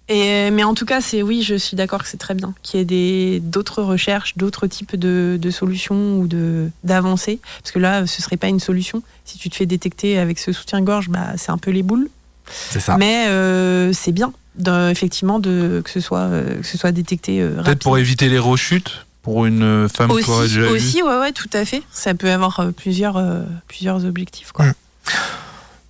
Et, 0.09 0.49
mais 0.51 0.63
en 0.63 0.73
tout 0.73 0.85
cas, 0.85 1.01
c'est 1.01 1.21
oui, 1.21 1.43
je 1.43 1.55
suis 1.55 1.77
d'accord 1.77 2.01
que 2.01 2.09
c'est 2.09 2.17
très 2.17 2.33
bien 2.33 2.53
qu'il 2.63 2.79
y 2.79 2.81
ait 2.81 2.85
des 2.85 3.39
d'autres 3.39 3.83
recherches, 3.83 4.35
d'autres 4.37 4.65
types 4.67 4.95
de, 4.95 5.37
de 5.39 5.51
solutions 5.51 6.17
ou 6.19 6.27
de 6.27 6.69
d'avancées, 6.83 7.39
parce 7.61 7.71
que 7.71 7.79
là, 7.79 8.07
ce 8.07 8.21
serait 8.21 8.37
pas 8.37 8.47
une 8.47 8.59
solution. 8.59 9.03
Si 9.25 9.37
tu 9.37 9.49
te 9.49 9.55
fais 9.55 9.67
détecter 9.67 10.17
avec 10.17 10.39
ce 10.39 10.51
soutien-gorge, 10.51 11.09
bah 11.09 11.33
c'est 11.37 11.51
un 11.51 11.59
peu 11.59 11.71
les 11.71 11.83
boules. 11.83 12.09
c'est 12.47 12.79
ça. 12.79 12.97
Mais 12.97 13.27
euh, 13.27 13.93
c'est 13.93 14.11
bien, 14.11 14.33
effectivement, 14.89 15.39
de 15.39 15.81
que 15.85 15.91
ce 15.91 15.99
soit 15.99 16.21
euh, 16.21 16.59
que 16.59 16.65
ce 16.65 16.77
soit 16.77 16.91
détecté 16.91 17.41
euh, 17.41 17.61
peut-être 17.61 17.83
pour 17.83 17.97
éviter 17.99 18.29
les 18.29 18.39
rechutes 18.39 19.05
pour 19.21 19.45
une 19.45 19.87
femme 19.89 20.11
aussi, 20.11 20.25
déjà 20.25 20.71
aussi, 20.71 21.03
ouais, 21.03 21.19
ouais, 21.19 21.31
tout 21.33 21.49
à 21.53 21.65
fait. 21.65 21.83
Ça 21.91 22.13
peut 22.13 22.31
avoir 22.31 22.59
euh, 22.61 22.71
plusieurs 22.71 23.17
euh, 23.17 23.43
plusieurs 23.67 24.05
objectifs, 24.05 24.51
quoi. 24.51 24.65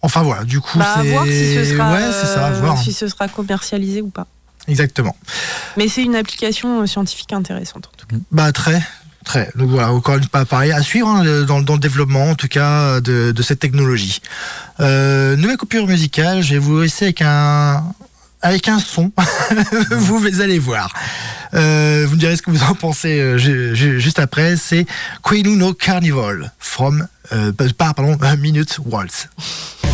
Enfin, 0.02 0.22
voilà, 0.24 0.44
du 0.46 0.60
coup, 0.62 0.78
Bah, 0.80 0.98
c'est. 1.02 1.10
voir 1.10 1.26
si 1.26 1.56
ce 1.56 1.66
sera 1.66 1.92
ouais, 1.94 2.00
c'est 2.12 2.28
ça, 2.28 2.48
euh, 2.48 2.60
voir. 2.62 2.78
si 2.82 2.94
ce 2.94 3.08
sera 3.08 3.28
commercialisé 3.28 4.02
ou 4.02 4.10
pas. 4.10 4.28
Exactement. 4.68 5.16
Mais 5.78 5.88
c'est 5.88 6.04
une 6.04 6.16
application 6.16 6.82
euh, 6.82 6.86
scientifique 6.86 7.34
intéressante 7.34 7.88
en 7.94 7.98
tout 7.98 8.06
cas. 8.08 8.16
Bah 8.32 8.52
très, 8.52 8.82
très. 9.26 9.50
Donc 9.56 9.70
voilà, 9.72 9.92
encore 9.92 10.16
une 10.18 10.24
fois, 10.24 10.46
pareil, 10.46 10.72
à 10.72 10.82
suivre 10.82 11.08
hein, 11.08 11.44
dans, 11.44 11.62
dans 11.62 11.74
le 11.74 11.80
développement, 11.80 12.30
en 12.30 12.36
tout 12.36 12.48
cas, 12.48 13.02
de, 13.02 13.32
de 13.32 13.42
cette 13.44 13.60
technologie. 13.60 14.22
Euh, 14.80 15.36
nouvelle 15.36 15.58
coupure 15.58 15.88
musicale, 15.88 16.42
je 16.44 16.54
vais 16.54 16.60
vous 16.60 16.80
laisser 16.82 17.06
avec 17.06 17.22
un 17.24 17.84
avec 18.42 18.70
un 18.70 18.80
son. 18.80 19.12
vous 19.92 20.42
allez 20.42 20.60
voir. 20.60 20.94
Euh, 21.56 22.06
vous 22.08 22.14
me 22.16 22.20
direz 22.20 22.38
ce 22.38 22.42
que 22.42 22.52
vous 22.52 22.64
en 22.64 22.74
pensez 22.76 23.20
euh, 23.20 23.38
ju- 23.38 23.76
ju- 23.76 24.00
juste 24.00 24.20
après. 24.20 24.56
C'est 24.56 24.86
Queen 25.24 25.74
Carnival 25.74 26.52
from 26.60 27.08
euh, 27.34 27.52
pas- 27.52 27.66
pardon, 27.94 28.18
Minute 28.38 28.78
Waltz.「 28.86 29.89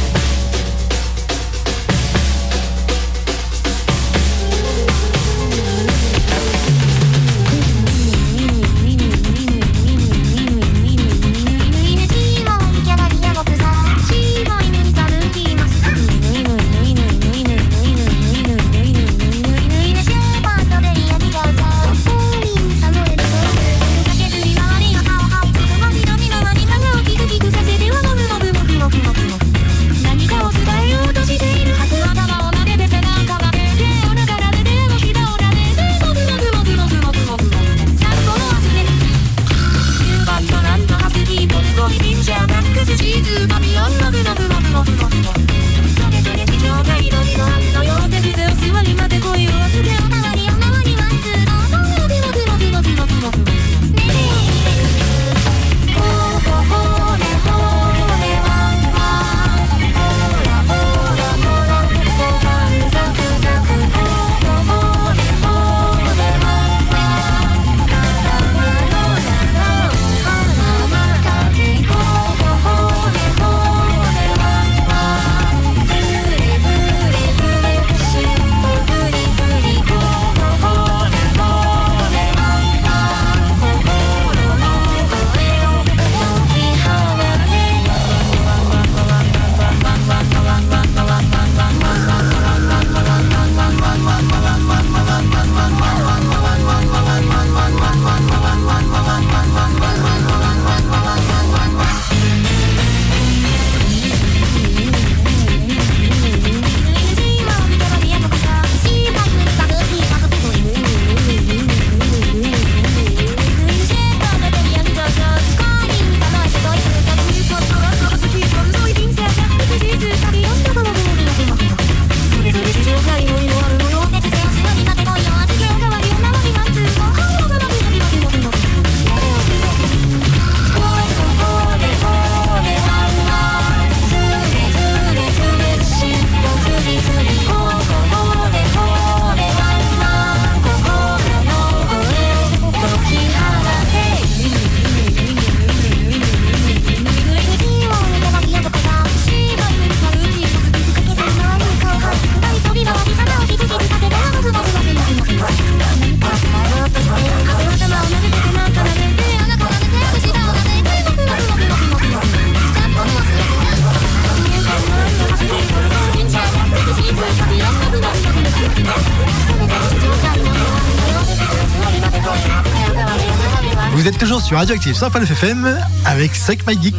sur 174.55 174.59
Radioactive 174.59 174.95
100.9 174.95 175.31
FM 175.33 175.77
avec 176.05 176.33
Sec 176.33 176.65
My 176.65 176.81
Geek. 176.81 176.95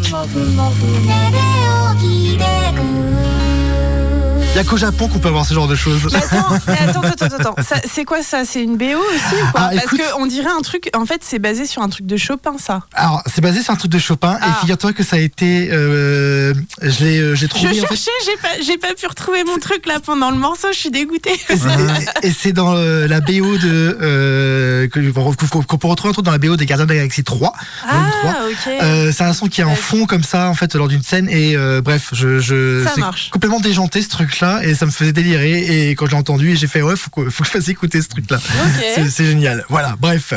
Il 4.52 4.60
y 4.60 4.62
a 4.62 4.64
qu'au 4.64 4.76
Japon 4.78 5.06
qu'on 5.08 5.18
peut 5.18 5.28
avoir 5.28 5.44
ce 5.44 5.52
genre 5.52 5.68
de 5.68 5.74
choses. 5.74 6.00
Mais 6.10 6.16
attends, 6.18 6.48
mais 6.66 6.78
attends, 6.88 7.00
attends, 7.02 7.26
attends, 7.26 7.54
C'est 7.90 8.04
quoi 8.06 8.22
ça? 8.22 8.44
C'est 8.46 8.62
une 8.62 8.76
BO 8.78 8.84
aussi 8.84 9.34
ou 9.34 9.50
quoi? 9.52 9.60
Ah, 9.64 9.70
Parce 9.74 10.12
qu'on 10.14 10.24
dirait 10.26 10.48
un 10.50 10.62
truc. 10.62 10.88
En 10.96 11.04
fait, 11.04 11.20
c'est 11.22 11.38
basé 11.38 11.66
sur 11.66 11.82
un 11.82 11.90
truc 11.90 12.06
de 12.06 12.16
Chopin, 12.16 12.54
ça. 12.58 12.80
Alors, 12.94 13.22
c'est 13.26 13.42
basé 13.42 13.62
sur 13.62 13.74
un 13.74 13.76
truc 13.76 13.90
de 13.92 13.98
Chopin 13.98 14.38
Ah. 14.40 14.48
et 14.48 14.60
figure-toi 14.60 14.94
que 14.94 15.02
ça 15.02 15.16
a 15.16 15.18
été. 15.18 15.68
euh, 15.72 16.54
je 16.82 17.04
l'ai 17.04 17.18
euh, 17.18 17.34
j'ai 17.34 17.46
Je 17.46 17.50
trouvé. 17.50 17.68
en 17.70 17.86
fait, 17.86 17.96
cherchais, 17.96 18.10
j'ai 18.24 18.36
pas, 18.36 18.48
j'ai 18.64 18.78
pas 18.78 18.94
pu 18.94 19.06
retrouver 19.06 19.44
mon 19.44 19.58
truc 19.58 19.86
là 19.86 20.00
pendant 20.04 20.30
le 20.30 20.36
morceau. 20.36 20.68
Je 20.72 20.78
suis 20.78 20.90
dégoûtée. 20.90 21.30
Et 21.48 21.56
c'est- 21.56 22.26
Et 22.28 22.32
c'est 22.32 22.52
dans 22.52 22.74
euh, 22.76 23.06
la 23.06 23.20
BO 23.20 23.56
de 23.58 23.98
euh, 24.00 24.88
qu'on 24.88 25.78
peut 25.78 25.86
retrouver 25.88 25.92
entre 25.92 26.08
autres 26.08 26.22
dans 26.22 26.30
la 26.32 26.38
BO 26.38 26.56
des 26.56 26.66
Gardiens 26.66 26.86
de 26.86 26.90
la 26.92 26.96
Galaxie 26.98 27.24
3. 27.24 27.52
volume 27.88 28.10
3. 28.20 28.34
Ah, 28.36 28.44
ok. 28.50 28.72
Euh, 28.82 29.12
c'est 29.12 29.24
un 29.24 29.32
son 29.32 29.46
qui 29.48 29.60
est 29.60 29.64
en 29.64 29.74
fond 29.74 30.06
comme 30.06 30.22
ça 30.22 30.48
en 30.48 30.54
fait 30.54 30.74
lors 30.74 30.88
d'une 30.88 31.02
scène 31.02 31.28
et 31.30 31.56
bref 31.82 32.08
je, 32.12 32.38
je 32.38 32.84
Ça 32.84 32.92
c'est 32.94 33.00
marche. 33.00 33.30
complètement 33.30 33.60
déjanté 33.60 34.02
ce 34.02 34.08
truc 34.08 34.40
là 34.40 34.60
et 34.62 34.74
ça 34.74 34.86
me 34.86 34.90
faisait 34.90 35.12
délirer 35.12 35.88
et 35.88 35.94
quand 35.94 36.06
j'ai 36.08 36.16
entendu 36.16 36.56
j'ai 36.56 36.66
fait 36.66 36.82
ouais 36.82 36.96
faut 36.96 37.10
que, 37.10 37.30
faut 37.30 37.42
que 37.42 37.46
je 37.48 37.52
fasse 37.52 37.68
écouter 37.68 38.02
ce 38.02 38.08
truc 38.08 38.30
là 38.30 38.38
c'est 38.94 39.02
Ok. 39.02 39.08
c'est 39.10 39.24
génial 39.26 39.64
voilà 39.68 39.94
bref 39.98 40.34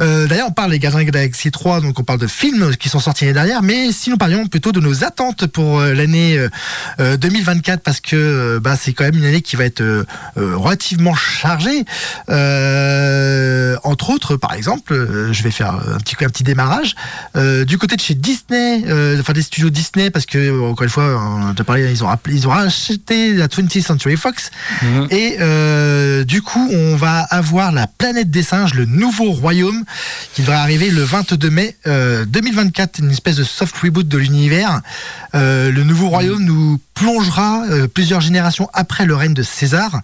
d'ailleurs 0.00 0.48
on 0.48 0.52
parle 0.52 0.70
des 0.70 0.78
Gardiens 0.78 1.00
de 1.00 1.04
la 1.06 1.10
Galaxie 1.12 1.50
3 1.50 1.80
donc 1.80 1.98
on 1.98 2.04
parle 2.04 2.18
de 2.18 2.26
films 2.26 2.76
qui 2.76 2.88
sont 2.88 3.00
sortis 3.00 3.24
l'année 3.24 3.34
dernière 3.34 3.62
mais 3.62 3.92
si 3.92 4.10
nous 4.10 4.16
parlions 4.16 4.46
plutôt 4.46 4.72
de 4.72 4.80
nos 4.80 5.04
attentes 5.04 5.46
pour 5.46 5.73
euh, 5.80 5.94
l'année 5.94 6.36
euh, 6.38 6.48
euh, 7.00 7.16
2024 7.16 7.80
parce 7.82 8.00
que 8.00 8.16
euh, 8.16 8.60
bah, 8.60 8.76
c'est 8.80 8.92
quand 8.92 9.04
même 9.04 9.16
une 9.16 9.24
année 9.24 9.42
qui 9.42 9.56
va 9.56 9.64
être 9.64 9.80
euh, 9.80 10.04
euh, 10.36 10.56
relativement 10.56 11.14
chargée 11.14 11.84
euh, 12.58 13.76
entre 13.84 14.10
autres 14.10 14.36
par 14.36 14.54
exemple 14.54 14.92
euh, 14.92 15.32
je 15.32 15.42
vais 15.42 15.50
faire 15.50 15.74
un 15.74 15.98
petit 15.98 16.16
un 16.24 16.28
petit 16.28 16.44
démarrage 16.44 16.94
euh, 17.36 17.64
du 17.64 17.78
côté 17.78 17.96
de 17.96 18.00
chez 18.00 18.14
Disney 18.14 18.84
euh, 18.86 19.20
enfin 19.20 19.32
des 19.32 19.42
studios 19.42 19.70
Disney 19.70 20.10
parce 20.10 20.26
que 20.26 20.38
euh, 20.38 20.62
encore 20.70 20.84
une 20.84 20.90
fois 20.90 21.20
on 21.20 21.50
a 21.50 21.64
parlé 21.64 21.90
ils 21.90 22.04
ont 22.04 22.08
rappelé- 22.08 22.34
ils 22.34 22.46
ont 22.46 22.50
racheté 22.50 23.32
la 23.34 23.48
20th 23.48 23.82
Century 23.82 24.16
Fox 24.16 24.50
Mhm. 24.82 25.06
et 25.10 25.36
euh, 25.40 26.24
du 26.24 26.42
coup, 26.42 26.68
on 26.72 26.96
va 26.96 27.20
avoir 27.30 27.70
la 27.72 27.86
planète 27.86 28.30
des 28.30 28.42
singes, 28.42 28.74
le 28.74 28.84
nouveau 28.84 29.30
royaume, 29.32 29.84
qui 30.34 30.42
devrait 30.42 30.56
arriver 30.56 30.90
le 30.90 31.02
22 31.02 31.50
mai 31.50 31.76
euh, 31.86 32.24
2024, 32.24 32.98
une 32.98 33.10
espèce 33.10 33.36
de 33.36 33.44
soft 33.44 33.76
reboot 33.76 34.06
de 34.06 34.18
l'univers. 34.18 34.80
Euh, 35.34 35.63
le 35.70 35.84
nouveau 35.84 36.08
royaume 36.08 36.44
nous 36.44 36.80
plongera 36.94 37.64
euh, 37.64 37.88
plusieurs 37.88 38.20
générations 38.20 38.68
après 38.72 39.04
le 39.04 39.14
règne 39.14 39.34
de 39.34 39.42
César. 39.42 40.00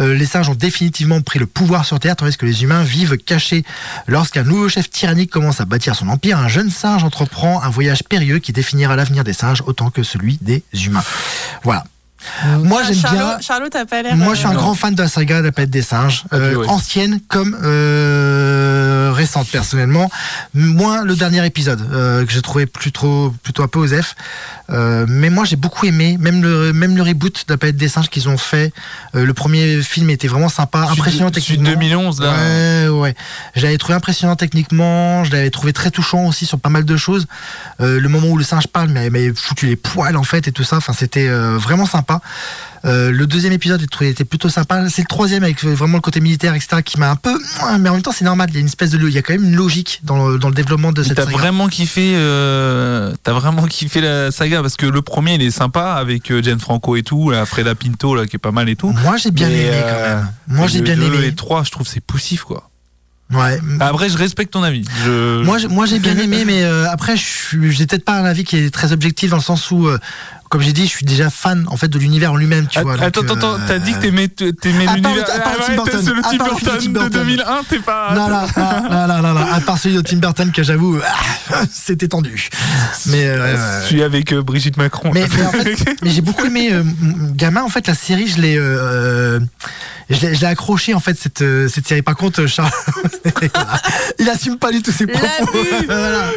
Euh, 0.00 0.14
les 0.14 0.26
singes 0.26 0.48
ont 0.48 0.54
définitivement 0.54 1.20
pris 1.20 1.38
le 1.38 1.46
pouvoir 1.46 1.84
sur 1.84 1.98
Terre, 2.00 2.16
tandis 2.16 2.36
que 2.36 2.46
les 2.46 2.62
humains 2.62 2.82
vivent 2.82 3.16
cachés. 3.16 3.64
Lorsqu'un 4.06 4.42
nouveau 4.42 4.68
chef 4.68 4.90
tyrannique 4.90 5.30
commence 5.30 5.60
à 5.60 5.64
bâtir 5.64 5.94
son 5.94 6.08
empire, 6.08 6.38
un 6.38 6.48
jeune 6.48 6.70
singe 6.70 7.04
entreprend 7.04 7.62
un 7.62 7.70
voyage 7.70 8.02
périlleux 8.04 8.38
qui 8.38 8.52
définira 8.52 8.96
l'avenir 8.96 9.24
des 9.24 9.32
singes 9.32 9.62
autant 9.66 9.90
que 9.90 10.02
celui 10.02 10.38
des 10.42 10.62
humains. 10.74 11.04
Voilà. 11.62 11.84
Moi, 12.58 12.82
j'aime 12.84 12.96
bien. 13.12 13.38
Charlot, 13.40 13.68
t'as 13.70 13.84
pas 13.84 14.02
l'air. 14.02 14.16
Moi, 14.16 14.34
je 14.34 14.38
suis 14.40 14.46
un 14.48 14.52
euh, 14.52 14.54
grand 14.54 14.74
fan 14.74 14.94
de 14.94 15.02
la 15.02 15.08
saga 15.08 15.40
de 15.40 15.46
la 15.46 15.52
planète 15.52 15.70
des 15.70 15.82
singes, 15.82 16.24
Ah, 16.30 16.36
euh, 16.36 16.64
ancienne 16.66 17.20
comme 17.28 17.56
euh, 17.62 19.12
récente 19.14 19.48
personnellement. 19.48 20.10
Moins 20.54 21.04
le 21.04 21.14
dernier 21.16 21.44
épisode 21.44 21.80
euh, 21.92 22.24
que 22.24 22.32
j'ai 22.32 22.42
trouvé 22.42 22.66
plutôt 22.66 23.34
plutôt 23.42 23.62
un 23.62 23.68
peu 23.68 23.78
osef. 23.80 24.14
Euh, 24.70 25.04
mais 25.08 25.30
moi, 25.30 25.44
j'ai 25.44 25.56
beaucoup 25.56 25.86
aimé, 25.86 26.16
même 26.18 26.42
le 26.42 26.72
même 26.72 26.96
le 26.96 27.02
reboot 27.02 27.44
de 27.46 27.52
la 27.52 27.58
planète 27.58 27.76
des 27.76 27.88
singes 27.88 28.08
qu'ils 28.08 28.28
ont 28.28 28.38
fait. 28.38 28.72
Euh, 29.14 29.24
le 29.26 29.34
premier 29.34 29.82
film 29.82 30.08
était 30.10 30.28
vraiment 30.28 30.48
sympa, 30.48 30.88
impressionnant 30.90 31.28
de 31.30 31.34
techniquement. 31.34 31.70
2011 31.70 32.20
là. 32.20 32.32
Ouais, 32.32 32.88
ouais. 32.88 33.14
Je 33.56 33.62
l'avais 33.62 33.76
trouvé 33.78 33.94
impressionnant 33.94 34.36
techniquement, 34.36 35.24
je 35.24 35.32
l'avais 35.32 35.50
trouvé 35.50 35.72
très 35.72 35.90
touchant 35.90 36.24
aussi 36.26 36.46
sur 36.46 36.58
pas 36.58 36.70
mal 36.70 36.84
de 36.84 36.96
choses. 36.96 37.26
Euh, 37.80 38.00
le 38.00 38.08
moment 38.08 38.28
où 38.28 38.38
le 38.38 38.44
singe 38.44 38.66
parle, 38.68 38.88
mais 38.88 39.10
m'avait 39.10 39.32
foutu 39.34 39.66
les 39.66 39.76
poils 39.76 40.16
en 40.16 40.22
fait 40.24 40.48
et 40.48 40.52
tout 40.52 40.64
ça. 40.64 40.76
Enfin, 40.76 40.92
c'était 40.92 41.28
euh, 41.28 41.58
vraiment 41.58 41.86
sympa. 41.86 42.13
Euh, 42.84 43.10
le 43.10 43.26
deuxième 43.26 43.52
épisode 43.54 43.80
j'ai 43.80 43.86
trouvé- 43.86 44.10
était 44.10 44.24
plutôt 44.24 44.50
sympa. 44.50 44.88
C'est 44.90 45.02
le 45.02 45.06
troisième 45.06 45.42
avec 45.42 45.64
euh, 45.64 45.74
vraiment 45.74 45.96
le 45.96 46.02
côté 46.02 46.20
militaire, 46.20 46.54
etc., 46.54 46.82
qui 46.84 46.98
m'a 46.98 47.10
un 47.10 47.16
peu. 47.16 47.38
Mais 47.80 47.88
en 47.88 47.94
même 47.94 48.02
temps, 48.02 48.12
c'est 48.12 48.26
normal. 48.26 48.48
Il 48.50 48.54
y 48.54 48.58
a 48.58 48.60
une 48.60 48.66
espèce 48.66 48.90
de, 48.90 48.98
il 48.98 49.14
y 49.14 49.16
a 49.18 49.22
quand 49.22 49.32
même 49.32 49.44
une 49.44 49.56
logique 49.56 50.00
dans 50.04 50.28
le, 50.28 50.38
dans 50.38 50.48
le 50.48 50.54
développement 50.54 50.92
de 50.92 51.02
cette 51.02 51.16
T'as 51.16 51.24
vraiment 51.24 51.68
kiffé, 51.68 52.12
euh, 52.16 53.14
t'as 53.22 53.32
vraiment 53.32 53.66
kiffé 53.66 54.00
la 54.02 54.30
saga 54.30 54.60
parce 54.60 54.76
que 54.76 54.86
le 54.86 55.00
premier 55.00 55.34
il 55.34 55.42
est 55.42 55.50
sympa 55.50 55.92
avec 55.94 56.30
Gianfranco 56.42 56.96
et 56.96 57.02
tout, 57.02 57.30
la 57.30 57.46
Freda 57.46 57.74
Pinto 57.74 58.14
là 58.14 58.26
qui 58.26 58.36
est 58.36 58.38
pas 58.38 58.52
mal 58.52 58.68
et 58.68 58.76
tout. 58.76 58.90
Moi, 58.90 59.16
j'ai 59.16 59.30
bien 59.30 59.48
Mais, 59.48 59.66
aimé 59.66 59.76
quand 59.80 60.08
même. 60.08 60.28
Moi, 60.48 60.66
j'ai 60.66 60.82
bien 60.82 61.00
aimé. 61.00 61.26
Et 61.26 61.34
3 61.34 61.64
je 61.64 61.70
trouve 61.70 61.86
c'est 61.88 62.00
poussif 62.00 62.42
quoi. 62.42 62.68
Ouais. 63.32 63.58
Après 63.80 64.10
je 64.10 64.18
respecte 64.18 64.52
ton 64.52 64.62
avis. 64.62 64.84
Je... 65.04 65.42
Moi, 65.42 65.56
j'ai- 65.58 65.68
moi 65.68 65.86
bien 65.86 66.16
aimé, 66.18 66.44
mais 66.44 66.62
euh, 66.62 66.88
après, 66.90 67.14
j'ai 67.16 67.86
peut-être 67.86 68.04
pas 68.04 68.20
un 68.20 68.24
avis 68.26 68.44
qui 68.44 68.56
est 68.56 68.70
très 68.72 68.92
objectif 68.92 69.30
dans 69.30 69.38
le 69.38 69.42
sens 69.42 69.70
où, 69.70 69.88
euh, 69.88 69.98
comme 70.54 70.62
j'ai 70.62 70.72
dit, 70.72 70.84
je 70.84 70.90
suis 70.90 71.04
déjà 71.04 71.30
fan 71.30 71.64
en 71.66 71.76
fait 71.76 71.88
de 71.88 71.98
l'univers 71.98 72.30
en 72.32 72.36
lui-même, 72.36 72.68
tu 72.68 72.78
vois. 72.78 72.94
Attends, 73.02 73.22
donc, 73.24 73.38
attends, 73.38 73.54
euh, 73.54 73.58
t'as 73.66 73.80
dit 73.80 73.92
que 73.92 73.98
t'aimais, 73.98 74.28
t'aimais 74.28 74.86
l'univers. 74.94 75.16
le- 75.16 75.22
à 75.32 75.40
part 75.40 75.52
Ah 75.58 75.62
Tim 75.66 75.70
ouais, 75.70 75.76
Burton, 75.76 76.06
le 76.06 76.18
à 76.20 76.22
Tim 76.22 76.32
de 76.32 76.38
Burton 76.38 76.72
Tim 76.78 76.86
de 76.86 76.92
Burton. 76.92 77.10
2001, 77.24 77.60
t'es 77.68 77.78
pas. 77.80 78.14
Non, 78.14 78.28
non, 78.28 78.42
non, 78.56 79.08
non, 79.08 79.20
non, 79.20 79.34
non, 79.34 79.46
à 79.52 79.60
part 79.62 79.78
celui 79.78 79.96
de 79.96 80.00
Tim 80.02 80.18
Burton 80.18 80.52
que 80.52 80.62
j'avoue, 80.62 81.00
ah, 81.52 81.62
c'était 81.72 82.06
tendu. 82.06 82.50
Mais, 83.06 83.24
euh, 83.26 83.80
Je 83.82 83.86
suis 83.86 84.02
avec 84.04 84.32
euh, 84.32 84.42
Brigitte 84.44 84.76
Macron. 84.76 85.10
mais, 85.12 85.26
mais 85.36 85.44
en 85.44 85.50
fait, 85.50 85.74
mais 86.04 86.10
j'ai 86.10 86.20
beaucoup 86.20 86.44
aimé 86.46 86.68
euh, 86.72 86.84
gamin. 87.34 87.62
En 87.62 87.68
fait, 87.68 87.88
la 87.88 87.96
série, 87.96 88.28
je 88.28 88.40
l'ai, 88.40 88.56
euh, 88.56 88.78
euh, 88.78 89.40
je 90.10 90.20
l'ai, 90.24 90.34
je 90.36 90.40
l'ai 90.40 90.46
accroché 90.46 90.94
en 90.94 91.00
fait 91.00 91.18
cette 91.18 91.42
euh, 91.42 91.66
cette 91.68 91.88
série. 91.88 92.02
Par 92.02 92.14
contre, 92.14 92.46
Charles, 92.46 92.70
il 94.20 94.28
assume 94.28 94.58
pas 94.58 94.70
du 94.70 94.82
tout 94.82 94.92
ses 94.92 95.08
propos. 95.08 95.26
Voilà. 95.86 96.30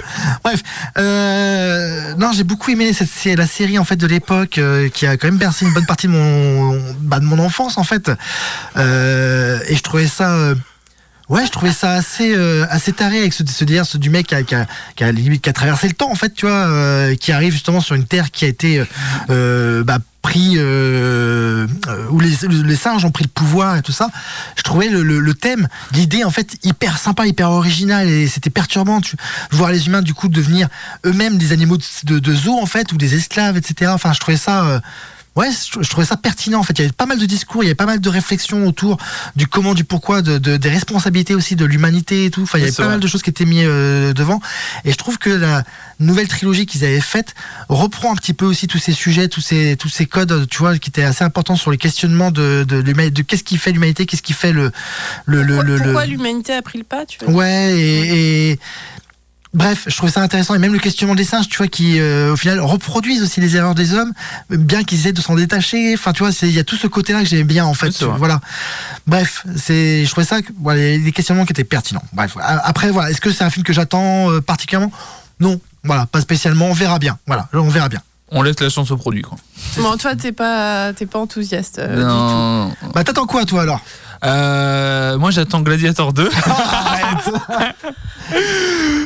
Bref, 0.44 0.62
euh, 0.98 2.16
non, 2.18 2.32
j'ai 2.34 2.44
beaucoup 2.44 2.72
aimé 2.72 2.94
cette 2.94 3.10
la 3.38 3.48
série 3.48 3.78
en 3.80 3.84
fait 3.84 3.96
de 3.96 4.07
l'époque 4.08 4.58
euh, 4.58 4.90
qui 4.90 5.06
a 5.06 5.18
quand 5.18 5.28
même 5.28 5.38
bercé 5.38 5.66
une 5.66 5.74
bonne 5.74 5.86
partie 5.86 6.08
de 6.08 6.12
mon 6.12 6.82
bah, 7.00 7.20
de 7.20 7.26
enfance 7.40 7.78
en 7.78 7.84
fait. 7.84 8.12
Euh, 8.78 9.60
et 9.68 9.76
je 9.76 9.84
trouvais 9.84 10.08
ça. 10.08 10.54
Ouais, 11.30 11.46
je 11.46 11.52
trouvais 11.52 11.74
ça 11.74 11.92
assez 11.92 12.34
euh, 12.36 12.66
assez 12.70 12.94
taré 12.94 13.20
avec 13.20 13.34
ce, 13.34 13.44
ce 13.46 13.66
délire 13.66 13.86
ce 13.86 13.98
du 13.98 14.10
mec 14.10 14.28
qui 14.28 14.36
a, 14.36 15.54
traversé 15.54 15.88
le 15.88 15.94
temps 15.94 16.10
en 16.10 16.16
fait, 16.16 16.34
tu 16.34 16.46
vois, 16.46 16.68
euh, 16.68 17.16
qui 17.16 17.34
arrive 17.34 17.52
justement 17.52 17.82
sur 17.82 17.96
une 17.96 18.06
terre 18.06 18.32
qui 18.32 18.46
a 18.46 18.48
été 18.48 18.80
euh, 18.80 18.86
euh, 19.30 19.84
bah, 19.84 20.00
pris 20.22 20.58
où 20.58 22.20
les, 22.20 22.76
singes 22.76 23.04
ont 23.04 23.12
pris 23.12 23.26
le 23.26 23.30
pouvoir 23.30 23.76
et 23.78 23.82
tout 23.82 23.92
ça. 23.92 24.10
Je 24.56 24.64
trouvais 24.64 24.88
le, 24.90 25.34
thème, 25.34 25.68
l'idée 25.94 26.24
en 26.24 26.32
fait 26.32 26.58
hyper 26.64 26.98
sympa, 26.98 27.28
hyper 27.28 27.52
original 27.52 28.08
et 28.08 28.28
c'était 28.28 28.50
perturbant. 28.50 29.02
Tu 29.02 29.16
voir 29.52 29.72
les 29.72 29.88
humains 29.88 30.02
du 30.02 30.14
coup 30.14 30.28
devenir 30.30 30.68
eux-mêmes 31.06 31.38
des 31.38 31.52
animaux 31.52 31.78
de, 32.04 32.20
de 32.20 32.36
zoo 32.36 32.58
en 32.58 32.66
fait 32.66 32.92
ou 32.92 32.98
des 32.98 33.16
esclaves, 33.16 33.58
etc. 33.58 33.92
Enfin, 33.94 34.14
je 34.14 34.20
trouvais 34.20 34.38
ça. 34.38 34.82
Ouais, 35.38 35.50
je 35.52 35.82
je 35.82 35.90
trouvais 35.90 36.06
ça 36.06 36.18
pertinent 36.18 36.60
en 36.60 36.64
fait. 36.64 36.74
Il 36.80 36.82
y 36.82 36.86
avait 36.86 36.92
pas 36.92 37.06
mal 37.06 37.20
de 37.20 37.26
discours, 37.26 37.64
il 37.64 37.68
y 37.68 37.70
avait 37.70 37.76
pas 37.76 37.86
mal 37.86 38.02
de 38.02 38.10
réflexions 38.10 38.66
autour 38.68 38.98
du 39.36 39.48
comment, 39.48 39.74
du 39.76 39.84
pourquoi, 39.86 40.22
de, 40.22 40.38
de- 40.40 40.58
des 40.58 40.70
responsabilités 40.70 41.36
aussi 41.36 41.56
de 41.56 41.64
l'humanité 41.64 42.26
et 42.26 42.32
tout. 42.32 42.42
Enfin, 42.42 42.58
il 42.58 42.62
y 42.62 42.64
avait 42.66 42.74
pas 42.74 42.84
vrai. 42.84 42.94
mal 42.94 43.00
de 43.00 43.08
choses 43.08 43.22
qui 43.22 43.30
étaient 43.30 43.46
mises 43.46 43.64
euh, 43.66 44.14
devant. 44.14 44.42
Et 44.84 44.92
je 44.92 44.98
trouve 44.98 45.18
que 45.20 45.30
la 45.30 45.64
nouvelle 46.00 46.28
trilogie 46.28 46.66
qu'ils 46.66 46.84
avaient 46.84 47.00
faite 47.00 47.34
reprend 47.70 48.12
un 48.12 48.16
petit 48.16 48.34
peu 48.34 48.46
aussi 48.46 48.68
tous 48.68 48.80
ces 48.80 48.94
sujets, 48.94 49.28
tous 49.30 49.42
ces 49.42 49.78
tous 49.78 49.90
ces 49.90 50.06
codes, 50.08 50.48
tu 50.50 50.58
vois, 50.58 50.78
qui 50.80 50.90
étaient 50.90 51.04
assez 51.04 51.24
importants 51.24 51.56
sur 51.56 51.72
les 51.72 51.78
questionnements 51.78 52.32
de 52.32 52.66
de, 52.68 52.82
qu'est-ce 53.22 53.44
qui 53.44 53.58
fait 53.58 53.72
l'humanité, 53.72 54.06
qu'est-ce 54.08 54.24
qui 54.24 54.34
fait 54.34 54.52
le 54.54 54.72
le 55.26 55.44
le, 55.44 55.56
Pourquoi, 55.56 55.64
le- 55.64 55.78
le- 55.78 55.84
pourquoi 55.84 56.06
l'humanité 56.08 56.54
a 56.54 56.62
pris 56.64 56.80
le 56.80 56.84
pas 56.84 57.06
tu 57.06 57.20
vois 57.24 57.32
Ouais, 57.34 57.78
et, 57.80 58.50
et- 58.52 58.60
bref, 59.58 59.84
je 59.88 59.98
trouvais 59.98 60.12
ça 60.12 60.22
intéressant. 60.22 60.56
Et 60.56 60.60
même 60.60 60.72
le 60.72 60.80
questionnement 60.80 61.16
des 61.16 61.26
singes, 61.26 61.50
tu 61.50 61.58
vois, 61.58 61.68
qui 61.68 62.00
euh, 62.00 62.32
au 62.32 62.38
final 62.38 62.62
reproduisent 62.62 63.22
aussi 63.22 63.42
les 63.42 63.58
erreurs 63.58 63.76
des 63.76 63.94
hommes, 63.94 64.14
bien 64.50 64.84
qu'ils 64.84 65.00
essaient 65.00 65.12
de 65.12 65.22
s'en 65.22 65.36
détacher. 65.36 65.94
Enfin, 65.96 66.14
tu 66.14 66.24
vois, 66.24 66.32
il 66.44 66.52
y 66.52 66.60
a 66.60 66.64
tout 66.64 66.78
ce 66.78 66.88
côté-là 66.88 67.24
que 67.24 67.28
j'aimais 67.28 67.44
bien, 67.44 67.66
en 67.66 67.74
fait. 67.74 67.92
Vrai. 68.02 68.18
Voilà. 68.18 68.40
Bref, 69.08 69.44
c'est, 69.58 70.06
je 70.06 70.12
trouvais 70.12 70.26
ça, 70.26 70.38
voilà, 70.62 70.80
des 70.80 71.12
questionnements 71.12 71.46
qui 71.46 71.52
étaient 71.52 71.64
pertinents. 71.66 72.04
Bref, 72.14 72.38
après, 72.40 72.92
voilà, 72.92 73.10
est-ce 73.10 73.20
que 73.20 73.32
c'est 73.32 73.44
un 73.44 73.50
film 73.50 73.66
que 73.66 73.74
j'attends 73.74 74.32
euh, 74.32 74.40
particulièrement? 74.40 74.92
Non, 75.40 75.60
voilà, 75.84 76.06
pas 76.06 76.22
spécialement. 76.22 76.68
On 76.68 76.74
verra 76.74 77.00
bien. 77.00 77.18
Voilà, 77.28 77.50
on 77.54 77.70
verra 77.70 77.90
bien. 77.90 78.02
On 78.30 78.42
laisse 78.42 78.60
la 78.60 78.70
chance 78.70 78.92
au 78.92 78.98
produit 78.98 79.22
quoi. 79.22 79.38
Bon, 79.78 79.96
toi, 79.96 80.14
t'es 80.14 80.34
pas, 80.34 80.92
t'es 80.92 81.06
pas 81.06 81.18
enthousiaste 81.18 81.80
euh, 81.80 81.96
du 81.96 82.76
tout. 82.82 82.92
Bah, 82.94 83.06
t'attends 83.06 83.26
quoi, 83.26 83.46
toi, 83.46 83.62
alors? 83.62 83.80
Euh, 84.26 85.18
moi 85.18 85.32
j'attends 85.32 85.62
Gladiator 85.62 86.12
2 86.14 86.30
pour, 86.30 86.40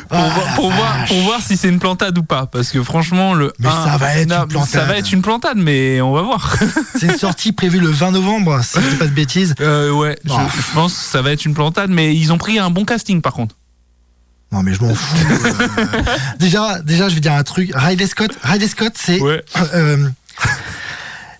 Ah, 0.10 0.30
voir, 0.30 0.56
pour, 0.56 0.72
voir, 0.72 1.06
pour 1.08 1.22
voir 1.22 1.42
si 1.42 1.58
c'est 1.58 1.70
une 1.70 1.80
plantade 1.80 2.18
ou 2.18 2.24
pas. 2.24 2.46
Parce 2.48 2.70
que 2.72 2.82
franchement, 2.84 3.34
le 3.34 3.54
Mais 3.60 3.68
1, 3.68 3.86
ça 3.86 3.98
va 3.98 4.16
être 4.18 4.30
non, 4.30 4.42
une 4.44 4.48
plantade. 4.48 4.70
Ça 4.70 4.86
va 4.86 4.98
être 4.98 5.12
une 5.12 5.22
plantade, 5.22 5.58
mais 5.58 6.02
on 6.02 6.12
va 6.14 6.22
voir. 6.22 6.56
C'est 7.00 7.08
une 7.08 7.18
sortie 7.18 7.52
prévue 7.52 7.80
le 7.80 7.90
20 7.90 8.12
novembre, 8.12 8.60
si 8.64 8.80
je 8.82 8.90
dis 8.90 8.96
pas 8.96 9.06
de 9.06 9.12
bêtises. 9.12 9.54
Euh, 9.62 9.92
ouais, 9.92 10.18
je, 10.26 10.32
Ah. 10.34 10.48
je 10.56 10.74
pense 10.74 10.94
que 10.94 11.00
ça 11.04 11.22
va 11.22 11.32
être 11.32 11.46
une 11.46 11.54
plantade, 11.54 11.90
mais 11.90 12.16
ils 12.16 12.32
ont 12.34 12.38
pris 12.38 12.60
un 12.60 12.70
bon 12.70 12.84
casting 12.86 13.22
par 13.22 13.34
contre. 13.34 13.56
Non 14.52 14.64
mais 14.64 14.74
je 14.74 14.82
m'en 14.84 14.94
fous. 14.94 15.16
euh. 15.30 15.86
déjà, 16.40 16.80
déjà, 16.82 17.08
je 17.08 17.16
vais 17.16 17.22
dire 17.22 17.34
un 17.34 17.44
truc. 17.44 17.72
Riley 17.74 18.06
Scott, 18.08 18.32
Riley 18.44 18.68
Scott, 18.68 18.94
c'est 18.96 19.20
Ouais. 19.22 19.42
euh, 19.74 20.10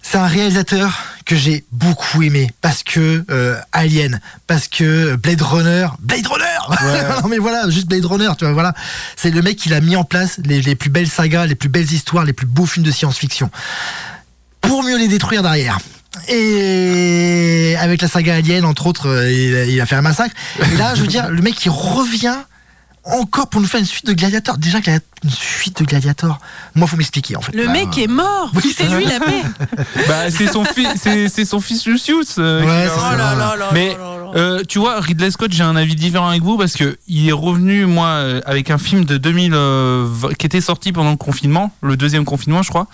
c'est 0.02 0.18
un 0.18 0.28
réalisateur 0.28 0.92
que 1.26 1.36
j'ai 1.36 1.64
beaucoup 1.72 2.22
aimé 2.24 2.52
parce 2.62 2.84
que 2.84 3.24
euh, 3.30 3.58
Alien, 3.72 4.20
parce 4.48 4.68
que 4.68 5.16
Blade 5.16 5.42
Runner, 5.42 5.88
Blade 6.00 6.28
Runner. 6.28 7.20
non 7.24 7.30
mais 7.30 7.38
voilà, 7.38 7.70
juste 7.70 7.88
Blade 7.88 8.06
Runner, 8.06 8.30
tu 8.38 8.46
vois, 8.46 8.54
voilà. 8.54 8.74
C'est 9.16 9.32
le 9.32 9.42
mec 9.42 9.58
qui 9.58 9.74
a 9.74 9.80
mis 9.82 9.96
en 9.96 10.04
place 10.04 10.40
les, 10.46 10.62
les 10.62 10.76
plus 10.76 10.90
belles 10.90 11.10
sagas, 11.10 11.46
les 11.46 11.56
plus 11.56 11.70
belles 11.70 11.92
histoires, 11.92 12.26
les 12.26 12.34
plus 12.34 12.48
beaux 12.48 12.66
films 12.66 12.86
de 12.86 12.92
science-fiction 12.92 13.50
pour 14.62 14.84
mieux 14.84 14.98
les 14.98 15.08
détruire 15.08 15.42
derrière. 15.44 15.80
Et 16.28 17.76
avec 17.80 18.02
la 18.02 18.08
saga 18.08 18.36
Alien, 18.36 18.66
entre 18.66 18.88
autres, 18.88 19.08
euh, 19.08 19.32
il, 19.32 19.56
a- 19.56 19.66
il 19.66 19.82
a 19.82 19.86
fait 19.86 19.96
un 19.96 20.02
massacre. 20.02 20.36
Et 20.74 20.78
là, 20.78 20.94
je 20.96 21.02
veux 21.02 21.08
dire, 21.08 21.30
le 21.30 21.42
mec, 21.42 21.64
il 21.66 21.70
revient 21.70 22.38
encore 23.04 23.48
pour 23.50 23.62
nous 23.62 23.68
faire 23.68 23.80
une 23.80 23.86
suite 23.86 24.06
de 24.06 24.14
Gladiator. 24.14 24.58
Déjà, 24.58 24.80
une 25.24 25.30
suite 25.30 25.80
de 25.82 25.86
Gladiator. 25.86 26.40
Moi, 26.76 26.88
faut 26.88 26.98
m'expliquer, 26.98 27.36
en 27.36 27.42
fait. 27.42 27.56
Le 27.56 27.66
Bah, 27.66 27.74
mec 27.74 27.98
est 27.98 28.08
mort. 28.08 28.52
Oui, 28.56 28.74
c'est 28.76 28.88
lui 28.88 29.06
la 29.06 29.20
paix. 29.20 29.42
Bah, 30.08 30.30
c'est 30.30 30.48
son 30.52 30.64
fils, 30.66 30.88
c'est, 31.02 31.46
son 31.46 31.60
fils 31.62 31.86
Lucius. 31.86 32.36
euh, 32.38 32.62
Ouais, 32.62 32.88
qui 32.88 32.94
c'est 32.94 33.00
a- 33.00 33.10
ça. 33.10 33.12
Oh 33.14 33.18
là 33.18 33.36
là 33.36 33.56
là 33.56 33.70
Mais 33.74 33.98
euh, 34.36 34.62
tu 34.68 34.80
vois, 34.80 35.00
Ridley 35.00 35.32
Scott, 35.32 35.52
j'ai 35.52 35.64
un 35.64 35.76
avis 35.76 35.96
différent 35.96 36.30
avec 36.30 36.42
vous 36.44 36.58
parce 36.58 36.74
que 36.74 36.98
il 37.08 37.28
est 37.28 37.32
revenu 37.34 37.86
moi 37.86 38.08
euh, 38.08 38.42
avec 38.46 38.70
un 38.72 38.78
film 38.78 39.04
de 39.06 39.18
2000 39.18 39.52
euh, 39.54 40.08
qui 40.40 40.46
était 40.46 40.62
sorti 40.62 40.92
pendant 40.92 41.12
le 41.12 41.18
confinement, 41.18 41.72
le 41.82 41.98
deuxième 41.98 42.26
confinement, 42.26 42.62
je 42.64 42.70
crois. 42.70 42.88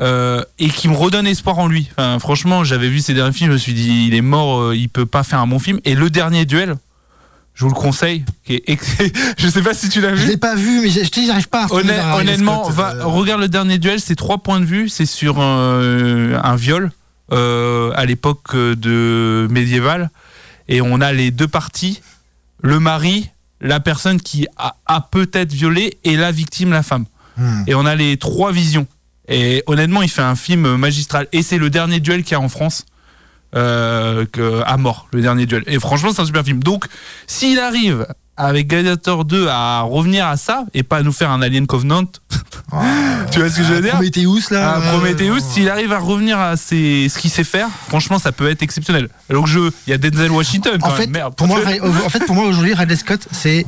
euh, 0.00 0.42
et 0.58 0.68
qui 0.68 0.88
me 0.88 0.94
redonne 0.96 1.26
espoir 1.26 1.58
en 1.58 1.66
lui. 1.68 1.88
Enfin, 1.92 2.18
franchement, 2.18 2.64
j'avais 2.64 2.88
vu 2.88 3.00
ses 3.00 3.14
derniers 3.14 3.32
films, 3.32 3.50
je 3.50 3.54
me 3.54 3.58
suis 3.58 3.74
dit, 3.74 4.06
il 4.08 4.14
est 4.14 4.20
mort, 4.22 4.60
euh, 4.60 4.76
il 4.76 4.88
peut 4.88 5.06
pas 5.06 5.22
faire 5.22 5.38
un 5.40 5.46
bon 5.46 5.58
film. 5.58 5.80
Et 5.84 5.94
le 5.94 6.10
dernier 6.10 6.44
duel, 6.44 6.74
je 7.54 7.64
vous 7.64 7.70
le 7.70 7.74
conseille. 7.76 8.24
Ex- 8.48 8.86
je 9.38 9.48
sais 9.48 9.62
pas 9.62 9.74
si 9.74 9.88
tu 9.88 10.00
l'as 10.00 10.14
Je 10.16 10.22
vu. 10.22 10.28
l'ai 10.28 10.36
pas 10.36 10.54
vu, 10.54 10.80
mais 10.80 10.88
je 10.90 11.04
je 11.04 11.10
dis, 11.10 11.26
j'arrive 11.26 11.48
pas 11.48 11.64
à 11.64 11.66
Honnêt- 11.68 12.00
honnêtement, 12.14 12.64
Scott, 12.64 12.74
va, 12.76 12.94
euh, 12.94 13.04
regarde 13.04 13.40
le 13.40 13.48
dernier 13.48 13.78
duel, 13.78 14.00
c'est 14.00 14.14
trois 14.16 14.38
points 14.38 14.60
de 14.60 14.64
vue, 14.64 14.88
c'est 14.88 15.06
sur 15.06 15.36
euh, 15.38 16.38
un 16.42 16.56
viol 16.56 16.90
euh, 17.32 17.92
à 17.94 18.04
l'époque 18.06 18.54
euh, 18.54 18.74
de 18.74 19.46
médiévale, 19.50 20.10
et 20.68 20.80
on 20.80 21.00
a 21.00 21.12
les 21.12 21.30
deux 21.30 21.48
parties, 21.48 22.00
le 22.62 22.78
mari, 22.80 23.28
la 23.60 23.80
personne 23.80 24.20
qui 24.20 24.46
a, 24.56 24.76
a 24.86 25.00
peut-être 25.00 25.52
violé, 25.52 25.98
et 26.04 26.16
la 26.16 26.32
victime, 26.32 26.70
la 26.72 26.82
femme. 26.82 27.04
hmm. 27.36 27.64
Et 27.66 27.74
on 27.74 27.84
a 27.86 27.94
les 27.94 28.16
trois 28.16 28.52
visions. 28.52 28.86
Et 29.28 29.62
honnêtement, 29.66 30.02
il 30.02 30.08
fait 30.10 30.22
un 30.22 30.34
film 30.36 30.76
magistral, 30.76 31.28
et 31.32 31.42
c'est 31.42 31.58
le 31.58 31.70
dernier 31.70 32.00
duel 32.00 32.22
qu'il 32.24 32.32
y 32.32 32.34
a 32.34 32.40
en 32.40 32.48
France. 32.48 32.84
Euh, 33.54 34.24
que, 34.32 34.62
à 34.64 34.78
mort, 34.78 35.08
le 35.12 35.20
dernier 35.20 35.44
duel. 35.44 35.62
Et 35.66 35.78
franchement, 35.78 36.10
c'est 36.14 36.22
un 36.22 36.24
super 36.24 36.42
film. 36.42 36.62
Donc, 36.62 36.86
s'il 37.26 37.58
arrive 37.58 38.06
avec 38.38 38.66
Gladiator 38.68 39.26
2 39.26 39.46
à 39.48 39.82
revenir 39.82 40.26
à 40.26 40.38
ça 40.38 40.64
et 40.72 40.82
pas 40.82 40.96
à 40.96 41.02
nous 41.02 41.12
faire 41.12 41.30
un 41.30 41.42
Alien 41.42 41.66
Covenant, 41.66 42.04
tu 43.30 43.38
vois 43.40 43.50
ce 43.50 43.56
que 43.58 43.62
je 43.64 43.74
veux 43.74 43.82
dire? 43.82 43.92
Prometheus, 43.92 44.50
là. 44.50 44.78
euh, 44.78 44.90
Prometheus, 44.92 45.40
s'il 45.40 45.68
arrive 45.68 45.92
à 45.92 45.98
revenir 45.98 46.38
à 46.38 46.56
ses- 46.56 47.08
ce 47.10 47.18
qu'il 47.18 47.30
sait 47.30 47.44
faire, 47.44 47.68
franchement, 47.88 48.18
ça 48.18 48.32
peut 48.32 48.48
être 48.48 48.62
exceptionnel. 48.62 49.08
Alors 49.28 49.44
que 49.44 49.50
je, 49.50 49.58
il 49.86 49.90
y 49.90 49.92
a 49.92 49.98
Denzel 49.98 50.30
Washington 50.30 50.78
quand 50.80 50.86
En 50.86 50.92
même, 50.92 50.96
fait, 50.98 51.06
merde. 51.08 51.34
pour 51.34 51.46
moi, 51.46 51.60
en 52.06 52.08
fait, 52.08 52.24
pour 52.24 52.34
moi 52.34 52.46
aujourd'hui, 52.46 52.72
Ridley 52.72 52.96
Scott, 52.96 53.28
c'est 53.32 53.66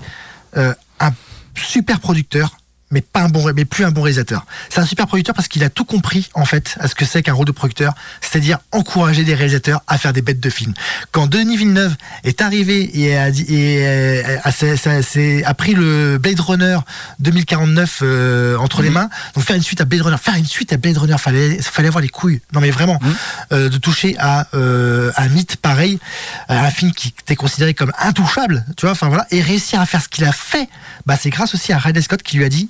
euh, 0.57 0.73
un 1.01 1.11
super 1.55 2.01
producteur, 2.01 2.57
mais 2.95 3.03
pas 3.03 3.21
un 3.21 3.29
bon, 3.29 3.53
mais 3.55 3.65
plus 3.65 3.85
un 3.85 3.91
bon 3.91 4.03
réalisateur. 4.03 4.47
C'est 4.71 4.81
un 4.81 4.87
super 4.87 5.07
producteur 5.07 5.35
parce 5.35 5.49
qu'il 5.49 5.63
a 5.65 5.69
tout 5.69 5.85
compris 5.85 6.31
en 6.35 6.45
fait 6.45 6.77
à 6.79 6.89
ce 6.89 6.95
que 6.95 7.05
c'est 7.05 7.23
qu'un 7.23 7.35
rôle 7.35 7.47
de 7.47 7.53
producteur, 7.53 7.93
c'est-à-dire 8.21 8.59
encourager 8.73 9.25
des 9.25 9.35
réalisateurs 9.35 9.83
à 9.87 9.99
faire 9.99 10.13
des 10.13 10.23
bêtes 10.23 10.41
de 10.41 10.49
films. 10.49 10.73
Quand 11.11 11.27
Denis 11.27 11.57
Villeneuve 11.57 11.97
est 12.23 12.41
arrivé 12.41 12.99
et 12.99 13.17
a, 13.17 13.29
et 13.29 13.87
euh, 13.87 14.39
a, 14.45 15.49
a 15.49 15.55
pris 15.55 15.75
le 15.75 16.19
Blade 16.19 16.41
Runner 16.41 16.79
2049 17.19 18.01
euh, 18.03 18.57
entre 18.59 18.83
les 18.83 18.91
mains, 18.91 19.11
donc 19.35 19.45
faire 19.45 19.57
une 19.57 19.63
suite 19.63 19.81
à 19.81 19.85
Blade 19.85 20.03
Runner, 20.03 20.17
faire 20.21 20.37
une 20.37 20.47
suite 20.47 20.73
à 20.73 20.77
Blade 20.77 20.97
Runner, 20.97 21.17
fallait, 21.19 21.61
fallait 21.61 21.89
avoir 21.89 22.03
les 22.03 22.09
couilles. 22.09 22.41
Non 22.53 22.61
mais 22.61 22.71
vraiment, 22.71 23.01
euh, 23.53 23.69
de 23.69 23.77
toucher 23.79 24.15
à 24.19 24.47
euh, 24.55 25.11
un 25.17 25.29
mythe 25.29 25.57
pareil, 25.57 25.99
à 26.49 26.65
un 26.65 26.71
film 26.71 26.93
qui 26.93 27.09
était 27.09 27.37
considéré 27.37 27.75
comme 27.75 27.93
intouchable, 27.99 28.65
tu 28.77 28.87
vois, 28.87 28.93
enfin 28.93 29.09
voilà, 29.09 29.27
et 29.33 29.41
réussir 29.41 29.81
à 29.81 29.87
faire 29.87 30.03
ce 30.03 30.09
qu'il 30.09 30.25
a 30.25 30.33
fait, 30.33 30.69
bah 31.07 31.17
c'est 31.21 31.31
grâce 31.31 31.55
aussi 31.55 31.73
à 31.73 31.79
Ridley 31.79 32.03
Scott 32.03 32.23
qui 32.23 32.37
lui 32.37 32.45
a 32.45 32.49
dit, 32.49 32.69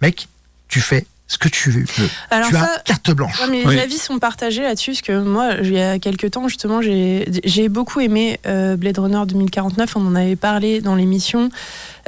mec, 0.00 0.28
tu 0.68 0.80
fais 0.80 1.06
ce 1.26 1.38
que 1.38 1.48
tu 1.48 1.70
veux, 1.70 1.84
Alors 2.32 2.48
tu 2.48 2.54
ça, 2.56 2.64
as 2.76 2.80
carte 2.80 3.12
blanche. 3.12 3.40
Ouais, 3.40 3.46
mais 3.48 3.64
Oui. 3.64 3.76
les 3.76 3.82
avis 3.82 3.98
sont 3.98 4.18
partagés 4.18 4.62
là-dessus, 4.62 4.90
parce 4.90 5.02
que 5.02 5.22
moi, 5.22 5.52
il 5.62 5.72
y 5.72 5.80
a 5.80 6.00
quelques 6.00 6.32
temps, 6.32 6.48
justement, 6.48 6.80
j'ai 6.82 7.68
beaucoup 7.68 8.00
aimé 8.00 8.40
euh, 8.46 8.74
Blade 8.76 8.98
Runner 8.98 9.22
2049, 9.26 9.94
on 9.94 10.08
en 10.08 10.14
avait 10.16 10.34
parlé 10.34 10.80
dans 10.80 10.96
l'émission. 10.96 11.48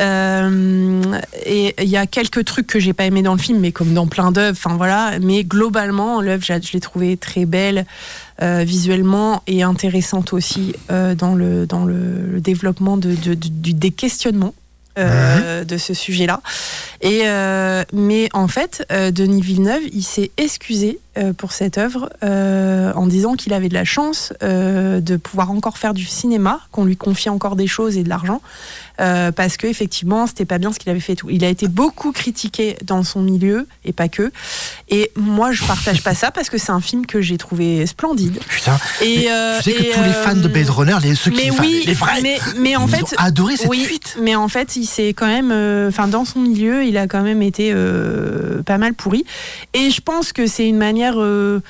Euh, 0.01 1.01
et 1.47 1.75
il 1.81 1.89
y 1.89 1.97
a 1.97 2.07
quelques 2.07 2.45
trucs 2.45 2.67
que 2.67 2.81
j'ai 2.81 2.93
pas 2.93 3.05
aimé 3.05 3.23
dans 3.23 3.35
le 3.35 3.39
film, 3.41 3.61
mais 3.61 3.71
comme 3.71 3.95
dans 3.95 4.09
plein 4.09 4.33
d'œuvres, 4.33 4.59
enfin 4.61 4.77
voilà. 4.77 5.13
Mais 5.21 5.45
globalement, 5.45 6.21
l'œuvre, 6.21 6.43
je 6.45 6.73
l'ai 6.73 6.81
trouvée 6.81 7.17
très 7.17 7.45
belle, 7.45 7.87
euh, 8.43 8.65
visuellement, 8.67 9.43
et 9.47 9.63
intéressante 9.63 10.33
aussi 10.33 10.75
euh, 10.91 11.15
dans, 11.15 11.37
le, 11.37 11.67
dans 11.67 11.85
le, 11.85 12.27
le 12.27 12.41
développement 12.41 12.97
de, 12.97 13.15
de- 13.15 13.35
de- 13.35 13.49
du, 13.49 13.73
des 13.75 13.91
questionnements. 13.93 14.55
Euh, 14.99 15.65
de 15.65 15.79
ce 15.79 15.95
sujet-là. 15.95 16.41
Et 17.01 17.23
euh, 17.25 17.83
mais 17.95 18.29
en 18.35 18.47
fait, 18.47 18.85
euh, 18.93 19.11
Denis 19.11 19.41
Villeneuve, 19.41 19.83
il 19.93 20.03
s'est 20.03 20.31
excusé 20.37 20.99
euh, 21.19 21.35
pour 21.35 21.53
cette 21.53 21.77
œuvre 21.77 22.09
euh, 22.25 22.91
en 22.95 23.07
disant 23.07 23.35
qu'il 23.35 23.53
avait 23.53 23.69
de 23.69 23.75
la 23.75 23.85
chance 23.85 24.33
euh, 24.43 25.03
de 25.03 25.19
pouvoir 25.19 25.51
encore 25.51 25.77
faire 25.77 25.93
du 25.93 26.07
cinéma, 26.07 26.61
qu'on 26.71 26.87
lui 26.87 26.97
confiait 26.97 27.31
encore 27.31 27.55
des 27.55 27.67
choses 27.67 27.99
et 27.99 28.03
de 28.03 28.09
l'argent, 28.09 28.41
parce 29.35 29.57
que 29.57 29.67
effectivement, 29.67 30.29
c'était 30.29 30.45
pas 30.45 30.59
bien 30.59 30.73
ce 30.73 30.79
qu'il 30.79 30.89
avait 30.89 31.01
fait. 31.01 31.17
Tout. 31.17 31.29
Il 31.29 31.45
a 31.45 31.49
été 31.49 31.67
beaucoup 31.67 32.13
critiqué 32.13 32.77
dans 32.85 33.03
son 33.03 33.21
milieu 33.21 33.67
et 33.85 33.93
pas 33.93 34.09
que. 34.09 34.31
Et 34.91 35.11
moi, 35.17 35.51
je 35.51 35.65
partage 35.65 36.05
pas 36.05 36.15
ça 36.15 36.31
parce 36.31 36.49
que 36.49 36.57
c'est 36.57 36.71
un 36.71 36.81
film 36.81 37.05
que 37.05 37.21
j'ai 37.21 37.37
trouvé 37.37 37.85
splendide. 37.85 38.39
Putain, 38.49 38.79
Et 39.01 39.27
tu 39.59 39.63
sais 39.65 39.73
que 39.73 39.83
et, 39.83 39.91
tous 39.91 40.03
les 40.05 40.13
fans 40.13 40.37
de 40.37 40.47
Blade 40.47 40.71
Runner, 40.71 40.97
les, 41.03 41.17
ceux 41.17 41.33
qui, 41.33 41.51
oui, 41.51 41.83
les 41.85 41.95
vrais, 41.95 42.23
mais, 42.23 42.39
mais 42.59 42.77
en 42.77 42.87
ils 42.87 42.95
fait, 42.95 43.03
ont 43.03 43.07
adoré 43.19 43.57
cette 43.57 43.69
oui, 43.69 43.83
suite. 43.85 44.17
mais 44.23 44.37
en 44.37 44.47
fait, 44.47 44.77
il 44.77 44.87
s'est 44.87 45.09
quand 45.09 45.27
même, 45.27 45.51
enfin, 45.89 46.07
dans 46.07 46.25
son 46.25 46.39
milieu, 46.39 46.85
il 46.85 46.97
a 46.97 47.09
quand 47.09 47.23
même 47.23 47.43
été 47.43 47.75
pas 48.65 48.79
mal 48.79 48.95
pourri. 48.95 49.25
Et 49.75 49.91
je 49.91 50.01
pense 50.01 50.33
que 50.33 50.47
c'est 50.47 50.69
une 50.69 50.79
manière. 50.79 51.02
Euh, 51.11 51.61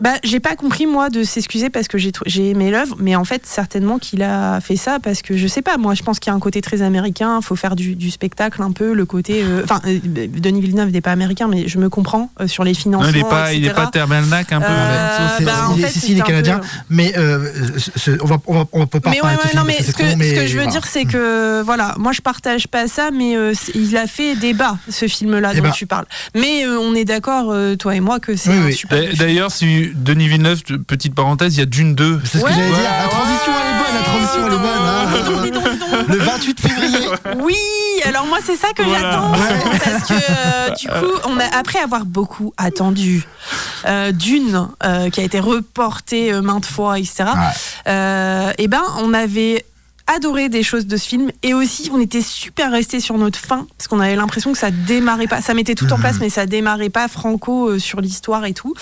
bah, 0.00 0.14
j'ai 0.22 0.40
pas 0.40 0.54
compris 0.56 0.86
moi 0.86 1.10
de 1.10 1.22
s'excuser 1.24 1.70
parce 1.70 1.88
que 1.88 1.98
j'ai 1.98 2.12
j'ai 2.26 2.50
aimé 2.50 2.70
l'œuvre, 2.70 2.96
mais 3.00 3.16
en 3.16 3.24
fait 3.24 3.44
certainement 3.46 3.98
qu'il 3.98 4.22
a 4.22 4.60
fait 4.60 4.76
ça 4.76 4.98
parce 5.02 5.22
que 5.22 5.36
je 5.36 5.46
sais 5.46 5.62
pas. 5.62 5.76
Moi, 5.76 5.94
je 5.94 6.02
pense 6.02 6.18
qu'il 6.20 6.30
y 6.30 6.32
a 6.32 6.36
un 6.36 6.40
côté 6.40 6.60
très 6.60 6.82
américain. 6.82 7.40
Faut 7.42 7.56
faire 7.56 7.74
du, 7.76 7.94
du 7.96 8.10
spectacle 8.10 8.62
un 8.62 8.72
peu, 8.72 8.92
le 8.92 9.04
côté. 9.06 9.42
euh, 9.42 9.62
Enfin, 9.64 9.80
euh, 9.86 9.98
Denis 10.02 10.60
Villeneuve 10.60 10.90
n'est 10.90 11.00
pas 11.00 11.12
américain, 11.12 11.48
mais 11.48 11.66
je 11.68 11.78
me 11.78 11.88
comprends 11.88 12.30
euh, 12.40 12.46
sur 12.46 12.64
les 12.64 12.72
Non, 12.72 12.78
financements. 12.78 13.10
il 13.10 13.18
est 13.18 13.22
pas, 13.28 13.52
il 13.54 13.66
est 13.66 13.74
pas 13.74 13.86
termelnac 13.88 14.52
un 14.52 14.60
peu. 14.60 14.66
Euh, 14.68 15.28
C'est- 15.38 15.44
bah, 15.44 15.68
en 15.68 15.76
il 15.76 15.82
fait, 15.82 15.90
si, 15.90 16.00
si, 16.00 16.12
il 16.12 16.18
est 16.18 16.22
canadien, 16.22 16.58
peu- 16.58 16.66
mais 16.90 17.12
euh, 17.18 17.50
ce- 17.78 17.90
ce- 17.96 18.22
on 18.22 18.26
va, 18.26 18.36
on 18.46 18.54
va, 18.54 18.64
on 18.72 18.78
va 18.80 18.86
pas 18.86 18.98
mais 19.10 19.20
ouais, 19.20 19.28
ouais, 19.28 19.36
film 19.48 19.58
non, 19.60 19.64
mais 19.66 19.82
ce 19.82 19.92
que 19.92 20.04
ce 20.08 20.46
je 20.46 20.52
veux 20.52 20.54
voilà. 20.62 20.70
dire, 20.70 20.86
c'est 20.86 21.04
que 21.04 21.62
voilà, 21.62 21.94
moi 21.98 22.12
je 22.12 22.20
partage 22.20 22.68
pas 22.68 22.86
ça, 22.88 23.10
mais 23.12 23.36
euh, 23.36 23.52
il 23.74 23.96
a 23.96 24.06
fait 24.06 24.36
débat 24.36 24.76
ce 24.88 25.06
film-là 25.08 25.50
Eh 25.52 25.56
dont 25.58 25.62
ben- 25.64 25.70
tu 25.72 25.86
parles. 25.86 26.06
Mais 26.34 26.64
euh, 26.64 26.78
on 26.78 26.94
est 26.94 27.04
d'accord, 27.04 27.50
euh, 27.50 27.76
toi 27.76 27.94
et 27.96 28.00
moi, 28.00 28.20
que 28.20 28.36
c'est 28.36 28.50
Oui, 28.50 28.56
un 28.58 28.64
oui. 28.66 28.72
super. 28.72 29.00
D'a- 29.00 29.12
D'ailleurs, 29.24 29.50
si 29.52 29.87
Denis 29.94 30.28
Villeneuve, 30.28 30.62
petite 30.86 31.14
parenthèse, 31.14 31.56
il 31.56 31.60
y 31.60 31.62
a 31.62 31.66
Dune 31.66 31.94
2. 31.94 32.20
C'est 32.24 32.38
ce 32.38 32.44
Ouais. 32.44 32.50
que 32.50 32.54
j'allais 32.56 32.68
dire. 32.68 32.78
La 32.82 33.04
Ouais. 33.04 33.10
transition 33.10 33.52
elle 33.60 33.74
est 33.74 33.78
bonne, 33.78 33.94
la 33.94 34.04
transition 34.04 34.46
elle 34.46 34.52
est 34.52 34.58
bonne. 34.58 34.66
hein. 34.86 35.06
Dis 35.14 35.22
donc, 35.22 35.42
dis 35.42 35.50
donc, 35.50 35.72
dis 35.72 35.78
donc. 35.78 36.08
Le 36.08 36.16
28 36.16 36.60
février. 36.60 37.08
Oui, 37.40 37.56
alors 38.04 38.26
moi 38.26 38.38
c'est 38.44 38.56
ça 38.56 38.68
que 38.76 38.82
Voilà. 38.82 39.00
j'attends 39.00 39.32
parce 39.84 40.08
que 40.08 40.14
euh, 40.14 40.70
du 40.74 40.86
coup, 40.88 41.18
on 41.28 41.38
a 41.38 41.44
après 41.58 41.78
avoir 41.80 42.04
beaucoup 42.04 42.52
attendu 42.56 43.24
euh, 43.86 44.12
Dune 44.12 44.68
euh, 44.84 45.10
qui 45.10 45.20
a 45.20 45.24
été 45.24 45.40
reportée 45.40 46.32
euh, 46.32 46.40
maintes 46.42 46.66
fois, 46.66 46.98
etc. 46.98 47.24
Ouais. 47.86 48.54
et 48.58 48.68
ben 48.68 48.82
on 49.00 49.12
avait 49.14 49.64
adoré 50.14 50.48
des 50.48 50.62
choses 50.62 50.86
de 50.86 50.96
ce 50.96 51.06
film. 51.08 51.30
Et 51.42 51.54
aussi 51.54 51.90
on 51.94 52.00
était 52.00 52.22
super 52.22 52.72
resté 52.72 53.00
sur 53.00 53.16
notre 53.18 53.38
fin 53.38 53.66
parce 53.76 53.88
qu'on 53.88 54.00
avait 54.00 54.16
l'impression 54.16 54.52
que 54.52 54.58
ça 54.58 54.70
démarrait 54.70 55.26
pas. 55.28 55.40
Ça 55.40 55.54
mettait 55.54 55.74
tout 55.74 55.92
en 55.92 55.98
place 55.98 56.16
mais 56.20 56.30
ça 56.30 56.46
démarrait 56.46 56.88
pas 56.90 57.08
franco 57.08 57.68
euh, 57.70 57.78
sur 57.78 58.00
l'histoire 58.00 58.44
et 58.46 58.54
tout. 58.54 58.74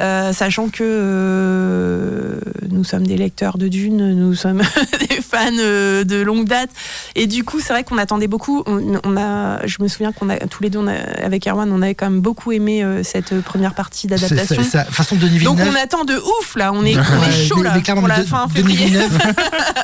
Euh, 0.00 0.32
sachant 0.32 0.68
que 0.68 0.82
euh, 0.82 2.38
nous 2.70 2.84
sommes 2.84 3.06
des 3.06 3.16
lecteurs 3.16 3.58
de 3.58 3.68
Dune 3.68 4.14
nous 4.14 4.34
sommes 4.34 4.62
des 5.08 5.16
fans 5.16 5.46
euh, 5.58 6.04
de 6.04 6.16
longue 6.20 6.46
date. 6.46 6.70
Et 7.14 7.26
du 7.26 7.44
coup 7.44 7.60
c'est 7.60 7.72
vrai 7.72 7.84
qu'on 7.84 7.98
attendait 7.98 8.28
beaucoup. 8.28 8.62
On, 8.66 9.00
on 9.04 9.16
a 9.16 9.66
je 9.66 9.76
me 9.82 9.88
souviens 9.88 10.12
qu'on 10.12 10.28
a 10.30 10.36
tous 10.46 10.62
les 10.62 10.70
deux 10.70 10.78
on 10.78 10.86
a- 10.86 11.24
avec 11.24 11.46
Erwan 11.46 11.70
on 11.72 11.82
avait 11.82 11.94
quand 11.94 12.10
même 12.10 12.20
beaucoup 12.20 12.52
aimé 12.52 12.82
euh, 12.84 13.02
cette 13.02 13.40
première 13.42 13.74
partie 13.74 14.06
d'adaptation. 14.06 14.62
De 14.62 14.92
façon, 14.92 15.16
Denis 15.16 15.40
donc 15.40 15.56
Villeneuve. 15.58 15.74
on 15.76 15.82
attend 15.82 16.04
de 16.04 16.14
ouf 16.16 16.54
là. 16.56 16.72
On 16.72 16.84
est, 16.84 16.96
on 16.96 17.00
est 17.28 17.46
chaud 17.48 17.62
là 17.62 17.76
pour 17.94 18.06
la 18.08 18.20
De- 18.20 18.24
fin 18.24 18.48
février. 18.48 18.92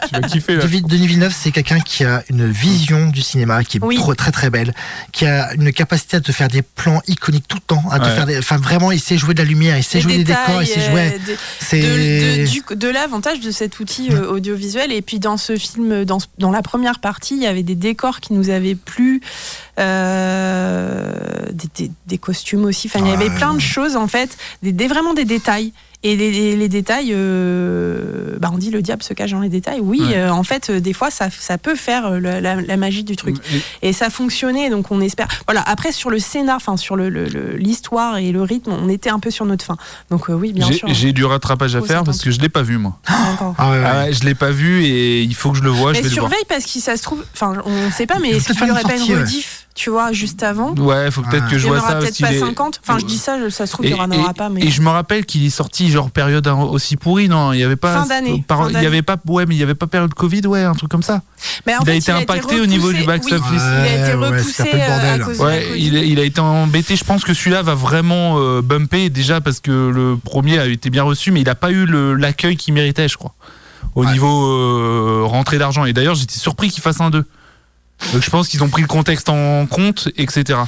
Tu 0.09 0.21
vas 0.21 0.29
kiffer 0.29 0.57
là. 0.57 0.65
Denis 0.65 0.83
Denis 0.87 1.07
Villeneuve, 1.07 1.35
c'est 1.37 1.51
quelqu'un 1.51 1.81
qui 1.81 2.05
a 2.05 2.23
une 2.31 2.51
vision 2.51 3.07
du 3.09 3.23
cinéma 3.23 3.65
qui 3.65 3.79
est 3.79 3.81
Oui. 3.83 3.97
trop- 3.97 4.15
très 4.15 4.31
très 4.31 4.51
belle, 4.51 4.75
qui 5.13 5.27
a 5.27 5.53
une 5.55 5.73
capacité 5.73 6.17
à 6.17 6.21
te 6.21 6.33
faire 6.33 6.49
des 6.49 6.63
plans 6.63 7.01
iconiques 7.09 7.49
tout 7.49 7.57
le 7.57 7.63
temps, 7.63 7.83
à 7.91 7.99
te 7.99 8.05
Ouais. 8.05 8.15
faire 8.15 8.27
des, 8.27 8.39
enfin 8.39 8.57
vraiment, 8.59 8.93
il 8.93 9.01
sait 9.01 9.17
jouer 9.19 9.35
de 9.35 9.39
la 9.43 9.49
lumière, 9.49 9.77
il 9.79 9.83
sait 9.85 9.99
Les 9.99 10.03
jouer 10.03 10.19
des 10.19 10.25
décors, 10.25 10.63
il 10.63 10.67
sait 10.67 10.81
euh, 10.81 10.91
jouer. 10.91 11.11
de- 11.27 11.37
C'est 11.61 11.81
de, 11.81 12.43
de- 12.45 12.51
du- 12.51 12.77
de 12.77 12.89
l'avantage 12.89 13.41
de 13.41 13.51
cet 13.51 13.81
outil 13.81 14.09
euh, 14.13 14.27
audiovisuel. 14.31 14.93
Et 14.93 15.03
puis 15.03 15.19
dans 15.19 15.37
ce 15.37 15.57
film, 15.57 16.05
dans 16.05 16.51
la 16.51 16.63
première 16.63 16.99
partie, 17.01 17.35
il 17.37 17.43
y 17.43 17.47
avait 17.47 17.63
des 17.63 17.75
décors 17.77 18.21
qui 18.21 18.33
nous 18.33 18.51
avaient 18.51 18.75
plu. 18.77 19.21
euh, 19.79 21.13
des, 22.07 22.19
costumes 22.19 22.65
aussi. 22.65 22.89
Enfin, 22.89 23.05
il 23.05 23.11
y 23.11 23.15
avait 23.15 23.29
Ouais. 23.29 23.35
plein 23.37 23.55
de 23.55 23.61
choses 23.61 23.97
en 23.97 24.07
fait, 24.09 24.37
des, 24.63 24.73
des- 24.73 24.87
vraiment 24.89 25.15
des 25.15 25.25
détails. 25.25 25.73
Et 26.07 26.17
les, 26.17 26.31
les- 26.31 26.55
les 26.55 26.69
détails, 26.69 27.15
euh, 27.15 28.37
bah 28.39 28.51
on 28.53 28.59
dit 28.59 28.71
le 28.71 28.83
diable 28.83 29.03
se 29.03 29.15
cache 29.15 29.31
dans 29.31 29.41
les 29.41 29.49
détails. 29.49 29.81
Oui, 29.81 30.01
Ouais. 30.03 30.17
euh, 30.17 30.31
en 30.31 30.43
fait, 30.43 30.69
euh, 30.69 30.79
des 30.81 30.93
fois, 30.93 31.11
ça, 31.11 31.29
ça 31.31 31.57
peut 31.57 31.75
faire 31.77 32.11
le- 32.21 32.41
la, 32.41 32.57
la 32.61 32.77
magie 32.77 33.05
du 33.05 33.17
truc. 33.17 33.37
Et 33.83 33.93
ça 33.95 34.11
fonctionnait, 34.11 34.69
donc 34.71 34.91
on 34.91 35.01
espère. 35.01 35.29
Voilà. 35.47 35.63
Après, 35.67 35.93
sur 35.93 36.11
le 36.11 36.19
scénar, 36.19 36.57
enfin 36.57 36.77
sur 36.77 36.97
le- 36.97 37.09
le- 37.09 37.25
le- 37.27 37.57
l'histoire 37.57 38.19
et 38.19 38.33
le 38.33 38.43
rythme, 38.43 38.73
on 38.73 38.89
était 38.91 39.11
un 39.11 39.19
peu 39.19 39.31
sur 39.31 39.47
notre 39.47 39.65
fin. 39.65 39.77
Donc 40.11 40.29
euh, 40.29 40.35
oui, 40.35 40.53
bien 40.53 40.71
sûr. 40.71 40.87
J'ai 40.93 41.13
du 41.13 41.25
rattrapage 41.25 41.75
à 41.75 41.81
faire 41.83 42.05
parce 42.05 42.21
que 42.21 42.31
je 42.31 42.39
l'ai 42.41 42.49
pas 42.51 42.63
vu 42.63 42.77
moi. 42.79 42.99
Ah 43.07 43.15
ouais, 43.71 43.79
ouais. 43.79 43.85
Ah 43.87 44.05
ouais, 44.05 44.13
je 44.13 44.25
l'ai 44.25 44.35
pas 44.35 44.51
vu 44.51 44.85
et 44.85 45.23
il 45.23 45.35
faut 45.35 45.53
que 45.53 45.59
je 45.59 45.63
le 45.63 45.71
voie. 45.71 45.93
Mais 45.93 45.99
je 45.99 46.03
vais 46.05 46.09
le 46.11 46.15
voir. 46.17 46.29
surveille 46.31 46.45
parce 46.49 46.65
que 46.71 46.79
ça 46.81 46.97
se 46.99 47.03
trouve, 47.03 47.25
enfin, 47.33 47.63
on 47.65 47.91
sait 47.91 48.07
pas, 48.07 48.19
mais 48.21 48.29
Il 48.31 48.37
est-ce 48.37 48.47
qu'il 48.49 48.57
peut-être 48.57 48.69
y 48.69 48.73
aurait 48.73 48.83
pas 48.83 48.97
une 48.97 49.19
rediff, 49.21 49.64
tu 49.75 49.91
vois, 49.91 50.13
juste 50.13 50.43
avant 50.45 50.73
Ouais, 50.77 51.11
faut 51.11 51.23
peut-être 51.23 51.45
Ah. 51.49 51.51
que 51.51 51.59
je 51.59 51.65
Il 51.65 51.67
y 51.67 51.71
en 51.71 51.75
vois 51.75 51.79
aura 51.83 51.89
ça. 51.89 51.95
peut-être 51.97 52.21
pas 52.21 52.29
qu'il 52.29 52.37
est- 52.37 52.41
50. 52.41 52.81
Enfin, 52.87 52.99
je 53.01 53.05
dis 53.07 53.19
ça, 53.19 53.39
je- 53.43 53.49
ça 53.49 53.67
se 53.67 53.73
trouve, 53.73 53.87
il 53.87 53.91
y 53.93 53.95
en 54.01 54.11
aura 54.11 54.33
pas, 54.33 54.49
mais. 54.49 54.63
Et 54.63 54.71
je 54.71 54.81
me 54.83 54.89
rappelle 54.89 55.27
qu'il 55.27 55.45
est 55.45 55.51
sorti 55.51 55.91
genre 55.91 56.11
période 56.13 56.47
aussi 56.47 56.97
pourrie, 56.97 57.29
non 57.29 57.53
Il 57.53 57.59
y 57.59 57.65
avait 57.65 57.75
pas 57.75 58.01
Fin 58.03 58.07
d'année, 58.07 58.45
par- 58.47 58.71
fin 58.71 58.79
il 58.79 58.83
y 58.83 58.87
avait 58.87 59.03
pas 59.03 59.17
ouais, 59.27 59.47
mais 59.47 59.57
il 59.57 59.59
y 59.59 59.63
avait 59.65 59.75
pas 59.75 59.87
période 59.89 60.15
Covid, 60.15 60.47
ouais, 60.47 60.63
un 60.63 60.75
truc 60.75 60.91
comme 60.91 61.03
ça. 61.03 61.23
Mais 61.67 61.75
en 61.77 61.81
il 61.83 61.91
a 61.91 61.95
été 61.95 62.13
impacté 62.13 62.61
au 62.61 62.67
niveau 62.67 62.93
du 62.93 63.03
repoussé- 63.03 63.07
box 63.07 63.27
oui, 63.27 63.39
il 63.53 63.61
a 63.61 64.07
été 64.09 64.15
ouais, 64.17 64.29
repoussé 64.29 64.63
euh, 64.63 65.13
à 65.13 65.19
de 65.19 65.39
la 65.39 65.77
il, 65.77 65.97
a- 65.97 66.03
il 66.05 66.21
a 66.21 66.25
été 66.25 66.41
embêté. 66.41 66.95
Je 66.97 67.05
pense 67.05 67.25
que 67.25 67.35
celui-là 67.35 67.63
va 67.63 67.75
vraiment 67.75 68.37
euh, 68.39 68.63
bumper 68.63 69.11
déjà 69.11 69.41
parce 69.41 69.59
que 69.61 69.71
le 69.73 70.17
premier 70.17 70.59
a 70.61 70.67
été 70.67 70.89
bien 70.89 71.03
reçu, 71.03 71.33
mais 71.33 71.41
il 71.41 71.49
a 71.49 71.55
pas 71.57 71.71
eu 71.73 71.85
l'accueil 72.17 72.57
qu'il 72.57 72.75
méritait, 72.75 73.09
je 73.09 73.17
crois, 73.17 73.35
au 73.97 74.05
Ouais. 74.05 74.13
niveau 74.13 74.47
euh, 74.47 75.23
rentrée 75.25 75.59
d'argent. 75.59 75.85
Et 75.85 75.93
d'ailleurs, 75.93 76.15
j'étais 76.15 76.39
surpris 76.39 76.71
qu'il 76.71 76.83
fasse 76.83 77.01
un 77.01 77.11
2. 77.11 77.25
Donc 78.13 78.23
je 78.23 78.29
pense 78.31 78.49
qu'ils 78.49 78.63
ont 78.63 78.69
pris 78.69 78.83
le 78.83 78.89
contexte 78.89 79.29
en 79.29 79.67
compte, 79.67 80.09
etc. 80.17 80.59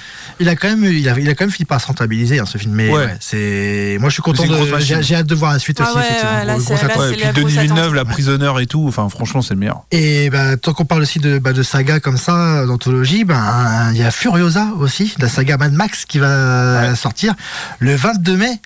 Il 0.41 0.49
a 0.49 0.57
quand 0.57 0.69
même, 0.69 0.85
il 0.85 1.09
a, 1.09 1.19
il 1.19 1.29
a 1.29 1.35
quand 1.35 1.45
même 1.45 1.53
fini 1.53 1.67
par 1.67 1.81
se 1.81 1.87
rentabiliser 1.87 2.39
hein, 2.39 2.47
ce 2.47 2.57
film. 2.57 2.73
Mais 2.75 2.89
Ouais. 2.89 3.05
ouais, 3.07 3.17
c'est, 3.21 3.99
moi 4.01 4.09
je 4.09 4.15
suis 4.15 4.23
content. 4.23 4.45
De, 4.47 4.79
j'ai, 4.79 5.03
j'ai 5.03 5.17
hâte 5.17 5.27
de 5.27 5.35
voir 5.35 5.53
la 5.53 5.59
suite 5.59 5.81
Ah 5.81 5.91
aussi. 5.91 5.99
ouais, 5.99 6.05
là, 6.23 6.57
Gros 6.57 6.75
là, 6.75 6.97
Ouais, 6.97 7.09
c'est 7.09 7.13
et 7.13 7.17
puis 7.17 7.25
la 7.25 7.33
Denis 7.33 7.53
grosse 7.53 7.63
Villeneuve, 7.63 7.79
attente. 7.85 7.95
la 7.95 8.05
prisonneur 8.05 8.61
et 8.61 8.67
tout. 8.67 8.85
Enfin, 8.89 9.09
franchement, 9.09 9.43
c'est 9.43 9.55
le 9.55 9.61
meilleur. 9.61 9.83
Et 9.91 10.31
bah, 10.31 10.57
tant 10.57 10.73
qu'on 10.73 10.85
parle 10.87 11.03
aussi 11.03 11.19
de, 11.19 11.39
bah, 11.39 11.53
de 11.53 11.63
saga 11.63 12.01
comme 12.01 12.17
ça, 12.17 12.65
d'anthologie, 12.65 13.25
ben, 13.25 13.91
il 13.93 13.99
y 13.99 14.03
a 14.05 14.11
Furiosa 14.11 14.69
aussi, 14.79 15.15
la 15.19 15.29
saga 15.29 15.57
Mad 15.59 15.73
Max 15.73 16.05
qui 16.07 16.19
va 16.19 16.95
sortir 16.95 17.35
le 17.81 17.95
22 17.97 18.37
mai. 18.37 18.61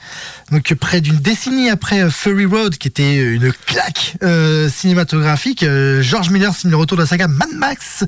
Donc 0.52 0.74
près 0.74 1.00
d'une 1.00 1.18
décennie 1.18 1.70
après 1.70 2.00
euh, 2.02 2.11
Fury 2.11 2.44
Road, 2.44 2.76
qui 2.76 2.88
était 2.88 3.16
une 3.16 3.52
claque 3.66 4.16
euh, 4.24 4.68
cinématographique, 4.68 5.62
euh, 5.62 6.02
George 6.02 6.30
Miller 6.30 6.52
signe 6.54 6.70
le 6.70 6.76
retour 6.76 6.96
de 6.96 7.02
la 7.02 7.06
saga 7.08 7.28
Mad 7.28 7.52
Max. 7.54 8.04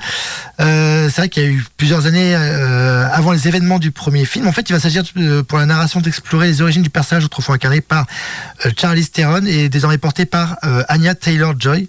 Euh, 0.60 1.08
c'est 1.10 1.22
vrai 1.22 1.28
qu'il 1.28 1.42
y 1.42 1.46
a 1.46 1.48
eu 1.48 1.64
plusieurs 1.76 2.06
années 2.06 2.34
euh, 2.34 3.06
avant 3.12 3.32
les 3.32 3.48
événements 3.48 3.78
du 3.78 3.90
premier 3.90 4.24
film. 4.24 4.46
En 4.46 4.52
fait, 4.52 4.68
il 4.68 4.72
va 4.72 4.80
s'agir 4.80 5.02
euh, 5.16 5.42
pour 5.42 5.58
la 5.58 5.66
narration 5.66 6.00
d'explorer 6.00 6.46
les 6.48 6.62
origines 6.62 6.82
du 6.82 6.90
personnage 6.90 7.24
autrefois 7.24 7.54
incarné 7.56 7.80
par 7.80 8.06
euh, 8.66 8.70
Charlize 8.78 9.10
Theron 9.10 9.44
et 9.46 9.68
désormais 9.68 9.98
porté 9.98 10.26
par 10.26 10.56
Anya 10.88 11.14
Taylor-Joy. 11.14 11.88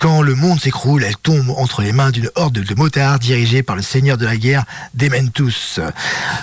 Quand 0.00 0.22
le 0.22 0.34
monde 0.34 0.60
s'écroule, 0.60 1.04
elle 1.04 1.16
tombe 1.16 1.50
entre 1.50 1.82
les 1.82 1.92
mains 1.92 2.10
d'une 2.10 2.30
horde 2.34 2.54
de 2.58 2.74
motards 2.74 3.18
dirigée 3.18 3.62
par 3.62 3.76
le 3.76 3.82
seigneur 3.82 4.16
de 4.16 4.24
la 4.24 4.36
guerre, 4.36 4.64
Dementus. 4.94 5.80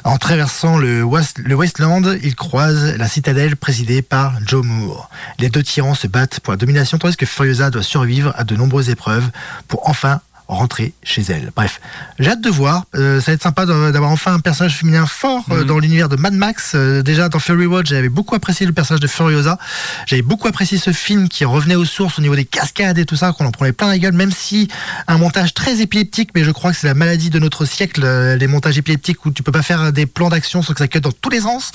En 0.04 0.18
traversant 0.18 0.78
le, 0.78 1.04
West- 1.04 1.40
le 1.44 1.56
Westland, 1.56 2.18
ils 2.24 2.36
croisent 2.36 2.96
la 2.98 3.08
citadelle 3.08 3.56
présidée 3.56 4.02
par 4.02 4.34
Joe 4.46 4.66
Moore. 4.66 5.10
Les 5.40 5.50
deux 5.50 5.64
tyrans 5.64 5.96
se 5.96 6.08
battent 6.08 6.40
pour 6.40 6.54
la 6.54 6.58
domination, 6.58 6.98
tandis 6.98 7.16
que 7.18 7.26
Furiosa 7.26 7.70
doit 7.70 7.84
survivre 7.84 8.34
à 8.38 8.44
de 8.44 8.56
nombreuses 8.56 8.90
épreuves 8.90 9.30
pour 9.68 9.88
enfin 9.90 10.22
rentrer 10.48 10.94
chez 11.04 11.22
elle. 11.30 11.52
Bref, 11.56 11.80
j'ai 12.20 12.30
hâte 12.30 12.42
de 12.42 12.50
voir. 12.50 12.84
Euh, 12.96 13.20
ça 13.22 13.32
va 13.32 13.34
être 13.36 13.44
sympa 13.44 13.66
d'avoir 13.66 14.12
enfin 14.12 14.34
un 14.34 14.40
personnage 14.40 14.76
féminin 14.78 15.06
fort 15.06 15.46
euh, 15.52 15.62
Mhm. 15.62 15.64
dans 15.66 15.80
l'univers 15.80 16.10
de 16.10 16.16
Mad 16.16 16.34
Max. 16.34 16.74
Euh, 16.76 17.02
déjà 17.02 17.30
dans 17.30 17.40
Fury 17.40 17.66
Road, 17.66 17.86
j'avais 17.88 18.10
beaucoup 18.10 18.36
apprécié 18.36 18.66
le 18.66 18.74
personnage 18.74 19.00
de 19.02 19.08
Furiosa. 19.08 19.58
J'avais 20.06 20.22
beaucoup 20.22 20.48
apprécié 20.48 20.78
ce 20.78 20.92
film 20.92 21.30
qui 21.30 21.46
revenait 21.46 21.76
aux 21.76 21.86
sources 21.86 22.20
au 22.20 22.22
niveau 22.22 22.36
des 22.36 22.46
cascades 22.46 22.98
et 22.98 23.06
tout 23.06 23.16
ça, 23.16 23.32
qu'on 23.34 23.46
en 23.46 23.52
prenait 23.52 23.72
plein 23.74 23.88
la 23.88 23.98
gueule, 23.98 24.14
même 24.14 24.32
si 24.32 24.68
un 25.08 25.18
montage 25.18 25.54
très 25.54 25.82
épileptique, 25.82 26.30
mais 26.36 26.44
je 26.44 26.52
crois 26.52 26.72
que 26.72 26.78
c'est 26.78 26.88
la 26.88 26.94
maladie 26.94 27.30
de 27.30 27.40
notre 27.40 27.66
siècle, 27.66 28.06
les 28.38 28.48
montages 28.48 28.78
épileptiques 28.78 29.26
où 29.26 29.32
tu 29.32 29.44
peux 29.44 29.52
pas 29.52 29.62
faire 29.64 29.92
des 29.94 30.06
plans 30.06 30.30
d'action 30.30 30.62
sans 30.62 30.74
que 30.74 30.80
ça 30.80 30.88
cut 30.88 31.00
dans 31.02 31.12
tous 31.12 31.30
les 31.30 31.42
sens. 31.42 31.72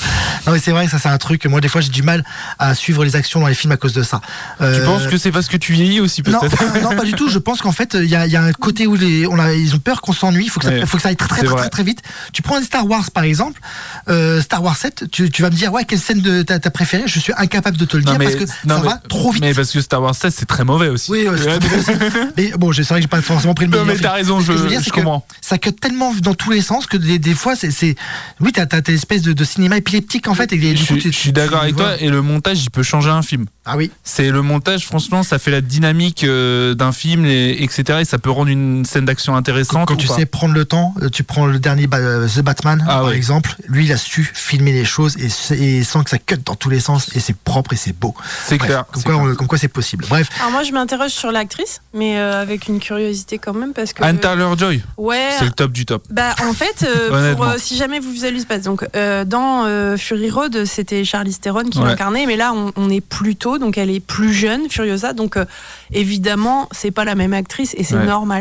Non 0.46 0.52
mais 0.52 0.58
c'est 0.58 0.70
vrai 0.72 0.84
que 0.84 0.90
ça 0.90 0.98
c'est 0.98 1.08
un 1.08 1.18
truc, 1.18 1.44
moi 1.46 1.60
des 1.60 1.68
fois 1.68 1.80
j'ai 1.80 1.90
du 1.90 2.02
mal 2.02 2.24
à 2.58 2.74
suivre 2.74 3.04
les 3.04 3.16
actions 3.16 3.40
dans 3.40 3.46
les 3.48 3.54
films 3.54 3.72
à 3.72 3.76
cause 3.76 3.92
de 3.92 4.02
ça. 4.02 4.20
Tu 4.60 4.80
penses 4.84 5.06
que 5.06 5.16
c'est 5.18 5.32
parce 5.32 5.48
que 5.48 5.56
tu 5.56 5.72
vieillis 5.72 6.00
aussi, 6.00 6.22
peut-être? 6.22 6.44
Non, 6.82 6.94
pas 6.96 7.04
du 7.04 7.12
tout. 7.12 7.28
Je 7.28 7.38
pense 7.38 7.60
qu'en 7.60 7.72
fait, 7.72 7.94
il 7.94 8.06
y 8.08 8.14
a, 8.14 8.26
il 8.26 8.32
y 8.32 8.36
a 8.36 8.42
un 8.42 8.52
côté 8.60 8.86
où 8.86 8.94
les, 8.96 9.26
on 9.26 9.38
a, 9.38 9.52
ils 9.54 9.74
ont 9.74 9.78
peur 9.78 10.00
qu'on 10.00 10.12
s'ennuie. 10.12 10.44
Il 10.44 10.50
faut 10.50 10.60
que 10.60 10.66
ça, 10.66 10.72
Ouais. 10.72 10.86
faut 10.86 10.96
que 10.96 11.02
ça 11.02 11.08
aille 11.10 11.16
très 11.16 11.28
très 11.28 11.38
très, 11.42 11.46
vrai. 11.48 11.60
très 11.62 11.70
très 11.70 11.82
vite. 11.84 12.02
Tu 12.32 12.42
prends 12.42 12.56
un 12.56 12.62
Star 12.62 12.86
Wars 12.88 13.10
par 13.10 13.24
exemple, 13.24 13.60
euh, 14.08 14.40
Star 14.42 14.62
Wars 14.62 14.76
7, 14.76 15.04
tu, 15.10 15.30
tu 15.30 15.42
vas 15.42 15.50
me 15.50 15.54
dire 15.54 15.72
ouais 15.72 15.84
quelle 15.84 15.98
scène 16.00 16.20
de 16.20 16.42
t'as 16.42 16.58
préférée 16.70 17.04
Je 17.06 17.18
suis 17.18 17.32
incapable 17.36 17.76
de 17.76 17.84
te 17.84 17.96
le 17.96 18.02
Non, 18.02 18.10
dire 18.12 18.18
mais- 18.18 18.24
parce 18.26 18.36
que 18.36 18.44
non, 18.68 18.76
ça 18.76 18.82
mais- 18.82 18.88
va 18.88 19.00
trop 19.08 19.30
vite. 19.32 19.42
Mais 19.42 19.54
parce 19.54 19.70
que 19.70 19.80
Star 19.80 20.02
Wars 20.02 20.14
16, 20.14 20.34
c'est 20.36 20.46
très 20.46 20.64
mauvais 20.64 20.88
aussi. 20.88 21.10
Oui, 21.10 21.26
ouais, 21.28 21.36
mais 22.36 22.52
bon, 22.56 22.72
c'est 22.72 22.82
vrai 22.82 22.96
que 22.96 23.02
j'ai 23.02 23.08
pas 23.08 23.22
forcément 23.22 23.54
pris 23.54 23.66
le 23.66 23.70
Non, 23.70 23.78
meilleur 23.78 23.86
mais 23.86 23.94
film. 23.94 24.02
t'as 24.04 24.12
raison, 24.14 24.40
je, 24.40 24.52
veux 24.52 24.68
dire, 24.68 24.80
je 24.84 24.90
comprends. 24.90 25.24
Ça 25.40 25.58
cut 25.58 25.72
tellement 25.72 26.12
dans 26.22 26.34
tous 26.34 26.50
les 26.50 26.60
sens 26.60 26.86
que 26.86 26.96
des, 26.96 27.18
des 27.18 27.34
fois, 27.34 27.54
c'est, 27.56 27.94
oui, 28.40 28.52
t'as, 28.52 28.66
t'as 28.66 28.80
une 28.88 28.94
espèce 28.94 29.22
de, 29.22 29.32
de 29.32 29.44
cinéma 29.44 29.76
épileptique 29.76 30.28
en 30.28 30.34
fait. 30.34 30.52
Et, 30.52 30.76
Je, 30.76 30.80
coup, 30.86 30.94
suis- 30.94 30.98
tu- 31.02 31.12
je 31.12 31.16
suis 31.18 31.32
d'accord 31.32 31.62
avec 31.62 31.76
toi 31.76 32.00
et 32.00 32.08
le 32.08 32.22
montage 32.22 32.62
il 32.64 32.70
peut 32.70 32.82
changer 32.82 33.10
un 33.10 33.22
film. 33.22 33.46
Ah 33.64 33.76
oui. 33.76 33.90
C'est 34.02 34.30
le 34.30 34.42
montage, 34.42 34.86
franchement, 34.86 35.22
ça 35.22 35.38
fait 35.38 35.50
la 35.50 35.60
dynamique 35.60 36.24
euh, 36.24 36.74
d'un 36.74 36.92
film, 36.92 37.24
et, 37.26 37.62
etc. 37.62 37.98
Et 38.00 38.04
ça 38.04 38.18
peut 38.18 38.30
rendre 38.30 38.47
une 38.48 38.84
scène 38.84 39.04
d'action 39.04 39.36
intéressante. 39.36 39.86
Quand 39.88 39.94
ou 39.94 39.96
tu 39.98 40.06
pas. 40.08 40.14
sais 40.16 40.26
prendre 40.26 40.54
le 40.54 40.64
temps, 40.64 40.94
euh, 41.02 41.08
tu 41.08 41.22
prends 41.22 41.46
le 41.46 41.58
dernier 41.58 41.86
Ba- 41.86 41.98
euh, 41.98 42.28
The 42.28 42.40
Batman 42.40 42.82
Ah 42.88 43.00
par 43.00 43.12
exemple. 43.12 43.54
Lui, 43.68 43.84
il 43.86 43.92
a 43.92 43.96
su 43.96 44.30
filmer 44.34 44.72
les 44.72 44.84
choses 44.84 45.16
et, 45.18 45.28
et 45.54 45.84
sans 45.84 46.02
que 46.04 46.10
ça 46.10 46.18
cut 46.18 46.38
dans 46.44 46.54
tous 46.54 46.70
les 46.70 46.80
sens 46.80 47.14
et 47.14 47.20
c'est 47.20 47.36
propre 47.36 47.72
et 47.72 47.76
c'est 47.76 47.92
beau. 47.98 48.14
c'est 48.44 48.58
clair. 48.58 48.84
Comme 48.92 49.02
c'est 49.02 49.08
quoi, 49.08 49.18
clair. 49.20 49.32
on- 49.32 49.34
comme 49.36 49.46
quoi 49.46 49.58
c'est 49.58 49.68
possible. 49.68 50.04
Bref, 50.08 50.28
Alors 50.40 50.50
moi, 50.52 50.62
je 50.62 50.72
m'interroge 50.72 51.10
sur 51.10 51.30
l'actrice, 51.32 51.80
mais 51.94 52.18
euh, 52.18 52.40
avec 52.42 52.68
une 52.68 52.80
curiosité 52.80 53.38
quand 53.38 53.54
même 53.54 53.72
parce 53.72 53.92
que. 53.92 54.02
Anne 54.02 54.18
Taylor-Joy, 54.18 54.82
Ouais. 54.96 55.30
c'est 55.38 55.44
le 55.44 55.50
top 55.52 55.72
du 55.72 55.86
top. 55.86 56.04
Bah 56.10 56.34
en 56.48 56.52
fait, 56.52 56.84
euh, 56.84 57.34
pour, 57.36 57.44
euh, 57.44 57.54
si 57.58 57.76
jamais 57.76 58.00
vous 58.00 58.10
visualisez 58.10 58.46
pas, 58.46 58.58
donc 58.58 58.86
euh, 58.96 59.24
dans 59.24 59.64
euh, 59.66 59.96
Fury 59.96 60.30
Road, 60.30 60.64
c'était 60.64 61.04
Charlize 61.04 61.40
Theron 61.40 61.64
qui 61.64 61.78
Ouais. 61.78 61.84
l'incarnait, 61.86 62.26
mais 62.26 62.36
là 62.36 62.52
on, 62.54 62.72
on 62.76 62.90
est 62.90 63.00
plus 63.00 63.36
tôt, 63.36 63.58
donc 63.58 63.78
elle 63.78 63.90
est 63.90 64.00
plus 64.00 64.32
jeune, 64.32 64.68
Furiosa, 64.70 65.12
donc 65.12 65.36
euh, 65.36 65.44
évidemment 65.92 66.68
c'est 66.72 66.90
pas 66.90 67.04
la 67.04 67.14
même 67.14 67.32
actrice 67.34 67.74
et 67.76 67.84
c'est 67.84 67.96
Ouais. 67.96 68.06
normal. 68.06 68.37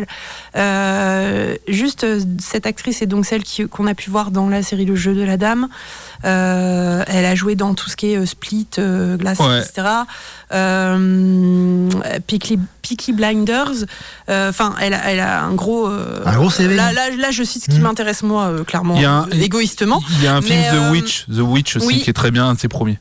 Euh, 0.56 1.56
juste 1.68 2.06
cette 2.40 2.66
actrice 2.66 3.02
est 3.02 3.06
donc 3.08 3.26
celle 3.26 3.44
qu'on 3.70 3.88
a 3.88 3.94
pu 3.94 4.10
voir 4.10 4.32
dans 4.32 4.50
la 4.50 4.62
série 4.64 4.86
Le 4.86 4.96
Jeu 4.96 5.14
de 5.14 5.24
la 5.24 5.38
Dame. 5.38 5.68
Euh, 6.26 7.04
elle 7.08 7.26
a 7.26 7.36
joué 7.36 7.56
dans 7.56 7.74
tout 7.74 7.90
ce 7.90 7.96
qui 7.96 8.12
est 8.14 8.18
euh, 8.18 8.26
Split, 8.26 8.68
euh, 8.80 9.18
Glass, 9.18 9.40
Ouais. 9.40 9.60
etc. 9.60 9.88
Euh, 10.54 11.90
Peaky, 12.28 12.60
Peaky 12.82 13.14
Blinders. 13.14 13.86
Euh, 14.30 14.50
Enfin, 14.50 14.76
elle, 14.82 14.94
a, 14.94 15.12
elle 15.12 15.20
a 15.20 15.44
un 15.44 15.54
gros. 15.54 15.88
euh, 15.88 16.22
Un 16.26 16.36
gros 16.36 16.50
CV. 16.50 16.76
Là, 16.76 16.92
là, 16.94 17.10
là, 17.16 17.32
je 17.32 17.44
cite 17.44 17.66
ce 17.66 17.70
qui 17.70 17.80
Mm. 17.80 17.84
m'intéresse 17.84 18.24
moi, 18.24 18.46
euh, 18.46 18.64
clairement, 18.64 18.96
un- 18.98 19.28
euh, 19.28 19.42
égoïstement. 19.42 20.02
Il 20.18 20.24
y 20.24 20.28
a 20.28 20.36
un 20.36 20.42
film 20.42 20.60
Mais, 20.60 20.70
The 20.70 20.74
euh, 20.76 20.92
Witch, 20.92 21.26
The 21.28 21.40
Witch 21.40 21.76
aussi, 21.78 21.86
oui. 21.88 22.02
qui 22.02 22.10
est 22.10 22.14
très 22.14 22.32
bien, 22.32 22.48
un 22.48 22.54
de 22.54 22.60
ses 22.60 22.68
premiers. 22.68 23.00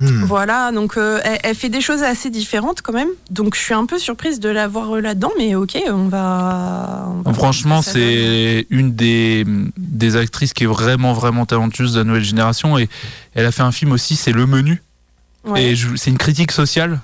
Hmm. 0.00 0.24
Voilà, 0.24 0.72
donc 0.72 0.96
euh, 0.96 1.20
elle, 1.24 1.38
elle 1.42 1.54
fait 1.54 1.68
des 1.68 1.80
choses 1.80 2.02
assez 2.02 2.30
différentes 2.30 2.82
quand 2.82 2.92
même. 2.92 3.08
Donc 3.30 3.54
je 3.54 3.60
suis 3.60 3.74
un 3.74 3.86
peu 3.86 3.98
surprise 3.98 4.40
de 4.40 4.48
la 4.48 4.68
voir 4.68 4.96
euh, 4.96 5.00
là-dedans, 5.00 5.30
mais 5.38 5.54
ok, 5.54 5.76
on 5.90 6.08
va. 6.08 7.08
on 7.16 7.22
va 7.22 7.32
Franchement, 7.32 7.82
c'est 7.82 8.66
une 8.70 8.94
des, 8.94 9.44
des 9.76 10.16
actrices 10.16 10.52
qui 10.52 10.64
est 10.64 10.68
vraiment, 10.68 11.12
vraiment 11.12 11.46
talentueuse 11.46 11.94
de 11.94 11.98
la 11.98 12.04
nouvelle 12.04 12.24
génération. 12.24 12.78
Et 12.78 12.88
elle 13.34 13.46
a 13.46 13.52
fait 13.52 13.62
un 13.62 13.72
film 13.72 13.92
aussi, 13.92 14.16
c'est 14.16 14.32
Le 14.32 14.46
Menu. 14.46 14.82
Ouais. 15.44 15.72
Et 15.72 15.76
c'est 15.96 16.10
une 16.10 16.18
critique 16.18 16.52
sociale. 16.52 17.00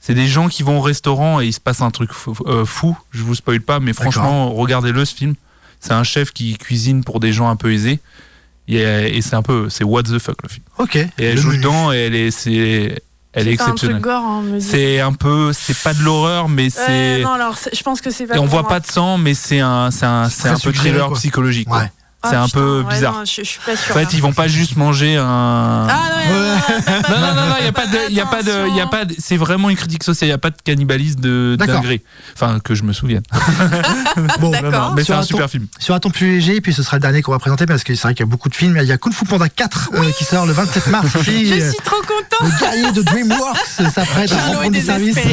C'est 0.00 0.14
des 0.14 0.28
gens 0.28 0.48
qui 0.48 0.62
vont 0.62 0.78
au 0.78 0.82
restaurant 0.82 1.40
et 1.40 1.46
il 1.46 1.52
se 1.52 1.60
passe 1.60 1.80
un 1.80 1.90
truc 1.90 2.12
fou. 2.12 2.36
euh, 2.46 2.66
fou. 2.66 2.96
Je 3.10 3.22
vous 3.22 3.34
spoil 3.34 3.60
pas, 3.60 3.80
mais 3.80 3.94
franchement, 3.94 4.52
regardez-le 4.52 5.04
ce 5.04 5.14
film. 5.14 5.34
C'est 5.80 5.92
un 5.92 6.04
chef 6.04 6.32
qui 6.32 6.56
cuisine 6.58 7.04
pour 7.04 7.20
des 7.20 7.32
gens 7.32 7.48
un 7.48 7.56
peu 7.56 7.72
aisés. 7.72 8.00
Et, 8.68 8.80
et 9.16 9.20
c'est 9.22 9.34
un 9.36 9.42
peu, 9.42 9.68
c'est 9.68 9.84
what 9.84 10.04
the 10.04 10.18
fuck 10.18 10.36
le 10.42 10.48
film. 10.48 10.64
ok. 10.78 10.96
Et 10.96 11.08
elle 11.18 11.34
Le 11.34 11.40
joue 11.40 11.52
dedans 11.56 11.92
et 11.92 11.96
elle 11.98 12.14
est, 12.14 12.30
c'est, 12.30 13.02
elle 13.32 13.48
est 13.48 13.52
C'est 13.52 13.56
pas 13.58 13.64
un 13.64 13.74
truc 13.74 13.90
exceptionnelle. 13.90 14.00
gore, 14.00 14.22
hein. 14.22 14.42
C'est 14.60 15.00
un 15.00 15.12
peu, 15.12 15.52
c'est 15.52 15.76
pas 15.76 15.92
de 15.92 16.02
l'horreur, 16.02 16.48
mais 16.48 16.64
Ouais, 16.64 16.70
c'est. 16.70 17.20
non, 17.22 17.32
alors 17.32 17.56
je 17.72 17.82
pense 17.82 18.00
que 18.00 18.10
c'est 18.10 18.26
pas. 18.26 18.36
et 18.36 18.38
on 18.38 18.46
voit 18.46 18.66
pas 18.66 18.80
de 18.80 18.86
sang, 18.86 19.18
mais 19.18 19.34
c'est 19.34 19.60
un, 19.60 19.90
c'est 19.90 20.06
un, 20.06 20.24
un 20.24 20.58
peu 20.58 20.72
thriller 20.72 21.08
quoi. 21.08 21.16
psychologique. 21.16 21.68
quoi. 21.68 21.88
Ouais. 22.24 22.30
C'est 22.30 22.36
un 22.36 22.44
putain, 22.46 22.58
peu 22.58 22.80
ouais, 22.82 22.94
bizarre. 22.94 23.12
non, 23.14 23.24
je, 23.24 23.32
je 23.36 23.42
suis 23.42 23.60
pas 23.64 23.76
sûre. 23.76 23.94
En 23.94 23.98
fait, 23.98 24.04
là. 24.04 24.10
ils 24.14 24.22
vont 24.22 24.32
pas 24.32 24.48
juste 24.48 24.76
manger 24.76 25.16
un. 25.16 25.86
Ah 25.88 26.00
ouais, 26.16 26.32
non, 27.10 27.20
non, 27.20 27.34
non, 27.34 27.48
Non, 27.48 27.54
il 27.60 27.64
y 27.64 27.68
a 27.68 27.72
pas 27.72 27.86
de, 27.86 27.98
il 28.08 28.14
y 28.16 28.20
a 28.20 28.26
pas 28.26 28.42
de, 28.42 28.68
il 28.68 28.76
y 28.76 28.80
a 28.80 28.86
pas 28.86 29.04
de- 29.04 29.14
c'est 29.18 29.36
vraiment 29.36 29.70
une 29.70 29.76
critique 29.76 30.02
sociale, 30.02 30.28
il 30.28 30.30
y 30.30 30.34
a 30.34 30.38
pas 30.38 30.50
de 30.50 30.56
cannibalisme 30.64 31.20
de 31.20 31.56
d'ingré. 31.58 32.02
Enfin, 32.34 32.58
que 32.60 32.74
je 32.74 32.82
me 32.82 32.92
souvienne. 32.92 33.22
Bon, 34.40 34.50
Non, 34.50 34.62
non, 34.62 34.70
D'accord. 34.70 34.92
mais 34.94 35.04
c'est 35.04 35.12
un 35.12 35.18
un 35.18 35.22
super 35.22 35.46
ton- 35.46 35.50
film. 35.50 35.66
Sur 35.78 35.94
un 35.94 36.00
ton 36.00 36.10
plus 36.10 36.32
léger, 36.34 36.60
puis 36.60 36.72
ce 36.72 36.82
sera 36.82 36.96
le 36.96 37.00
dernier 37.02 37.22
qu'on 37.22 37.32
va 37.32 37.38
présenter 37.38 37.66
parce 37.66 37.84
que 37.84 37.94
c'est 37.94 38.02
vrai 38.02 38.14
qu'il 38.14 38.24
y 38.24 38.28
a 38.28 38.30
beaucoup 38.30 38.48
de 38.48 38.54
films. 38.54 38.76
Il 38.80 38.86
y 38.88 38.92
a 38.92 38.98
Kung 38.98 39.12
Fu 39.12 39.24
Panda 39.24 39.48
4 39.48 39.90
euh, 39.94 40.10
qui 40.16 40.24
sort 40.24 40.46
le 40.46 40.52
27 40.52 40.86
mars. 40.88 41.08
Je 41.24 41.30
Euh, 41.30 41.70
suis 41.70 41.78
trop 41.84 41.96
contente. 42.00 42.52
Le 42.52 42.58
guerrier 42.60 42.92
de 42.92 43.02
DreamWorks 43.02 43.58
s'apprête 43.92 44.32
à 44.32 44.36
reprendre 44.48 44.70
du 44.72 44.80
service. 44.80 45.16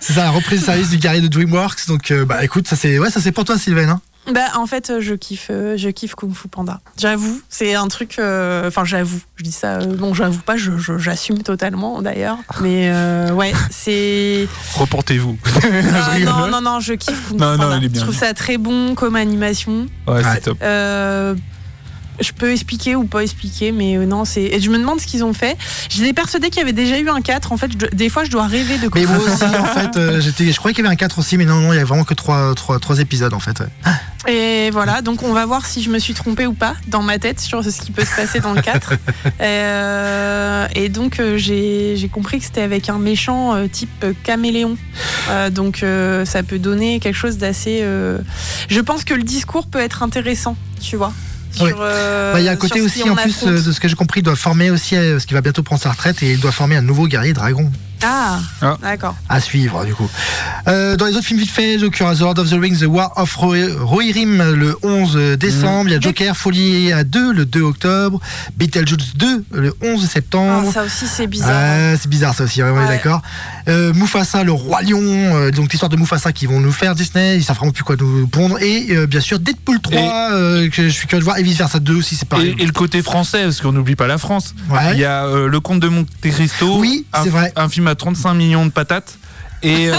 c'est 0.00 0.12
ça, 0.12 0.24
la 0.24 0.30
reprise 0.30 0.60
de 0.60 0.64
service 0.66 0.90
du 0.90 0.96
guerrier 0.98 1.20
de 1.20 1.28
DreamWorks. 1.28 1.86
Donc, 1.88 2.10
euh, 2.10 2.24
bah 2.24 2.44
écoute, 2.44 2.66
ça 2.68 2.76
c'est 2.76 2.98
ouais, 2.98 3.10
ça 3.10 3.20
c'est 3.20 3.32
pour 3.32 3.44
toi, 3.44 3.58
Sylvain. 3.58 4.00
Bah 4.32 4.40
en 4.56 4.66
fait 4.66 4.90
euh, 4.90 5.00
je 5.00 5.14
kiffe 5.14 5.48
euh, 5.50 5.76
je 5.78 5.88
kiffe 5.88 6.14
Kung 6.14 6.32
Fu 6.34 6.46
Panda. 6.46 6.80
J'avoue, 6.98 7.40
c'est 7.48 7.74
un 7.74 7.88
truc 7.88 8.18
euh, 8.18 8.68
enfin 8.68 8.84
j'avoue, 8.84 9.18
je 9.36 9.42
dis 9.44 9.50
ça 9.50 9.78
euh, 9.78 9.96
non, 9.96 10.12
j'avoue 10.14 10.40
pas, 10.40 10.56
j'assume 10.98 11.42
totalement 11.42 12.02
d'ailleurs, 12.02 12.36
mais 12.60 12.90
euh, 12.92 13.32
ouais, 13.32 13.52
c'est 13.70 14.46
Reportez-vous. 14.74 15.38
Ah, 15.64 16.18
non 16.20 16.46
non 16.50 16.60
non, 16.60 16.80
je 16.80 16.92
kiffe 16.94 17.28
Kung 17.28 17.40
Non, 17.40 17.52
Fu 17.54 17.58
non, 17.58 17.64
Panda. 17.64 17.76
il 17.78 17.84
est 17.84 17.88
bien. 17.88 18.00
Je 18.00 18.06
trouve 18.06 18.16
ça 18.18 18.34
très 18.34 18.58
bon 18.58 18.94
comme 18.94 19.16
animation. 19.16 19.86
Ouais, 20.06 20.14
Ouais. 20.14 20.22
c'est 20.34 20.40
top. 20.42 20.58
Je 22.20 22.32
peux 22.32 22.52
expliquer 22.52 22.96
ou 22.96 23.04
pas 23.04 23.22
expliquer, 23.22 23.72
mais 23.72 23.96
euh, 23.96 24.04
non, 24.06 24.24
c'est. 24.24 24.42
Et 24.42 24.60
je 24.60 24.70
me 24.70 24.78
demande 24.78 25.00
ce 25.00 25.06
qu'ils 25.06 25.24
ont 25.24 25.32
fait. 25.32 25.56
J'étais 25.88 26.12
persuadée 26.12 26.50
qu'il 26.50 26.58
y 26.58 26.62
avait 26.62 26.72
déjà 26.72 26.98
eu 26.98 27.08
un 27.08 27.20
4. 27.20 27.52
En 27.52 27.56
fait, 27.56 27.70
je 27.72 27.86
des 27.94 28.08
fois, 28.08 28.24
je 28.24 28.30
dois 28.30 28.46
rêver 28.46 28.78
de 28.78 28.88
Mais 28.94 29.04
moi 29.06 29.16
aussi, 29.18 29.44
en 29.44 29.64
fait, 29.64 29.96
euh, 29.96 30.20
j'étais, 30.20 30.52
je 30.52 30.56
croyais 30.58 30.74
qu'il 30.74 30.84
y 30.84 30.86
avait 30.86 30.92
un 30.94 30.96
4 30.96 31.18
aussi, 31.18 31.36
mais 31.36 31.44
non, 31.44 31.56
non, 31.60 31.72
il 31.72 31.76
y 31.76 31.80
a 31.80 31.84
vraiment 31.84 32.04
que 32.04 32.14
3, 32.14 32.54
trois, 32.54 32.78
trois 32.78 32.98
épisodes 33.00 33.32
en 33.34 33.40
fait. 33.40 33.60
ouais. 33.60 33.66
Et 34.28 34.70
voilà, 34.70 35.00
donc 35.00 35.22
on 35.22 35.32
va 35.32 35.46
voir 35.46 35.64
si 35.64 35.82
je 35.82 35.88
me 35.88 35.98
suis 35.98 36.12
trompée 36.12 36.46
ou 36.46 36.52
pas 36.52 36.74
dans 36.88 37.00
ma 37.00 37.18
tête 37.18 37.40
sur 37.40 37.64
ce 37.64 37.80
qui 37.80 37.90
peut 37.90 38.04
se 38.04 38.14
passer 38.14 38.40
dans 38.40 38.52
le 38.52 38.60
4. 38.60 38.92
Euh, 39.40 40.66
et 40.74 40.88
donc 40.88 41.18
euh, 41.18 41.38
j'ai 41.38 41.94
j'ai 41.96 42.08
compris 42.08 42.38
que 42.38 42.44
c'était 42.44 42.60
avec 42.60 42.88
un 42.88 42.98
méchant 42.98 43.54
euh, 43.54 43.66
type 43.66 44.04
caméléon. 44.22 44.76
Euh, 45.30 45.48
donc 45.50 45.82
euh, 45.82 46.24
ça 46.24 46.42
peut 46.42 46.58
donner 46.58 47.00
quelque 47.00 47.16
chose 47.16 47.38
d'assez... 47.38 47.80
euh, 47.82 48.18
Je 48.68 48.80
pense 48.80 49.04
que 49.04 49.14
le 49.14 49.22
discours 49.22 49.66
peut 49.66 49.78
être 49.80 50.02
intéressant, 50.02 50.56
tu 50.80 50.96
vois. 50.96 51.12
Oui. 51.60 51.70
euh, 51.78 52.32
Bah, 52.32 52.40
Il 52.40 52.44
y 52.44 52.48
a 52.48 52.52
un 52.52 52.56
côté 52.56 52.80
qui 52.80 52.84
aussi, 52.86 53.08
en 53.08 53.16
plus, 53.16 53.42
euh, 53.46 53.60
de 53.62 53.72
ce 53.72 53.80
que 53.80 53.88
j'ai 53.88 53.96
compris, 53.96 54.20
il 54.20 54.22
doit 54.22 54.36
former 54.36 54.70
aussi, 54.70 54.96
euh, 54.96 55.12
parce 55.14 55.24
qu'il 55.26 55.34
va 55.34 55.40
bientôt 55.40 55.62
prendre 55.62 55.82
sa 55.82 55.90
retraite 55.90 56.22
et 56.22 56.32
il 56.32 56.40
doit 56.40 56.52
former 56.52 56.76
un 56.76 56.82
nouveau 56.82 57.06
guerrier 57.06 57.32
dragon. 57.32 57.70
Ah, 58.02 58.38
Ah. 58.62 58.78
d'accord. 58.80 59.14
À 59.28 59.40
suivre, 59.40 59.84
du 59.84 59.94
coup. 59.94 60.08
Euh, 60.68 60.96
dans 60.96 61.04
les 61.04 61.12
autres 61.16 61.26
films 61.26 61.38
vite 61.40 61.50
fait, 61.50 61.76
donc, 61.76 61.96
il 61.98 62.00
y 62.00 62.02
aura 62.02 62.14
The 62.14 62.20
Lord 62.20 62.38
of 62.38 62.48
the 62.48 62.54
Rings, 62.58 62.78
The 62.78 62.86
War 62.86 63.12
of 63.16 63.34
Ro- 63.36 63.54
Rohirrim 63.80 64.42
le 64.54 64.74
11 64.82 65.18
décembre. 65.38 65.88
Il 65.90 65.92
y 65.92 65.96
a 65.96 66.00
Joker, 66.00 66.34
Folie 66.34 66.92
à 66.92 67.04
2 67.04 67.32
le 67.34 67.44
2 67.44 67.60
octobre. 67.60 68.18
Beetlejuice 68.56 69.16
2 69.16 69.44
le 69.52 69.74
11 69.82 70.02
Ah, 70.04 70.08
septembre. 70.08 70.72
ça 70.72 70.82
aussi 70.84 71.06
c'est 71.06 71.26
bizarre. 71.26 71.50
Ouais, 71.50 71.96
c'est 72.00 72.08
bizarre 72.08 72.34
ça 72.34 72.44
aussi, 72.44 72.60
est 72.60 72.64
Ouais. 72.64 72.86
d'accord. 72.88 73.20
Euh, 73.70 73.92
Mufasa, 73.94 74.42
le 74.42 74.52
roi 74.52 74.82
lion, 74.82 75.00
euh, 75.00 75.50
donc 75.50 75.70
l'histoire 75.72 75.88
de 75.88 75.96
Mufasa 75.96 76.32
qui 76.32 76.46
vont 76.46 76.60
nous 76.60 76.72
faire 76.72 76.94
Disney, 76.94 77.36
ils 77.36 77.44
savent 77.44 77.56
vraiment 77.56 77.72
plus 77.72 77.84
quoi 77.84 77.96
nous 77.96 78.26
pondre. 78.26 78.58
Et 78.60 78.88
euh, 78.90 79.06
bien 79.06 79.20
sûr 79.20 79.38
Deadpool 79.38 79.80
3, 79.80 80.32
euh, 80.32 80.68
que 80.68 80.84
je 80.84 80.88
suis 80.88 81.06
curieux 81.06 81.20
de 81.20 81.24
voir, 81.24 81.38
et 81.38 81.42
vice 81.42 81.58
versa 81.58 81.78
2 81.78 81.94
aussi, 81.94 82.16
c'est 82.16 82.28
pareil. 82.28 82.54
Et, 82.58 82.62
et 82.62 82.66
le 82.66 82.72
côté 82.72 83.02
français, 83.02 83.44
parce 83.44 83.60
qu'on 83.60 83.72
n'oublie 83.72 83.96
pas 83.96 84.06
la 84.06 84.18
France. 84.18 84.54
Ouais. 84.68 84.94
Il 84.94 84.98
y 84.98 85.04
a 85.04 85.26
Le 85.26 85.60
Comte 85.60 85.80
de 85.80 85.88
Monte 85.88 86.08
Cristo. 86.20 86.78
Oui, 86.78 87.06
un, 87.12 87.24
vrai. 87.24 87.52
un 87.56 87.68
film 87.68 87.86
à 87.86 87.94
35 87.94 88.34
millions 88.34 88.66
de 88.66 88.70
patates. 88.70 89.18
Et, 89.62 89.90
euh, 89.90 89.94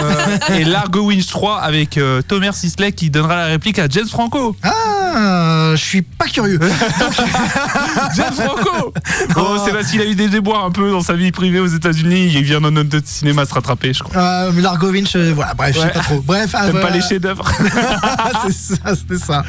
et 0.49 0.63
Largo 0.63 1.01
Winch 1.01 1.27
3 1.27 1.59
avec 1.59 1.97
euh, 1.97 2.21
Thomas 2.27 2.51
Sisley 2.53 2.91
qui 2.91 3.09
donnera 3.09 3.35
la 3.35 3.45
réplique 3.45 3.79
à 3.79 3.87
James 3.89 4.07
Franco. 4.07 4.55
Ah, 4.63 5.73
je 5.75 5.81
suis 5.81 6.01
pas 6.01 6.25
curieux. 6.25 6.59
James 8.15 8.33
Franco 8.33 8.93
Oh, 9.35 9.57
c'est 9.65 9.71
parce 9.71 9.87
qu'il 9.87 10.01
a 10.01 10.05
eu 10.05 10.15
des 10.15 10.29
déboires 10.29 10.65
un 10.65 10.71
peu 10.71 10.91
dans 10.91 11.01
sa 11.01 11.13
vie 11.13 11.31
privée 11.31 11.59
aux 11.59 11.67
États-Unis. 11.67 12.31
Il 12.33 12.43
vient 12.43 12.61
dans 12.61 12.71
notre 12.71 13.05
cinéma 13.05 13.45
se 13.45 13.53
rattraper, 13.53 13.93
je 13.93 14.03
crois. 14.03 14.21
Euh, 14.21 14.51
mais 14.53 14.61
Largo 14.61 14.89
Winch, 14.89 15.15
euh, 15.15 15.31
voilà, 15.35 15.53
bref, 15.53 15.75
je 15.75 15.81
sais 15.81 15.89
pas 15.89 15.99
trop. 15.99 16.21
Bref, 16.21 16.51
ah, 16.53 16.69
voilà. 16.69 16.87
pas 16.87 16.93
les 16.93 17.01
chefs-d'œuvre 17.01 17.45
c'est 18.49 18.75
ça, 18.75 18.93
c'est 19.09 19.19
ça. 19.19 19.43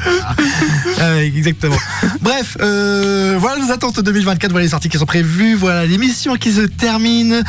Ah, 0.99 1.21
exactement. 1.21 1.77
Bref, 2.21 2.57
euh, 2.61 3.35
voilà 3.39 3.59
nos 3.59 3.71
attentes 3.71 3.99
2024, 3.99 4.51
voilà 4.51 4.65
les 4.65 4.69
sorties 4.69 4.89
qui 4.89 4.97
sont 4.97 5.05
prévues, 5.05 5.55
voilà 5.55 5.85
l'émission 5.85 6.35
qui 6.35 6.51
se 6.51 6.61
termine. 6.61 7.43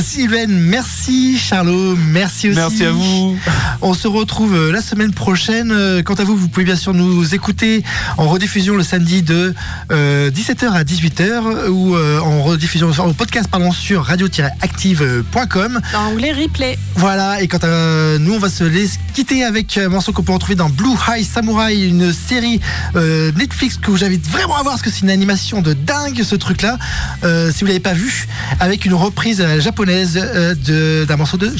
Sylvaine, 0.00 0.52
merci. 0.52 1.38
Charlot, 1.38 1.96
merci 2.10 2.50
aussi. 2.50 2.58
Merci 2.58 2.84
à 2.84 2.90
vous. 2.90 3.36
On 3.82 3.94
se 3.94 4.08
retrouve 4.08 4.54
euh, 4.54 4.72
la 4.72 4.82
semaine 4.82 5.12
prochaine. 5.12 5.70
Euh, 5.72 6.02
Quant 6.02 6.14
à 6.14 6.24
vous, 6.24 6.36
vous 6.36 6.48
pouvez 6.48 6.64
bien 6.64 6.76
sûr 6.76 6.92
nous 6.94 7.34
écouter 7.34 7.82
en 8.18 8.28
rediffusion 8.28 8.76
le 8.76 8.82
samedi 8.82 9.22
de 9.22 9.54
euh, 9.90 10.30
17h 10.30 10.70
à 10.72 10.84
18h 10.84 11.68
ou 11.68 11.94
euh, 11.94 12.20
en 12.20 12.42
rediffusion 12.42 12.90
en 12.98 13.12
podcast 13.12 13.48
pardon, 13.50 13.72
sur 13.72 14.04
radio-active.com. 14.04 15.80
Dans 15.92 16.02
l'anglais 16.02 16.32
replay. 16.32 16.78
Voilà, 16.96 17.40
et 17.40 17.48
quant 17.48 17.58
à 17.62 18.18
nous, 18.18 18.34
on 18.34 18.38
va 18.38 18.50
se 18.50 18.64
laisser 18.64 18.98
quitter 19.14 19.44
avec 19.44 19.76
un 19.76 19.88
morceau 19.88 20.12
qu'on 20.12 20.22
peut 20.22 20.32
retrouver 20.32 20.54
dans 20.54 20.68
Blue 20.68 20.94
High 21.08 21.24
Samurai, 21.24 21.78
une 21.78 22.12
série 22.12 22.60
euh, 22.96 23.32
Netflix 23.36 23.76
que 23.76 23.96
j'invite 23.96 24.26
vraiment 24.26 24.56
à 24.56 24.62
voir 24.62 24.74
parce 24.74 24.82
que 24.82 24.90
c'est 24.90 25.02
une 25.02 25.10
animation 25.10 25.62
de 25.62 25.72
dingue 25.72 26.22
ce 26.22 26.34
truc-là, 26.34 26.78
euh, 27.24 27.50
si 27.52 27.60
vous 27.60 27.66
l'avez 27.66 27.80
pas 27.80 27.92
vu, 27.92 28.26
avec 28.60 28.84
une 28.84 28.94
reprise 28.94 29.40
euh, 29.40 29.60
japonaise 29.60 30.18
euh, 30.22 31.04
d'un 31.04 31.16
morceau 31.16 31.36
de 31.36 31.50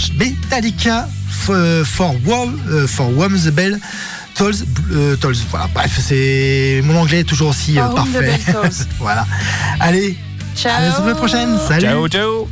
Metallica 0.45 1.09
euh, 1.49 1.84
for, 1.84 2.14
Warm, 2.26 2.59
euh, 2.68 2.86
for 2.86 3.16
Warm 3.16 3.38
the 3.38 3.51
Bell. 3.51 3.78
Tolls, 4.34 4.55
euh, 4.93 5.16
Tolls, 5.16 5.36
voilà, 5.51 5.68
bref, 5.74 5.99
c'est 6.03 6.80
mon 6.84 6.97
anglais 6.97 7.20
est 7.20 7.24
toujours 7.24 7.51
aussi 7.51 7.78
euh, 7.78 7.88
parfait. 7.88 8.38
Voilà. 8.99 9.26
Allez, 9.80 10.16
Ciao. 10.57 10.72
à 10.78 10.80
la 10.82 10.97
semaine 10.97 11.16
prochaine. 11.16 11.59
Salut. 11.68 11.86
Ciao, 11.86 12.09
ciao 12.09 12.49